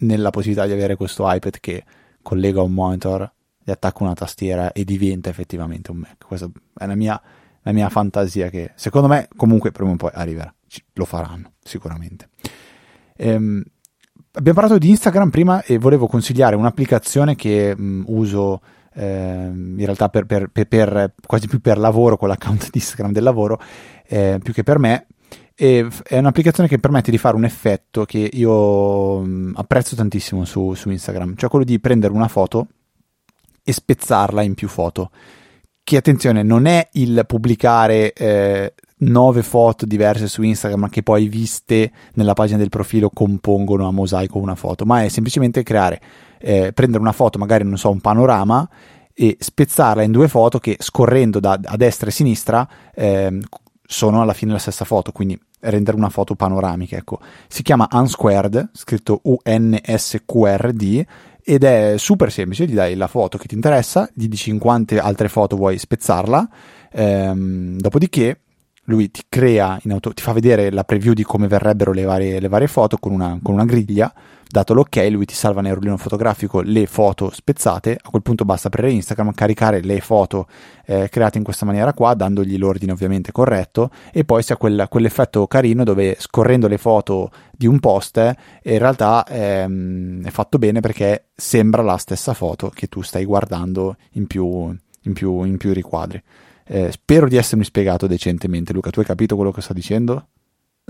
nella 0.00 0.30
possibilità 0.30 0.66
di 0.66 0.72
avere 0.72 0.94
questo 0.94 1.24
iPad 1.26 1.58
che 1.58 1.84
collega 2.22 2.62
un 2.62 2.72
monitor, 2.72 3.30
gli 3.62 3.70
attacca 3.70 4.04
una 4.04 4.14
tastiera 4.14 4.72
e 4.72 4.84
diventa 4.84 5.28
effettivamente 5.28 5.90
un 5.90 5.98
Mac. 5.98 6.24
Questa 6.24 6.48
è 6.78 6.86
la 6.86 6.94
mia, 6.94 7.20
la 7.62 7.72
mia 7.72 7.88
fantasia 7.88 8.48
che 8.48 8.72
secondo 8.76 9.08
me 9.08 9.28
comunque 9.36 9.72
prima 9.72 9.90
o 9.90 9.96
poi 9.96 10.10
arriverà. 10.14 10.54
Lo 10.94 11.04
faranno 11.04 11.52
sicuramente. 11.62 12.28
Ehm, 13.16 13.62
abbiamo 14.32 14.58
parlato 14.58 14.78
di 14.78 14.88
Instagram 14.88 15.30
prima 15.30 15.62
e 15.62 15.78
volevo 15.78 16.06
consigliare 16.06 16.56
un'applicazione 16.56 17.34
che 17.34 17.74
mh, 17.76 18.04
uso 18.06 18.60
eh, 18.94 19.50
in 19.52 19.84
realtà 19.84 20.08
per, 20.08 20.26
per, 20.26 20.50
per, 20.50 21.14
quasi 21.26 21.46
più 21.46 21.60
per 21.60 21.78
lavoro 21.78 22.16
con 22.16 22.28
l'account 22.28 22.70
di 22.70 22.78
Instagram 22.78 23.12
del 23.12 23.22
lavoro 23.22 23.60
eh, 24.06 24.38
più 24.42 24.52
che 24.52 24.62
per 24.62 24.78
me 24.78 25.06
e 25.54 25.86
è 26.04 26.18
un'applicazione 26.18 26.68
che 26.68 26.78
permette 26.78 27.10
di 27.10 27.18
fare 27.18 27.36
un 27.36 27.44
effetto 27.44 28.04
che 28.04 28.30
io 28.32 29.20
mh, 29.20 29.52
apprezzo 29.56 29.94
tantissimo 29.94 30.44
su, 30.44 30.74
su 30.74 30.90
Instagram 30.90 31.34
cioè 31.36 31.50
quello 31.50 31.64
di 31.64 31.78
prendere 31.78 32.12
una 32.12 32.28
foto 32.28 32.68
e 33.62 33.72
spezzarla 33.72 34.42
in 34.42 34.54
più 34.54 34.68
foto 34.68 35.10
che 35.82 35.96
attenzione 35.96 36.42
non 36.42 36.66
è 36.66 36.88
il 36.92 37.24
pubblicare 37.26 38.12
eh, 38.12 38.74
nove 39.00 39.42
foto 39.42 39.86
diverse 39.86 40.28
su 40.28 40.42
Instagram 40.42 40.88
che 40.88 41.02
poi 41.02 41.28
viste 41.28 41.90
nella 42.14 42.34
pagina 42.34 42.58
del 42.58 42.68
profilo 42.68 43.10
compongono 43.10 43.86
a 43.86 43.92
mosaico 43.92 44.38
una 44.38 44.54
foto, 44.54 44.84
ma 44.84 45.02
è 45.02 45.08
semplicemente 45.08 45.62
creare, 45.62 46.00
eh, 46.38 46.72
prendere 46.72 47.02
una 47.02 47.12
foto, 47.12 47.38
magari 47.38 47.64
non 47.64 47.78
so, 47.78 47.90
un 47.90 48.00
panorama 48.00 48.68
e 49.12 49.36
spezzarla 49.38 50.02
in 50.02 50.12
due 50.12 50.28
foto 50.28 50.58
che 50.58 50.76
scorrendo 50.78 51.40
da 51.40 51.58
a 51.62 51.76
destra 51.76 52.06
e 52.06 52.10
a 52.10 52.12
sinistra 52.12 52.68
eh, 52.94 53.38
sono 53.82 54.22
alla 54.22 54.34
fine 54.34 54.52
la 54.52 54.58
stessa 54.58 54.84
foto, 54.84 55.12
quindi 55.12 55.38
rendere 55.60 55.96
una 55.96 56.10
foto 56.10 56.34
panoramica, 56.34 56.96
ecco. 56.96 57.20
Si 57.48 57.62
chiama 57.62 57.88
Unsquared, 57.90 58.70
scritto 58.72 59.20
U-N-S-Q-R-D 59.24 61.04
ed 61.42 61.64
è 61.64 61.94
super 61.96 62.30
semplice, 62.30 62.66
gli 62.66 62.74
dai 62.74 62.94
la 62.94 63.08
foto 63.08 63.36
che 63.36 63.48
ti 63.48 63.54
interessa, 63.54 64.08
gli 64.14 64.28
dici 64.28 64.50
in 64.50 64.58
quante 64.58 64.98
altre 65.00 65.28
foto 65.28 65.56
vuoi 65.56 65.78
spezzarla, 65.78 66.48
ehm, 66.92 67.78
dopodiché 67.78 68.40
lui 68.90 69.10
ti 69.10 69.22
crea, 69.28 69.78
auto- 69.88 70.12
ti 70.12 70.22
fa 70.22 70.32
vedere 70.32 70.70
la 70.70 70.84
preview 70.84 71.14
di 71.14 71.22
come 71.22 71.46
verrebbero 71.46 71.92
le 71.92 72.02
varie, 72.02 72.40
le 72.40 72.48
varie 72.48 72.66
foto 72.66 72.98
con 72.98 73.12
una, 73.12 73.38
con 73.40 73.54
una, 73.54 73.64
griglia, 73.64 74.12
dato 74.48 74.74
l'ok 74.74 74.96
lui 75.10 75.24
ti 75.24 75.34
salva 75.34 75.60
nel 75.60 75.74
rullino 75.74 75.96
fotografico 75.96 76.60
le 76.60 76.86
foto 76.86 77.30
spezzate, 77.32 77.96
a 78.02 78.10
quel 78.10 78.22
punto 78.22 78.44
basta 78.44 78.66
aprire 78.66 78.90
Instagram, 78.90 79.32
caricare 79.32 79.80
le 79.80 80.00
foto 80.00 80.48
eh, 80.84 81.08
create 81.08 81.38
in 81.38 81.44
questa 81.44 81.64
maniera 81.64 81.94
qua, 81.94 82.14
dandogli 82.14 82.58
l'ordine 82.58 82.92
ovviamente 82.92 83.30
corretto, 83.30 83.90
e 84.12 84.24
poi 84.24 84.42
si 84.42 84.52
ha 84.52 84.56
quel, 84.56 84.86
quell'effetto 84.90 85.46
carino 85.46 85.84
dove 85.84 86.16
scorrendo 86.18 86.66
le 86.66 86.78
foto 86.78 87.30
di 87.52 87.66
un 87.66 87.78
post 87.78 88.16
eh, 88.18 88.36
in 88.62 88.78
realtà 88.78 89.24
ehm, 89.26 90.24
è 90.24 90.30
fatto 90.30 90.58
bene 90.58 90.80
perché 90.80 91.26
sembra 91.34 91.82
la 91.82 91.96
stessa 91.96 92.34
foto 92.34 92.70
che 92.70 92.88
tu 92.88 93.02
stai 93.02 93.24
guardando 93.24 93.96
in 94.12 94.26
più, 94.26 94.76
in 95.02 95.12
più, 95.12 95.44
in 95.44 95.56
più 95.56 95.72
riquadri. 95.72 96.20
Eh, 96.72 96.92
spero 96.92 97.26
di 97.26 97.36
essermi 97.36 97.64
spiegato 97.64 98.06
decentemente. 98.06 98.72
Luca, 98.72 98.90
tu 98.90 99.00
hai 99.00 99.04
capito 99.04 99.34
quello 99.34 99.50
che 99.50 99.60
sto 99.60 99.72
dicendo? 99.72 100.28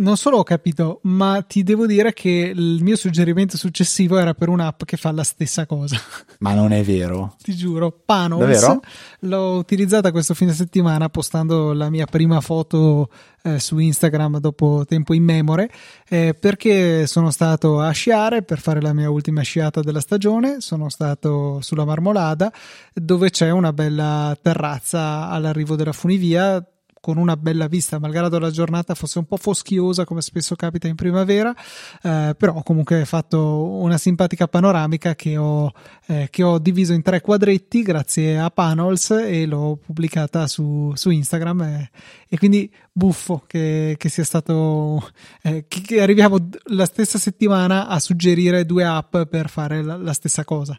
Non 0.01 0.16
solo 0.16 0.38
ho 0.38 0.42
capito, 0.42 1.01
ma 1.03 1.44
ti 1.46 1.62
devo 1.62 1.84
dire 1.84 2.14
che 2.14 2.53
il 2.55 2.82
mio 2.82 2.96
suggerimento 2.96 3.59
successivo 3.59 4.16
era 4.16 4.32
per 4.32 4.48
un'app 4.48 4.84
che 4.84 4.96
fa 4.96 5.12
la 5.12 5.22
stessa 5.22 5.66
cosa. 5.66 5.98
Ma 6.40 6.55
non 6.55 6.72
è 6.72 6.82
vero. 6.82 7.36
ti 7.42 7.55
giuro, 7.55 7.92
Panos. 8.05 8.78
L'ho 9.20 9.57
utilizzata 9.57 10.11
questo 10.11 10.32
fine 10.32 10.55
settimana 10.55 11.11
postando 11.11 11.74
la 11.74 11.90
mia 11.90 12.07
prima 12.07 12.40
foto 12.40 13.11
eh, 13.42 13.59
su 13.61 13.76
Instagram 13.76 14.38
dopo 14.38 14.84
tempo 14.88 15.12
immemore 15.12 15.70
eh, 16.09 16.34
perché 16.38 17.07
sono 17.07 17.30
stato 17.30 17.80
a 17.80 17.90
sciare 17.90 18.42
per 18.42 18.59
fare 18.59 18.80
la 18.80 18.94
mia 18.94 19.11
ultima 19.11 19.42
sciata 19.42 19.82
della 19.82 20.01
stagione. 20.01 20.62
Sono 20.62 20.88
stato 20.88 21.61
sulla 21.61 21.84
Marmolada 21.84 22.51
dove 22.94 23.28
c'è 23.28 23.51
una 23.51 23.74
bella 23.74 24.34
terrazza 24.40 25.28
all'arrivo 25.28 25.76
della 25.76 25.92
funivia 25.92 26.64
con 27.01 27.16
una 27.16 27.36
bella 27.36 27.66
vista, 27.66 27.98
malgrado 27.98 28.38
la 28.38 28.51
giornata 28.51 28.94
fosse 28.94 29.18
un 29.18 29.24
po' 29.24 29.38
foschiosa 29.38 30.05
come 30.05 30.20
spesso 30.20 30.55
capita 30.55 30.86
in 30.86 30.94
primavera, 30.94 31.55
eh, 32.03 32.34
però 32.36 32.55
ho 32.55 32.62
comunque 32.62 33.05
fatto 33.07 33.64
una 33.80 33.96
simpatica 33.96 34.46
panoramica 34.46 35.14
che 35.14 35.36
ho, 35.38 35.72
eh, 36.07 36.28
che 36.30 36.42
ho, 36.42 36.59
diviso 36.59 36.92
in 36.92 37.01
tre 37.01 37.22
quadretti 37.22 37.82
grazie 37.82 38.38
a 38.38 38.51
Panels 38.51 39.11
e 39.11 39.46
l'ho 39.46 39.78
pubblicata 39.82 40.46
su, 40.46 40.92
su 40.94 41.09
Instagram 41.11 41.62
e, 41.62 41.90
e, 42.28 42.36
quindi 42.36 42.70
buffo 42.92 43.44
che, 43.46 43.94
che 43.96 44.09
sia 44.11 44.24
stato 44.24 45.11
eh, 45.42 45.64
che, 45.66 45.80
che, 45.80 46.03
arriviamo 46.03 46.36
la 46.64 46.84
stessa 46.84 47.18
settimana 47.18 47.88
a 47.88 47.98
suggerire 47.98 48.66
due 48.66 48.84
app 48.84 49.16
per 49.30 49.48
fare 49.48 49.82
la, 49.82 49.96
la 49.96 50.12
stessa 50.12 50.44
cosa 50.44 50.78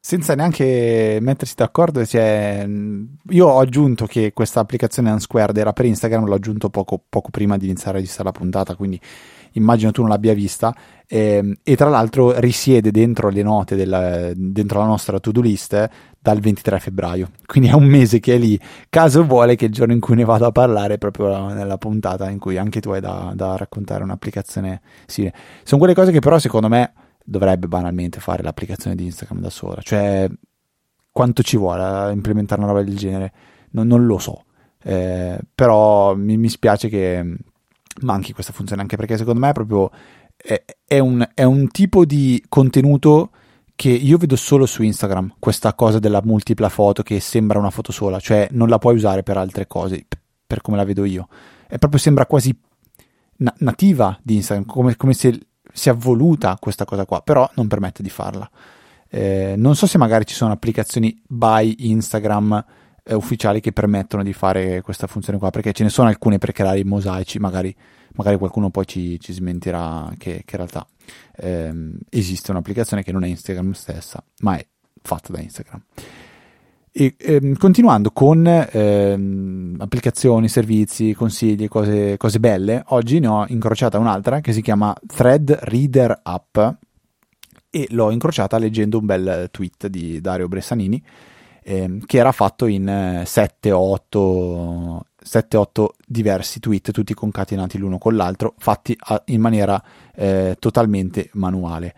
senza 0.00 0.34
neanche 0.34 1.18
mettersi 1.20 1.54
d'accordo, 1.56 2.04
cioè, 2.06 2.66
io 3.30 3.46
ho 3.46 3.58
aggiunto 3.58 4.06
che 4.06 4.32
questa 4.32 4.60
applicazione 4.60 5.10
Unsquared 5.10 5.56
era 5.56 5.72
per 5.72 5.84
Instagram, 5.84 6.24
l'ho 6.24 6.34
aggiunto 6.34 6.70
poco, 6.70 7.02
poco 7.08 7.30
prima 7.30 7.56
di 7.56 7.66
iniziare 7.66 7.96
a 7.96 8.00
registrare 8.00 8.30
la 8.32 8.38
puntata, 8.38 8.74
quindi 8.74 9.00
immagino 9.52 9.90
tu 9.90 10.00
non 10.02 10.10
l'abbia 10.10 10.34
vista. 10.34 10.74
Eh, 11.06 11.58
e 11.62 11.76
tra 11.76 11.88
l'altro 11.88 12.38
risiede 12.38 12.90
dentro 12.90 13.28
le 13.28 13.42
note, 13.42 13.76
della, 13.76 14.30
dentro 14.34 14.80
la 14.80 14.86
nostra 14.86 15.18
to-do 15.18 15.40
list 15.40 15.88
dal 16.20 16.38
23 16.38 16.78
febbraio, 16.78 17.30
quindi 17.46 17.70
è 17.70 17.72
un 17.72 17.84
mese 17.84 18.20
che 18.20 18.34
è 18.34 18.38
lì. 18.38 18.58
Caso 18.88 19.24
vuole 19.24 19.56
che 19.56 19.66
il 19.66 19.72
giorno 19.72 19.92
in 19.92 20.00
cui 20.00 20.14
ne 20.14 20.24
vado 20.24 20.46
a 20.46 20.52
parlare 20.52 20.98
proprio 20.98 21.48
nella 21.48 21.78
puntata 21.78 22.30
in 22.30 22.38
cui 22.38 22.56
anche 22.56 22.80
tu 22.80 22.90
hai 22.90 23.00
da, 23.00 23.32
da 23.34 23.56
raccontare 23.56 24.04
un'applicazione 24.04 24.80
simile. 25.06 25.34
Sono 25.64 25.80
quelle 25.80 25.94
cose 25.94 26.12
che 26.12 26.20
però 26.20 26.38
secondo 26.38 26.68
me 26.68 26.92
dovrebbe 27.28 27.68
banalmente 27.68 28.20
fare 28.20 28.42
l'applicazione 28.42 28.96
di 28.96 29.04
Instagram 29.04 29.40
da 29.40 29.50
sola. 29.50 29.82
Cioè, 29.82 30.28
quanto 31.12 31.42
ci 31.42 31.56
vuole 31.56 31.82
a 31.82 32.10
implementare 32.10 32.60
una 32.60 32.70
roba 32.70 32.82
del 32.82 32.96
genere? 32.96 33.32
Non, 33.70 33.86
non 33.86 34.06
lo 34.06 34.18
so. 34.18 34.44
Eh, 34.82 35.38
però 35.54 36.14
mi, 36.14 36.36
mi, 36.38 36.48
spiace 36.48 36.88
che 36.88 37.36
manchi 38.02 38.32
questa 38.32 38.52
funzione, 38.52 38.80
anche 38.80 38.96
perché 38.96 39.16
secondo 39.16 39.40
me 39.40 39.50
è 39.50 39.52
proprio 39.52 39.90
è, 40.36 40.64
è, 40.86 40.98
un, 40.98 41.26
è 41.34 41.42
un 41.42 41.68
tipo 41.68 42.04
di 42.04 42.42
contenuto 42.48 43.30
che 43.74 43.90
io 43.90 44.16
vedo 44.16 44.36
solo 44.36 44.66
su 44.66 44.82
Instagram, 44.82 45.34
questa 45.38 45.74
cosa 45.74 45.98
della 45.98 46.22
multipla 46.24 46.68
foto 46.68 47.02
che 47.02 47.20
sembra 47.20 47.58
una 47.58 47.70
foto 47.70 47.92
sola, 47.92 48.18
cioè 48.18 48.48
non 48.52 48.68
la 48.68 48.78
puoi 48.78 48.94
usare 48.94 49.22
per 49.22 49.36
altre 49.36 49.66
cose, 49.66 50.06
per 50.46 50.62
come 50.62 50.76
la 50.76 50.84
vedo 50.84 51.04
io. 51.04 51.28
È 51.66 51.76
proprio 51.76 52.00
sembra 52.00 52.26
quasi 52.26 52.56
na- 53.36 53.54
nativa 53.58 54.18
di 54.22 54.36
Instagram, 54.36 54.66
come, 54.66 54.96
come 54.96 55.12
se 55.12 55.38
si 55.78 55.88
è 55.88 55.94
voluta 55.94 56.56
questa 56.60 56.84
cosa 56.84 57.06
qua, 57.06 57.22
però 57.22 57.48
non 57.54 57.68
permette 57.68 58.02
di 58.02 58.10
farla. 58.10 58.48
Eh, 59.08 59.54
non 59.56 59.74
so 59.74 59.86
se 59.86 59.96
magari 59.96 60.26
ci 60.26 60.34
sono 60.34 60.52
applicazioni 60.52 61.18
by 61.26 61.76
Instagram 61.78 62.64
eh, 63.04 63.14
ufficiali 63.14 63.60
che 63.60 63.72
permettono 63.72 64.22
di 64.22 64.34
fare 64.34 64.82
questa 64.82 65.06
funzione 65.06 65.38
qua, 65.38 65.50
perché 65.50 65.72
ce 65.72 65.84
ne 65.84 65.88
sono 65.88 66.08
alcune 66.08 66.38
per 66.38 66.52
creare 66.52 66.80
i 66.80 66.84
mosaici, 66.84 67.38
magari, 67.38 67.74
magari 68.14 68.36
qualcuno 68.36 68.70
poi 68.70 68.86
ci, 68.86 69.18
ci 69.18 69.32
smentirà 69.32 70.10
che, 70.18 70.42
che 70.44 70.56
in 70.56 70.56
realtà 70.56 70.86
eh, 71.36 71.72
esiste 72.10 72.50
un'applicazione 72.50 73.02
che 73.02 73.12
non 73.12 73.24
è 73.24 73.28
Instagram 73.28 73.72
stessa, 73.72 74.22
ma 74.40 74.56
è 74.56 74.66
fatta 75.00 75.32
da 75.32 75.40
Instagram. 75.40 75.82
E, 76.90 77.14
ehm, 77.18 77.56
continuando 77.56 78.10
con 78.10 78.46
ehm, 78.46 79.76
applicazioni, 79.78 80.48
servizi, 80.48 81.14
consigli, 81.14 81.68
cose, 81.68 82.16
cose, 82.16 82.40
belle, 82.40 82.82
oggi 82.88 83.18
ne 83.18 83.28
ho 83.28 83.44
incrociata 83.48 83.98
un'altra 83.98 84.40
che 84.40 84.52
si 84.52 84.62
chiama 84.62 84.94
Thread 85.06 85.58
Reader 85.62 86.20
App 86.22 86.58
e 87.70 87.86
l'ho 87.90 88.10
incrociata 88.10 88.58
leggendo 88.58 88.98
un 88.98 89.06
bel 89.06 89.48
tweet 89.50 89.88
di 89.88 90.20
Dario 90.20 90.48
Bressanini 90.48 91.02
ehm, 91.62 92.00
che 92.06 92.18
era 92.18 92.32
fatto 92.32 92.66
in 92.66 92.86
7-8 92.86 95.00
7-8 95.28 95.88
diversi 96.06 96.58
tweet, 96.58 96.90
tutti 96.90 97.12
concatenati 97.12 97.76
l'uno 97.76 97.98
con 97.98 98.16
l'altro, 98.16 98.54
fatti 98.56 98.96
a, 98.98 99.22
in 99.26 99.42
maniera 99.42 99.80
eh, 100.14 100.56
totalmente 100.58 101.28
manuale. 101.34 101.94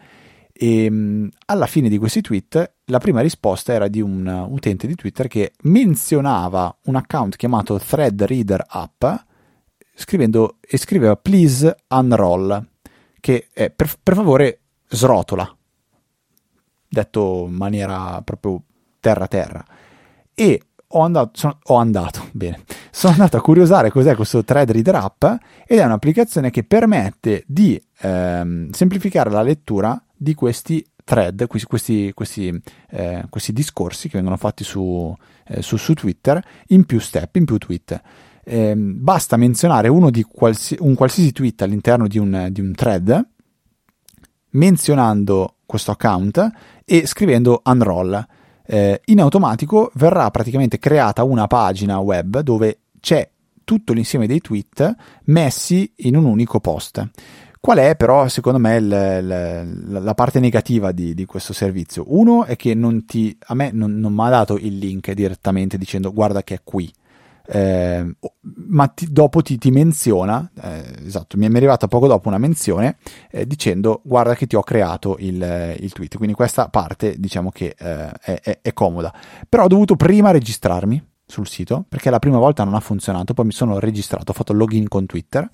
E 0.62 0.84
ehm, 0.84 1.30
alla 1.46 1.64
fine 1.64 1.88
di 1.88 1.96
questi 1.96 2.20
tweet, 2.20 2.72
la 2.84 2.98
prima 2.98 3.22
risposta 3.22 3.72
era 3.72 3.88
di 3.88 4.02
un 4.02 4.26
utente 4.50 4.86
di 4.86 4.94
Twitter 4.94 5.26
che 5.26 5.52
menzionava 5.62 6.76
un 6.84 6.96
account 6.96 7.36
chiamato 7.36 7.78
Thread 7.78 8.22
Reader 8.22 8.66
App 8.68 9.02
scrivendo 9.94 10.58
e 10.60 10.76
scriveva 10.76 11.16
please 11.16 11.74
unroll, 11.88 12.62
che 13.20 13.48
è 13.54 13.70
per, 13.70 13.90
per 14.02 14.14
favore 14.14 14.60
srotola, 14.86 15.56
detto 16.86 17.46
in 17.48 17.54
maniera 17.54 18.20
proprio 18.20 18.62
terra-terra. 19.00 19.64
E 20.34 20.62
ho 20.88 21.00
andato, 21.00 21.30
sono, 21.38 21.58
ho 21.62 21.76
andato, 21.76 22.28
bene, 22.32 22.64
sono 22.90 23.14
andato 23.14 23.38
a 23.38 23.40
curiosare 23.40 23.90
cos'è 23.90 24.14
questo 24.14 24.44
Thread 24.44 24.72
Reader 24.72 24.94
App 24.94 25.24
ed 25.66 25.78
è 25.78 25.84
un'applicazione 25.86 26.50
che 26.50 26.64
permette 26.64 27.44
di 27.46 27.82
ehm, 28.00 28.68
semplificare 28.72 29.30
la 29.30 29.40
lettura 29.40 29.98
di 30.22 30.34
questi 30.34 30.84
thread, 31.02 31.46
questi, 31.46 32.12
questi, 32.12 32.62
eh, 32.90 33.24
questi 33.30 33.52
discorsi 33.54 34.08
che 34.10 34.16
vengono 34.16 34.36
fatti 34.36 34.64
su, 34.64 35.16
eh, 35.46 35.62
su, 35.62 35.78
su, 35.78 35.94
Twitter 35.94 36.44
in 36.68 36.84
più 36.84 37.00
step, 37.00 37.36
in 37.36 37.46
più 37.46 37.56
tweet. 37.56 38.00
Eh, 38.44 38.74
basta 38.76 39.38
menzionare 39.38 39.88
uno 39.88 40.10
di 40.10 40.22
qualsi, 40.22 40.76
un 40.80 40.94
qualsiasi 40.94 41.32
tweet 41.32 41.62
all'interno 41.62 42.06
di 42.06 42.18
un, 42.18 42.48
di 42.50 42.60
un 42.60 42.74
thread, 42.74 43.28
menzionando 44.50 45.56
questo 45.64 45.90
account 45.92 46.50
e 46.84 47.06
scrivendo 47.06 47.62
unroll. 47.64 48.22
Eh, 48.66 49.00
in 49.06 49.20
automatico 49.20 49.90
verrà 49.94 50.30
praticamente 50.30 50.78
creata 50.78 51.24
una 51.24 51.46
pagina 51.46 51.98
web 51.98 52.40
dove 52.40 52.80
c'è 53.00 53.26
tutto 53.64 53.94
l'insieme 53.94 54.26
dei 54.26 54.40
tweet 54.40 54.94
messi 55.24 55.90
in 55.96 56.14
un 56.14 56.26
unico 56.26 56.60
post. 56.60 57.08
Qual 57.62 57.76
è 57.76 57.94
però, 57.94 58.26
secondo 58.28 58.58
me, 58.58 58.76
il, 58.76 58.84
il, 58.84 60.02
la 60.02 60.14
parte 60.14 60.40
negativa 60.40 60.92
di, 60.92 61.12
di, 61.12 61.26
questo 61.26 61.52
servizio? 61.52 62.04
Uno 62.06 62.46
è 62.46 62.56
che 62.56 62.74
non 62.74 63.04
ti, 63.04 63.36
a 63.48 63.54
me 63.54 63.70
non, 63.70 63.98
non 63.98 64.14
mi 64.14 64.22
ha 64.22 64.30
dato 64.30 64.56
il 64.56 64.78
link 64.78 65.12
direttamente 65.12 65.76
dicendo 65.76 66.10
guarda 66.10 66.42
che 66.42 66.54
è 66.54 66.60
qui. 66.64 66.90
Eh, 67.52 68.16
ma 68.68 68.86
ti, 68.86 69.12
dopo 69.12 69.42
ti, 69.42 69.58
ti 69.58 69.70
menziona, 69.70 70.50
eh, 70.62 71.04
esatto, 71.04 71.36
mi 71.36 71.46
è 71.46 71.54
arrivata 71.54 71.86
poco 71.86 72.06
dopo 72.06 72.28
una 72.28 72.38
menzione 72.38 72.96
eh, 73.30 73.46
dicendo 73.46 74.00
guarda 74.04 74.34
che 74.34 74.46
ti 74.46 74.56
ho 74.56 74.62
creato 74.62 75.16
il, 75.18 75.76
il, 75.80 75.92
tweet, 75.92 76.16
quindi 76.16 76.34
questa 76.34 76.68
parte 76.68 77.16
diciamo 77.18 77.50
che 77.50 77.74
eh, 77.76 78.10
è, 78.20 78.40
è, 78.40 78.58
è 78.62 78.72
comoda, 78.72 79.12
però 79.48 79.64
ho 79.64 79.68
dovuto 79.68 79.96
prima 79.96 80.30
registrarmi 80.30 81.04
sul 81.26 81.48
sito 81.48 81.84
perché 81.88 82.08
la 82.08 82.20
prima 82.20 82.38
volta 82.38 82.62
non 82.62 82.74
ha 82.74 82.80
funzionato, 82.80 83.34
poi 83.34 83.46
mi 83.46 83.52
sono 83.52 83.80
registrato, 83.80 84.30
ho 84.30 84.34
fatto 84.34 84.52
login 84.52 84.86
con 84.86 85.06
Twitter 85.06 85.50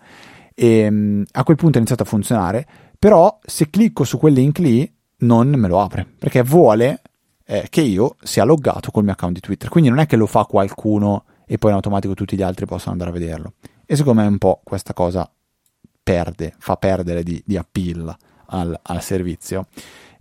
e 0.59 0.89
um, 0.89 1.23
a 1.33 1.45
quel 1.45 1.57
punto 1.57 1.75
è 1.75 1.77
iniziato 1.77 2.03
a 2.03 2.07
funzionare, 2.07 2.67
però 2.99 3.39
se 3.45 3.69
clicco 3.69 4.05
su 4.05 4.17
quel 4.19 4.33
link 4.33 4.59
lì 4.59 4.91
non 5.19 5.51
me 5.51 5.69
lo 5.69 5.81
apre, 5.81 6.07
perché 6.19 6.43
vuole 6.43 7.03
eh, 7.45 7.67
che 7.69 7.83
io 7.83 8.17
sia 8.23 8.45
loggato 8.45 8.91
col 8.91 9.05
mio 9.05 9.13
account 9.13 9.35
di 9.35 9.41
Twitter, 9.41 9.69
quindi 9.69 9.91
non 9.91 9.99
è 9.99 10.07
che 10.07 10.17
lo 10.17 10.27
fa 10.27 10.45
qualcuno 10.45 11.25
e 11.47 11.59
poi 11.59 11.71
in 11.71 11.77
automatico 11.77 12.15
tutti 12.15 12.37
gli 12.37 12.43
altri 12.43 12.65
possono 12.65 12.93
andare 12.93 13.11
a 13.11 13.13
vederlo. 13.13 13.53
E 13.85 13.97
secondo 13.97 14.23
me 14.23 14.27
un 14.27 14.39
po' 14.39 14.63
questa 14.65 14.95
cosa 14.95 15.31
perde, 16.03 16.55
fa 16.59 16.77
perdere 16.77 17.23
di, 17.23 17.41
di 17.45 17.57
appeal 17.59 18.17
al, 18.47 18.79
al 18.83 19.03
servizio 19.03 19.67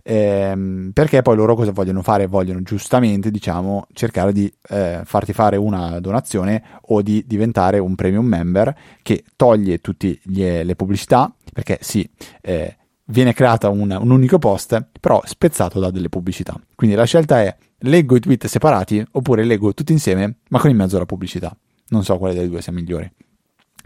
ehm, 0.06 0.90
perché 0.92 1.20
poi 1.22 1.34
loro 1.36 1.56
cosa 1.56 1.72
vogliono 1.72 2.02
fare? 2.02 2.26
Vogliono 2.26 2.62
giustamente, 2.62 3.30
diciamo, 3.30 3.86
cercare 3.92 4.32
di 4.32 4.52
eh, 4.68 5.00
farti 5.04 5.32
fare 5.32 5.56
una 5.56 5.98
donazione 5.98 6.62
o 6.88 7.02
di 7.02 7.24
diventare 7.26 7.78
un 7.78 7.94
premium 7.96 8.24
member 8.24 8.74
che 9.02 9.24
toglie 9.34 9.80
tutte 9.80 10.18
le 10.22 10.76
pubblicità, 10.76 11.34
perché 11.52 11.78
sì, 11.80 12.08
eh, 12.40 12.76
viene 13.06 13.32
creata 13.32 13.68
un, 13.68 13.96
un 14.00 14.10
unico 14.10 14.38
post, 14.38 14.88
però 15.00 15.20
spezzato 15.24 15.80
da 15.80 15.90
delle 15.90 16.08
pubblicità. 16.08 16.54
Quindi 16.74 16.94
la 16.94 17.04
scelta 17.04 17.42
è 17.42 17.54
leggo 17.80 18.14
i 18.16 18.20
tweet 18.20 18.46
separati 18.46 19.04
oppure 19.12 19.44
leggo 19.44 19.74
tutti 19.74 19.92
insieme, 19.92 20.36
ma 20.50 20.60
con 20.60 20.70
in 20.70 20.76
mezzo 20.76 20.98
la 20.98 21.06
pubblicità. 21.06 21.56
Non 21.88 22.04
so 22.04 22.16
quale 22.18 22.34
delle 22.34 22.48
due 22.48 22.62
sia 22.62 22.72
migliore. 22.72 23.12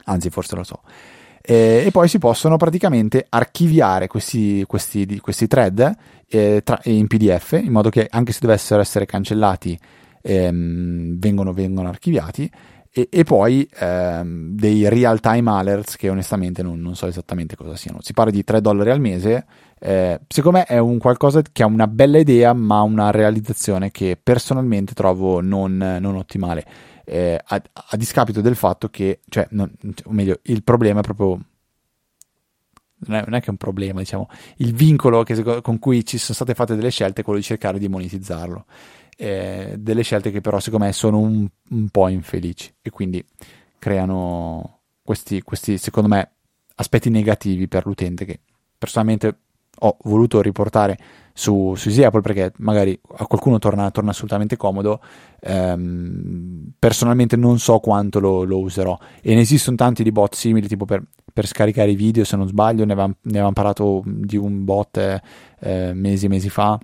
Anzi, 0.05 0.31
forse 0.31 0.57
lo 0.57 0.65
so 0.65 0.81
eh, 1.43 1.85
e 1.87 1.91
poi 1.91 2.09
si 2.09 2.19
possono 2.19 2.57
praticamente 2.57 3.25
archiviare 3.29 4.07
questi, 4.07 4.65
questi, 4.67 5.19
questi 5.21 5.47
thread 5.47 5.97
eh, 6.29 6.61
tra, 6.63 6.79
in 6.85 7.07
PDF 7.07 7.59
in 7.63 7.73
modo 7.73 7.89
che 7.89 8.07
anche 8.11 8.33
se 8.33 8.41
dovessero 8.43 8.81
essere 8.81 9.07
cancellati 9.07 9.79
ehm, 10.23 11.19
vengono, 11.19 11.53
vengono, 11.53 11.89
archiviati. 11.89 12.51
E, 12.93 13.09
e 13.09 13.23
poi 13.23 13.69
ehm, 13.79 14.51
dei 14.57 14.89
real 14.89 15.21
time 15.21 15.49
alerts 15.49 15.97
che 15.97 16.09
onestamente 16.09 16.61
non, 16.63 16.81
non, 16.81 16.97
so 16.97 17.07
esattamente 17.07 17.55
cosa 17.57 17.77
siano. 17.77 17.99
Si 18.03 18.13
parla 18.13 18.33
di 18.33 18.43
3 18.43 18.61
dollari 18.61 18.91
al 18.91 19.01
mese 19.01 19.47
eh, 19.83 20.21
secondo 20.29 20.59
me 20.59 20.65
è 20.65 20.77
un 20.77 20.99
qualcosa 20.99 21.41
che 21.41 21.63
ha 21.63 21.67
una 21.67 21.87
bella 21.87 22.19
idea 22.19 22.53
ma 22.53 22.83
una 22.83 23.11
realizzazione 23.11 23.91
che 23.91 24.19
personalmente 24.23 24.93
trovo 24.93 25.41
non, 25.41 25.79
non 25.99 26.17
ottimale 26.17 26.67
eh, 27.11 27.41
a, 27.45 27.61
a, 27.73 27.97
discapito 27.97 28.41
del 28.41 28.55
fatto 28.55 28.89
che, 28.89 29.19
cioè, 29.29 29.49
non, 29.51 29.69
o 30.05 30.13
meglio, 30.13 30.39
il 30.43 30.63
problema 30.63 31.01
è 31.01 31.03
proprio. 31.03 31.41
Non 33.03 33.17
è, 33.17 33.25
non 33.25 33.35
è, 33.35 33.41
che 33.41 33.47
è 33.47 33.51
un 33.51 33.57
problema, 33.57 33.99
diciamo, 33.99 34.29
il 34.59 34.75
vincolo 34.75 35.23
che, 35.25 35.61
con 35.63 35.79
cui 35.79 36.05
ci 36.05 36.19
sono 36.19 36.35
state 36.35 36.55
fatte 36.55 36.77
delle 36.77 36.91
scelte 36.91 37.23
è 37.23 37.25
quello 37.25 37.39
di 37.39 37.45
cercare 37.45 37.79
di 37.79 37.89
monetizzarlo. 37.89 38.65
Eh, 39.17 39.75
delle 39.77 40.03
scelte 40.03 40.31
che 40.31 40.41
però 40.41 40.61
secondo 40.61 40.85
me 40.85 40.93
sono 40.93 41.19
un, 41.19 41.49
un 41.71 41.89
po' 41.89 42.09
infelici 42.09 42.73
e 42.81 42.91
quindi 42.91 43.23
creano 43.79 44.81
questi, 45.03 45.43
questi, 45.43 45.79
secondo 45.79 46.09
me, 46.09 46.31
aspetti 46.77 47.11
negativi 47.11 47.67
per 47.67 47.87
l'utente 47.87 48.25
che 48.25 48.39
personalmente 48.79 49.39
ho 49.79 49.97
voluto 50.05 50.41
riportare 50.41 50.99
su, 51.41 51.75
su 51.75 51.89
Easy 51.89 52.03
Apple 52.03 52.21
perché 52.21 52.53
magari 52.59 52.99
a 53.17 53.25
qualcuno 53.25 53.59
torna, 53.59 53.91
torna 53.91 54.11
assolutamente 54.11 54.59
comodo. 54.59 55.01
Ehm, 55.41 56.73
personalmente 56.79 57.37
non 57.37 57.59
so 57.59 57.79
quanto 57.79 58.21
lo, 58.21 58.43
lo, 58.43 58.59
userò 58.59 58.99
e 59.23 59.35
ne 59.35 59.41
esistono 59.41 59.77
tanti 59.77 60.03
di 60.03 60.13
bot 60.13 60.35
simili, 60.35 60.69
tipo 60.69 60.85
per, 60.85 61.03
per 61.33 61.47
scaricare 61.47 61.93
i 61.93 61.97
video, 61.97 62.25
se 62.25 62.37
non 62.37 62.47
sbaglio, 62.47 62.85
ne 62.85 62.93
avevamo 62.93 63.53
parlato 63.53 64.03
di 64.05 64.37
un 64.37 64.65
bot 64.65 65.21
eh, 65.61 65.93
mesi 65.95 66.29
mesi 66.29 66.51
fa 66.51 66.79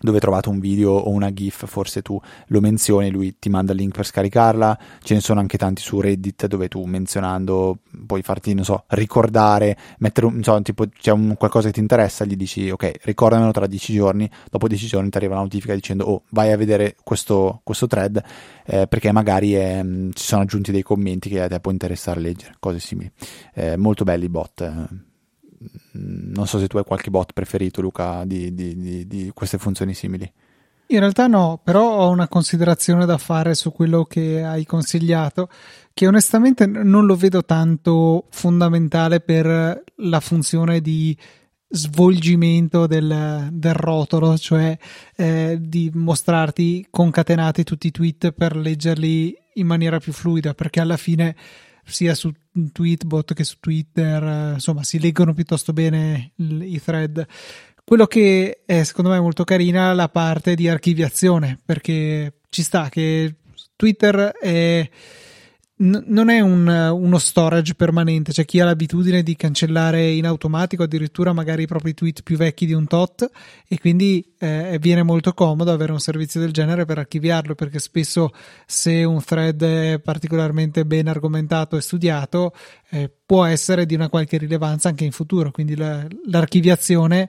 dove 0.00 0.16
hai 0.16 0.22
trovato 0.22 0.50
un 0.50 0.58
video 0.58 0.92
o 0.92 1.10
una 1.10 1.32
GIF, 1.32 1.66
forse 1.66 2.02
tu 2.02 2.20
lo 2.46 2.60
menzioni, 2.60 3.10
lui 3.10 3.38
ti 3.38 3.48
manda 3.48 3.72
il 3.72 3.78
link 3.78 3.94
per 3.94 4.06
scaricarla. 4.06 4.78
Ce 5.02 5.14
ne 5.14 5.20
sono 5.20 5.40
anche 5.40 5.58
tanti 5.58 5.82
su 5.82 6.00
Reddit 6.00 6.46
dove 6.46 6.68
tu 6.68 6.84
menzionando 6.84 7.78
puoi 8.06 8.22
farti, 8.22 8.54
non 8.54 8.64
so, 8.64 8.84
ricordare, 8.88 9.76
mettere 9.98 10.26
un, 10.26 10.42
so, 10.42 10.60
tipo 10.62 10.86
c'è 10.88 11.12
un, 11.12 11.34
qualcosa 11.36 11.66
che 11.66 11.74
ti 11.74 11.80
interessa, 11.80 12.24
gli 12.24 12.36
dici 12.36 12.70
ok, 12.70 13.00
ricordamelo 13.02 13.50
tra 13.50 13.66
dieci 13.66 13.92
giorni, 13.92 14.28
dopo 14.50 14.68
dieci 14.68 14.86
giorni 14.86 15.10
ti 15.10 15.16
arriva 15.18 15.34
la 15.34 15.42
notifica 15.42 15.74
dicendo 15.74 16.04
oh, 16.04 16.22
vai 16.30 16.50
a 16.52 16.56
vedere 16.56 16.96
questo, 17.02 17.60
questo 17.62 17.86
thread 17.86 18.22
eh, 18.64 18.86
perché 18.86 19.12
magari 19.12 19.52
è, 19.52 19.82
mm, 19.82 20.10
ci 20.12 20.24
sono 20.24 20.42
aggiunti 20.42 20.72
dei 20.72 20.82
commenti 20.82 21.28
che 21.28 21.42
a 21.42 21.48
te 21.48 21.60
può 21.60 21.72
interessare 21.72 22.20
leggere, 22.20 22.54
cose 22.58 22.78
simili. 22.78 23.10
Eh, 23.54 23.76
molto 23.76 24.04
belli 24.04 24.24
i 24.24 24.28
bot. 24.28 25.08
Mm, 25.62 26.32
non 26.32 26.46
so 26.46 26.58
se 26.58 26.66
tu 26.66 26.78
hai 26.78 26.84
qualche 26.84 27.10
bot 27.10 27.32
preferito, 27.32 27.80
Luca, 27.80 28.24
di, 28.24 28.54
di, 28.54 28.76
di, 28.76 29.06
di, 29.06 29.30
queste 29.34 29.58
funzioni 29.58 29.92
simili. 29.94 30.30
In 30.86 30.98
realtà 30.98 31.26
no, 31.26 31.60
però 31.62 31.98
ho 31.98 32.08
una 32.08 32.26
considerazione 32.26 33.06
da 33.06 33.18
fare 33.18 33.54
su 33.54 33.70
quello 33.70 34.04
che 34.04 34.42
hai 34.42 34.64
consigliato, 34.64 35.48
che 35.94 36.06
onestamente 36.08 36.66
non 36.66 37.06
lo 37.06 37.14
vedo 37.14 37.44
tanto 37.44 38.26
fondamentale 38.30 39.20
per 39.20 39.84
la 39.96 40.20
funzione 40.20 40.80
di 40.80 41.16
svolgimento 41.68 42.88
del, 42.88 43.50
del 43.52 43.74
rotolo, 43.74 44.36
cioè 44.36 44.76
eh, 45.14 45.58
di 45.60 45.90
mostrarti 45.94 46.88
concatenati 46.90 47.62
tutti 47.62 47.86
i 47.86 47.92
tweet 47.92 48.32
per 48.32 48.56
leggerli 48.56 49.36
in 49.54 49.66
maniera 49.66 50.00
più 50.00 50.12
fluida, 50.12 50.54
perché 50.54 50.80
alla 50.80 50.96
fine 50.96 51.36
sia 51.90 52.14
su 52.14 52.32
Tweetbot 52.72 53.34
che 53.34 53.44
su 53.44 53.56
Twitter, 53.60 54.22
eh, 54.22 54.52
insomma, 54.54 54.82
si 54.82 54.98
leggono 54.98 55.34
piuttosto 55.34 55.72
bene 55.72 56.32
i 56.36 56.80
thread. 56.82 57.26
Quello 57.84 58.06
che 58.06 58.62
è 58.64 58.82
secondo 58.84 59.10
me 59.10 59.20
molto 59.20 59.44
carina 59.44 59.90
è 59.90 59.94
la 59.94 60.08
parte 60.08 60.54
di 60.54 60.68
archiviazione, 60.68 61.58
perché 61.64 62.40
ci 62.48 62.62
sta 62.62 62.88
che 62.88 63.36
Twitter 63.74 64.32
è 64.32 64.88
n- 65.80 66.04
non 66.06 66.28
è 66.28 66.40
un, 66.40 66.66
uno 66.66 67.18
storage 67.18 67.74
permanente, 67.74 68.32
c'è 68.32 68.44
chi 68.44 68.60
ha 68.60 68.64
l'abitudine 68.64 69.22
di 69.22 69.36
cancellare 69.36 70.10
in 70.10 70.26
automatico 70.26 70.82
addirittura 70.82 71.32
magari 71.32 71.62
i 71.62 71.66
propri 71.66 71.94
tweet 71.94 72.22
più 72.22 72.36
vecchi 72.36 72.66
di 72.66 72.72
un 72.72 72.86
tot 72.86 73.28
e 73.66 73.78
quindi 73.78 74.34
eh, 74.38 74.78
viene 74.80 75.02
molto 75.02 75.32
comodo 75.32 75.72
avere 75.72 75.92
un 75.92 76.00
servizio 76.00 76.40
del 76.40 76.52
genere 76.52 76.84
per 76.84 76.98
archiviarlo 76.98 77.54
perché 77.54 77.78
spesso 77.78 78.32
se 78.66 79.04
un 79.04 79.22
thread 79.22 79.62
è 79.62 80.00
particolarmente 80.00 80.84
ben 80.84 81.08
argomentato 81.08 81.76
e 81.76 81.80
studiato 81.80 82.54
eh, 82.90 83.10
può 83.24 83.44
essere 83.44 83.86
di 83.86 83.94
una 83.94 84.08
qualche 84.08 84.38
rilevanza 84.38 84.88
anche 84.88 85.04
in 85.04 85.12
futuro, 85.12 85.50
quindi 85.50 85.76
la, 85.76 86.06
l'archiviazione 86.26 87.28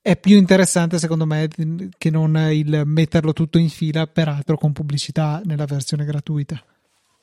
è 0.00 0.16
più 0.16 0.36
interessante 0.36 0.98
secondo 0.98 1.26
me 1.26 1.48
che 1.98 2.10
non 2.10 2.36
il 2.50 2.82
metterlo 2.86 3.32
tutto 3.32 3.58
in 3.58 3.68
fila, 3.68 4.06
peraltro 4.06 4.56
con 4.56 4.72
pubblicità 4.72 5.42
nella 5.44 5.66
versione 5.66 6.04
gratuita. 6.04 6.62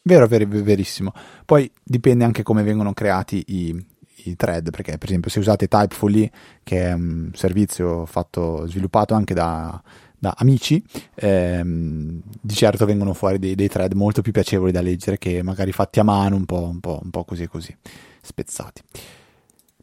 Vero, 0.08 0.28
ver- 0.28 0.48
verissimo. 0.48 1.14
Poi 1.46 1.70
dipende 1.84 2.24
anche 2.24 2.44
come 2.44 2.62
vengono 2.62 2.94
creati 2.94 3.44
i, 3.48 3.86
i, 4.26 4.36
thread, 4.36 4.70
perché 4.70 5.00
per 5.00 5.08
esempio 5.08 5.32
se 5.32 5.40
usate 5.40 5.68
Typefully, 5.68 6.30
che 6.62 6.90
è 6.90 6.94
un 6.94 7.32
servizio 7.34 8.06
fatto, 8.06 8.68
sviluppato 8.68 9.16
anche 9.16 9.34
da, 9.34 9.82
da 10.16 10.36
amici, 10.38 10.84
ehm, 11.16 12.22
di 12.40 12.54
certo 12.54 12.86
vengono 12.86 13.16
fuori 13.16 13.40
dei, 13.40 13.56
dei, 13.56 13.68
thread 13.68 13.94
molto 13.94 14.22
più 14.22 14.32
piacevoli 14.32 14.72
da 14.72 14.82
leggere 14.82 15.18
che 15.18 15.42
magari 15.42 15.72
fatti 15.72 16.00
a 16.00 16.04
mano, 16.04 16.36
un 16.36 16.46
po', 16.46 16.62
un 16.62 16.80
po', 16.80 17.00
un 17.02 17.10
po 17.10 17.24
così 17.24 17.48
così, 17.48 17.76
spezzati. 18.22 18.84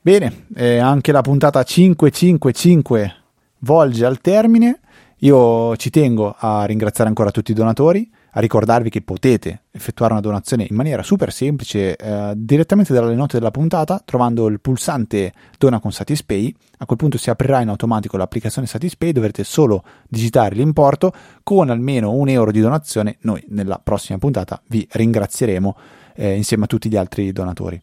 Bene, 0.01 0.47
eh, 0.55 0.79
anche 0.79 1.11
la 1.11 1.23
puntata 1.23 1.65
555 1.65 3.15
volge 3.59 4.05
al 4.05 4.21
termine. 4.21 4.79
Io 5.19 5.77
ci 5.77 5.91
tengo 5.91 6.33
a 6.39 6.65
ringraziare 6.65 7.09
ancora 7.09 7.33
tutti 7.33 7.51
i 7.51 7.55
donatori 7.55 8.09
a 8.35 8.41
ricordarvi 8.41 8.89
che 8.89 9.03
potete 9.03 9.65
effettuare 9.71 10.13
una 10.13 10.23
donazione 10.23 10.67
in 10.69 10.75
maniera 10.75 11.03
super 11.03 11.33
semplice 11.33 11.97
eh, 11.97 12.33
direttamente 12.35 12.95
dalle 12.95 13.15
note 13.15 13.37
della 13.37 13.51
puntata 13.51 14.01
trovando 14.03 14.47
il 14.47 14.61
pulsante 14.61 15.33
dona 15.59 15.81
con 15.81 15.93
Satispay. 15.93 16.55
A 16.79 16.87
quel 16.87 16.99
punto 16.99 17.19
si 17.19 17.29
aprirà 17.29 17.61
in 17.61 17.69
automatico 17.69 18.17
l'applicazione 18.17 18.67
Satispay, 18.67 19.13
dovrete 19.13 19.45
solo 19.45 19.85
digitare 20.09 20.55
l'importo. 20.55 21.13
Con 21.43 21.69
almeno 21.69 22.13
un 22.13 22.29
euro 22.29 22.51
di 22.51 22.61
donazione, 22.61 23.19
noi 23.21 23.45
nella 23.49 23.79
prossima 23.79 24.19
puntata 24.19 24.63
vi 24.69 24.87
ringrazieremo 24.91 25.77
eh, 26.15 26.35
insieme 26.35 26.65
a 26.65 26.67
tutti 26.67 26.89
gli 26.89 26.97
altri 26.97 27.33
donatori. 27.33 27.81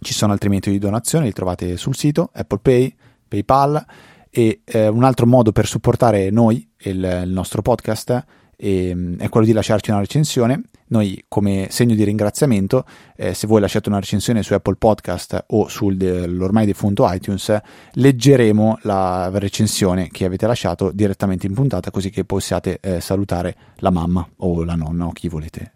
Ci 0.00 0.12
sono 0.12 0.32
altri 0.32 0.48
metodi 0.48 0.78
di 0.78 0.84
donazione, 0.84 1.26
li 1.26 1.32
trovate 1.32 1.76
sul 1.76 1.94
sito 1.94 2.30
Apple 2.32 2.58
Pay, 2.60 2.94
PayPal 3.28 3.84
e 4.30 4.60
eh, 4.64 4.88
un 4.88 5.04
altro 5.04 5.26
modo 5.26 5.52
per 5.52 5.66
supportare 5.66 6.30
noi, 6.30 6.68
il, 6.78 7.22
il 7.24 7.30
nostro 7.30 7.62
podcast, 7.62 8.24
e, 8.60 8.88
ehm, 8.88 9.16
è 9.18 9.28
quello 9.28 9.46
di 9.46 9.52
lasciarci 9.52 9.90
una 9.90 10.00
recensione. 10.00 10.62
Noi, 10.88 11.24
come 11.28 11.68
segno 11.70 11.94
di 11.94 12.02
ringraziamento, 12.02 12.84
eh, 13.16 13.34
se 13.34 13.46
voi 13.46 13.60
lasciate 13.60 13.88
una 13.88 14.00
recensione 14.00 14.42
su 14.42 14.54
Apple 14.54 14.76
Podcast 14.76 15.44
o 15.48 15.68
sull'ormai 15.68 16.66
defunto 16.66 17.06
iTunes, 17.10 17.56
leggeremo 17.92 18.80
la 18.82 19.30
recensione 19.34 20.08
che 20.08 20.24
avete 20.24 20.46
lasciato 20.46 20.90
direttamente 20.92 21.46
in 21.46 21.54
puntata, 21.54 21.90
così 21.90 22.10
che 22.10 22.24
possiate 22.24 22.78
eh, 22.80 23.00
salutare 23.00 23.54
la 23.76 23.90
mamma 23.90 24.26
o 24.38 24.64
la 24.64 24.74
nonna 24.74 25.06
o 25.06 25.12
chi 25.12 25.28
volete. 25.28 25.72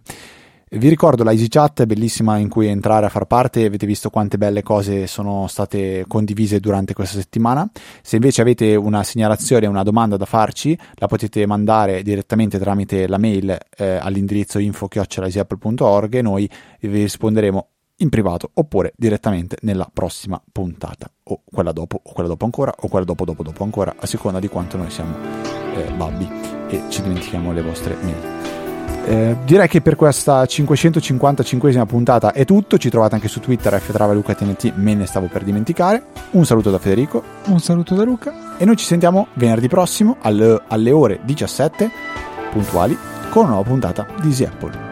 Vi 0.75 0.89
ricordo 0.89 1.23
la 1.23 1.33
EasyChat, 1.33 1.85
bellissima 1.85 2.39
in 2.39 2.49
cui 2.49 2.67
entrare 2.67 3.05
a 3.05 3.11
far 3.11 3.27
parte, 3.27 3.67
avete 3.67 3.85
visto 3.85 4.09
quante 4.09 4.39
belle 4.39 4.63
cose 4.63 5.07
sono 5.07 5.47
state 5.47 6.07
condivise 6.09 6.61
durante 6.61 6.95
questa 6.95 7.19
settimana. 7.19 7.71
Se 8.01 8.17
invece 8.17 8.41
avete 8.41 8.75
una 8.75 9.03
segnalazione, 9.03 9.67
una 9.67 9.83
domanda 9.83 10.17
da 10.17 10.25
farci, 10.25 10.77
la 10.95 11.09
potete 11.09 11.45
mandare 11.45 12.03
direttamente 12.03 12.59
tramite 12.59 13.07
la 13.07 13.19
mail 13.19 13.55
eh, 13.77 13.99
all'indirizzo 14.01 14.59
info-easyapple.org 14.61 16.15
e 16.15 16.23
noi 16.23 16.49
vi 16.81 17.03
risponderemo 17.03 17.67
in 17.97 18.09
privato 18.09 18.51
oppure 18.55 18.95
direttamente 18.97 19.59
nella 19.61 19.89
prossima 19.93 20.43
puntata 20.51 21.07
o 21.25 21.43
quella 21.45 21.73
dopo 21.73 22.01
o 22.03 22.13
quella 22.15 22.31
dopo 22.31 22.47
ancora 22.47 22.75
o 22.75 22.89
quella 22.89 23.05
dopo 23.05 23.27
dopo 23.27 23.43
dopo 23.43 23.63
ancora 23.63 23.95
a 23.99 24.07
seconda 24.07 24.41
di 24.41 24.49
quanto 24.49 24.79
noi 24.79 24.91
siamo 24.91 25.15
eh, 25.77 25.93
babbi 25.93 26.27
e 26.69 26.85
ci 26.89 27.03
dimentichiamo 27.03 27.53
le 27.53 27.61
vostre 27.61 27.95
mail. 28.01 28.62
Eh, 29.05 29.37
direi 29.45 29.69
che 29.69 29.81
per 29.81 29.97
questa 29.97 30.43
555esima 30.45 31.87
puntata 31.87 32.33
è 32.33 32.45
tutto. 32.45 32.79
Ci 32.79 32.91
trovate 32.91 33.17
anche 33.17 33.29
su 33.29 33.41
Twitter 33.41 33.79
ftravalucatnt, 33.81 34.73
me 34.77 34.95
ne 34.95 35.07
stavo 35.07 35.27
per 35.27 35.43
dimenticare. 35.43 36.05
Un 36.31 36.45
saluto 36.45 36.71
da 36.71 36.79
Federico. 36.79 37.23
Un 37.47 37.61
saluto 37.61 37.95
da 37.95 38.05
Luca. 38.05 38.57
E 38.59 38.65
noi 38.65 38.77
ci 38.77 38.85
sentiamo 38.85 39.29
venerdì 39.35 39.69
prossimo 39.69 40.17
alle, 40.21 40.63
alle 40.69 40.93
ore 40.93 41.21
17 41.23 41.91
puntuali 42.51 42.97
con 43.31 43.45
una 43.45 43.53
nuova 43.55 43.69
puntata 43.69 44.07
di 44.21 44.29
Easy 44.29 44.45
Apple. 44.45 44.92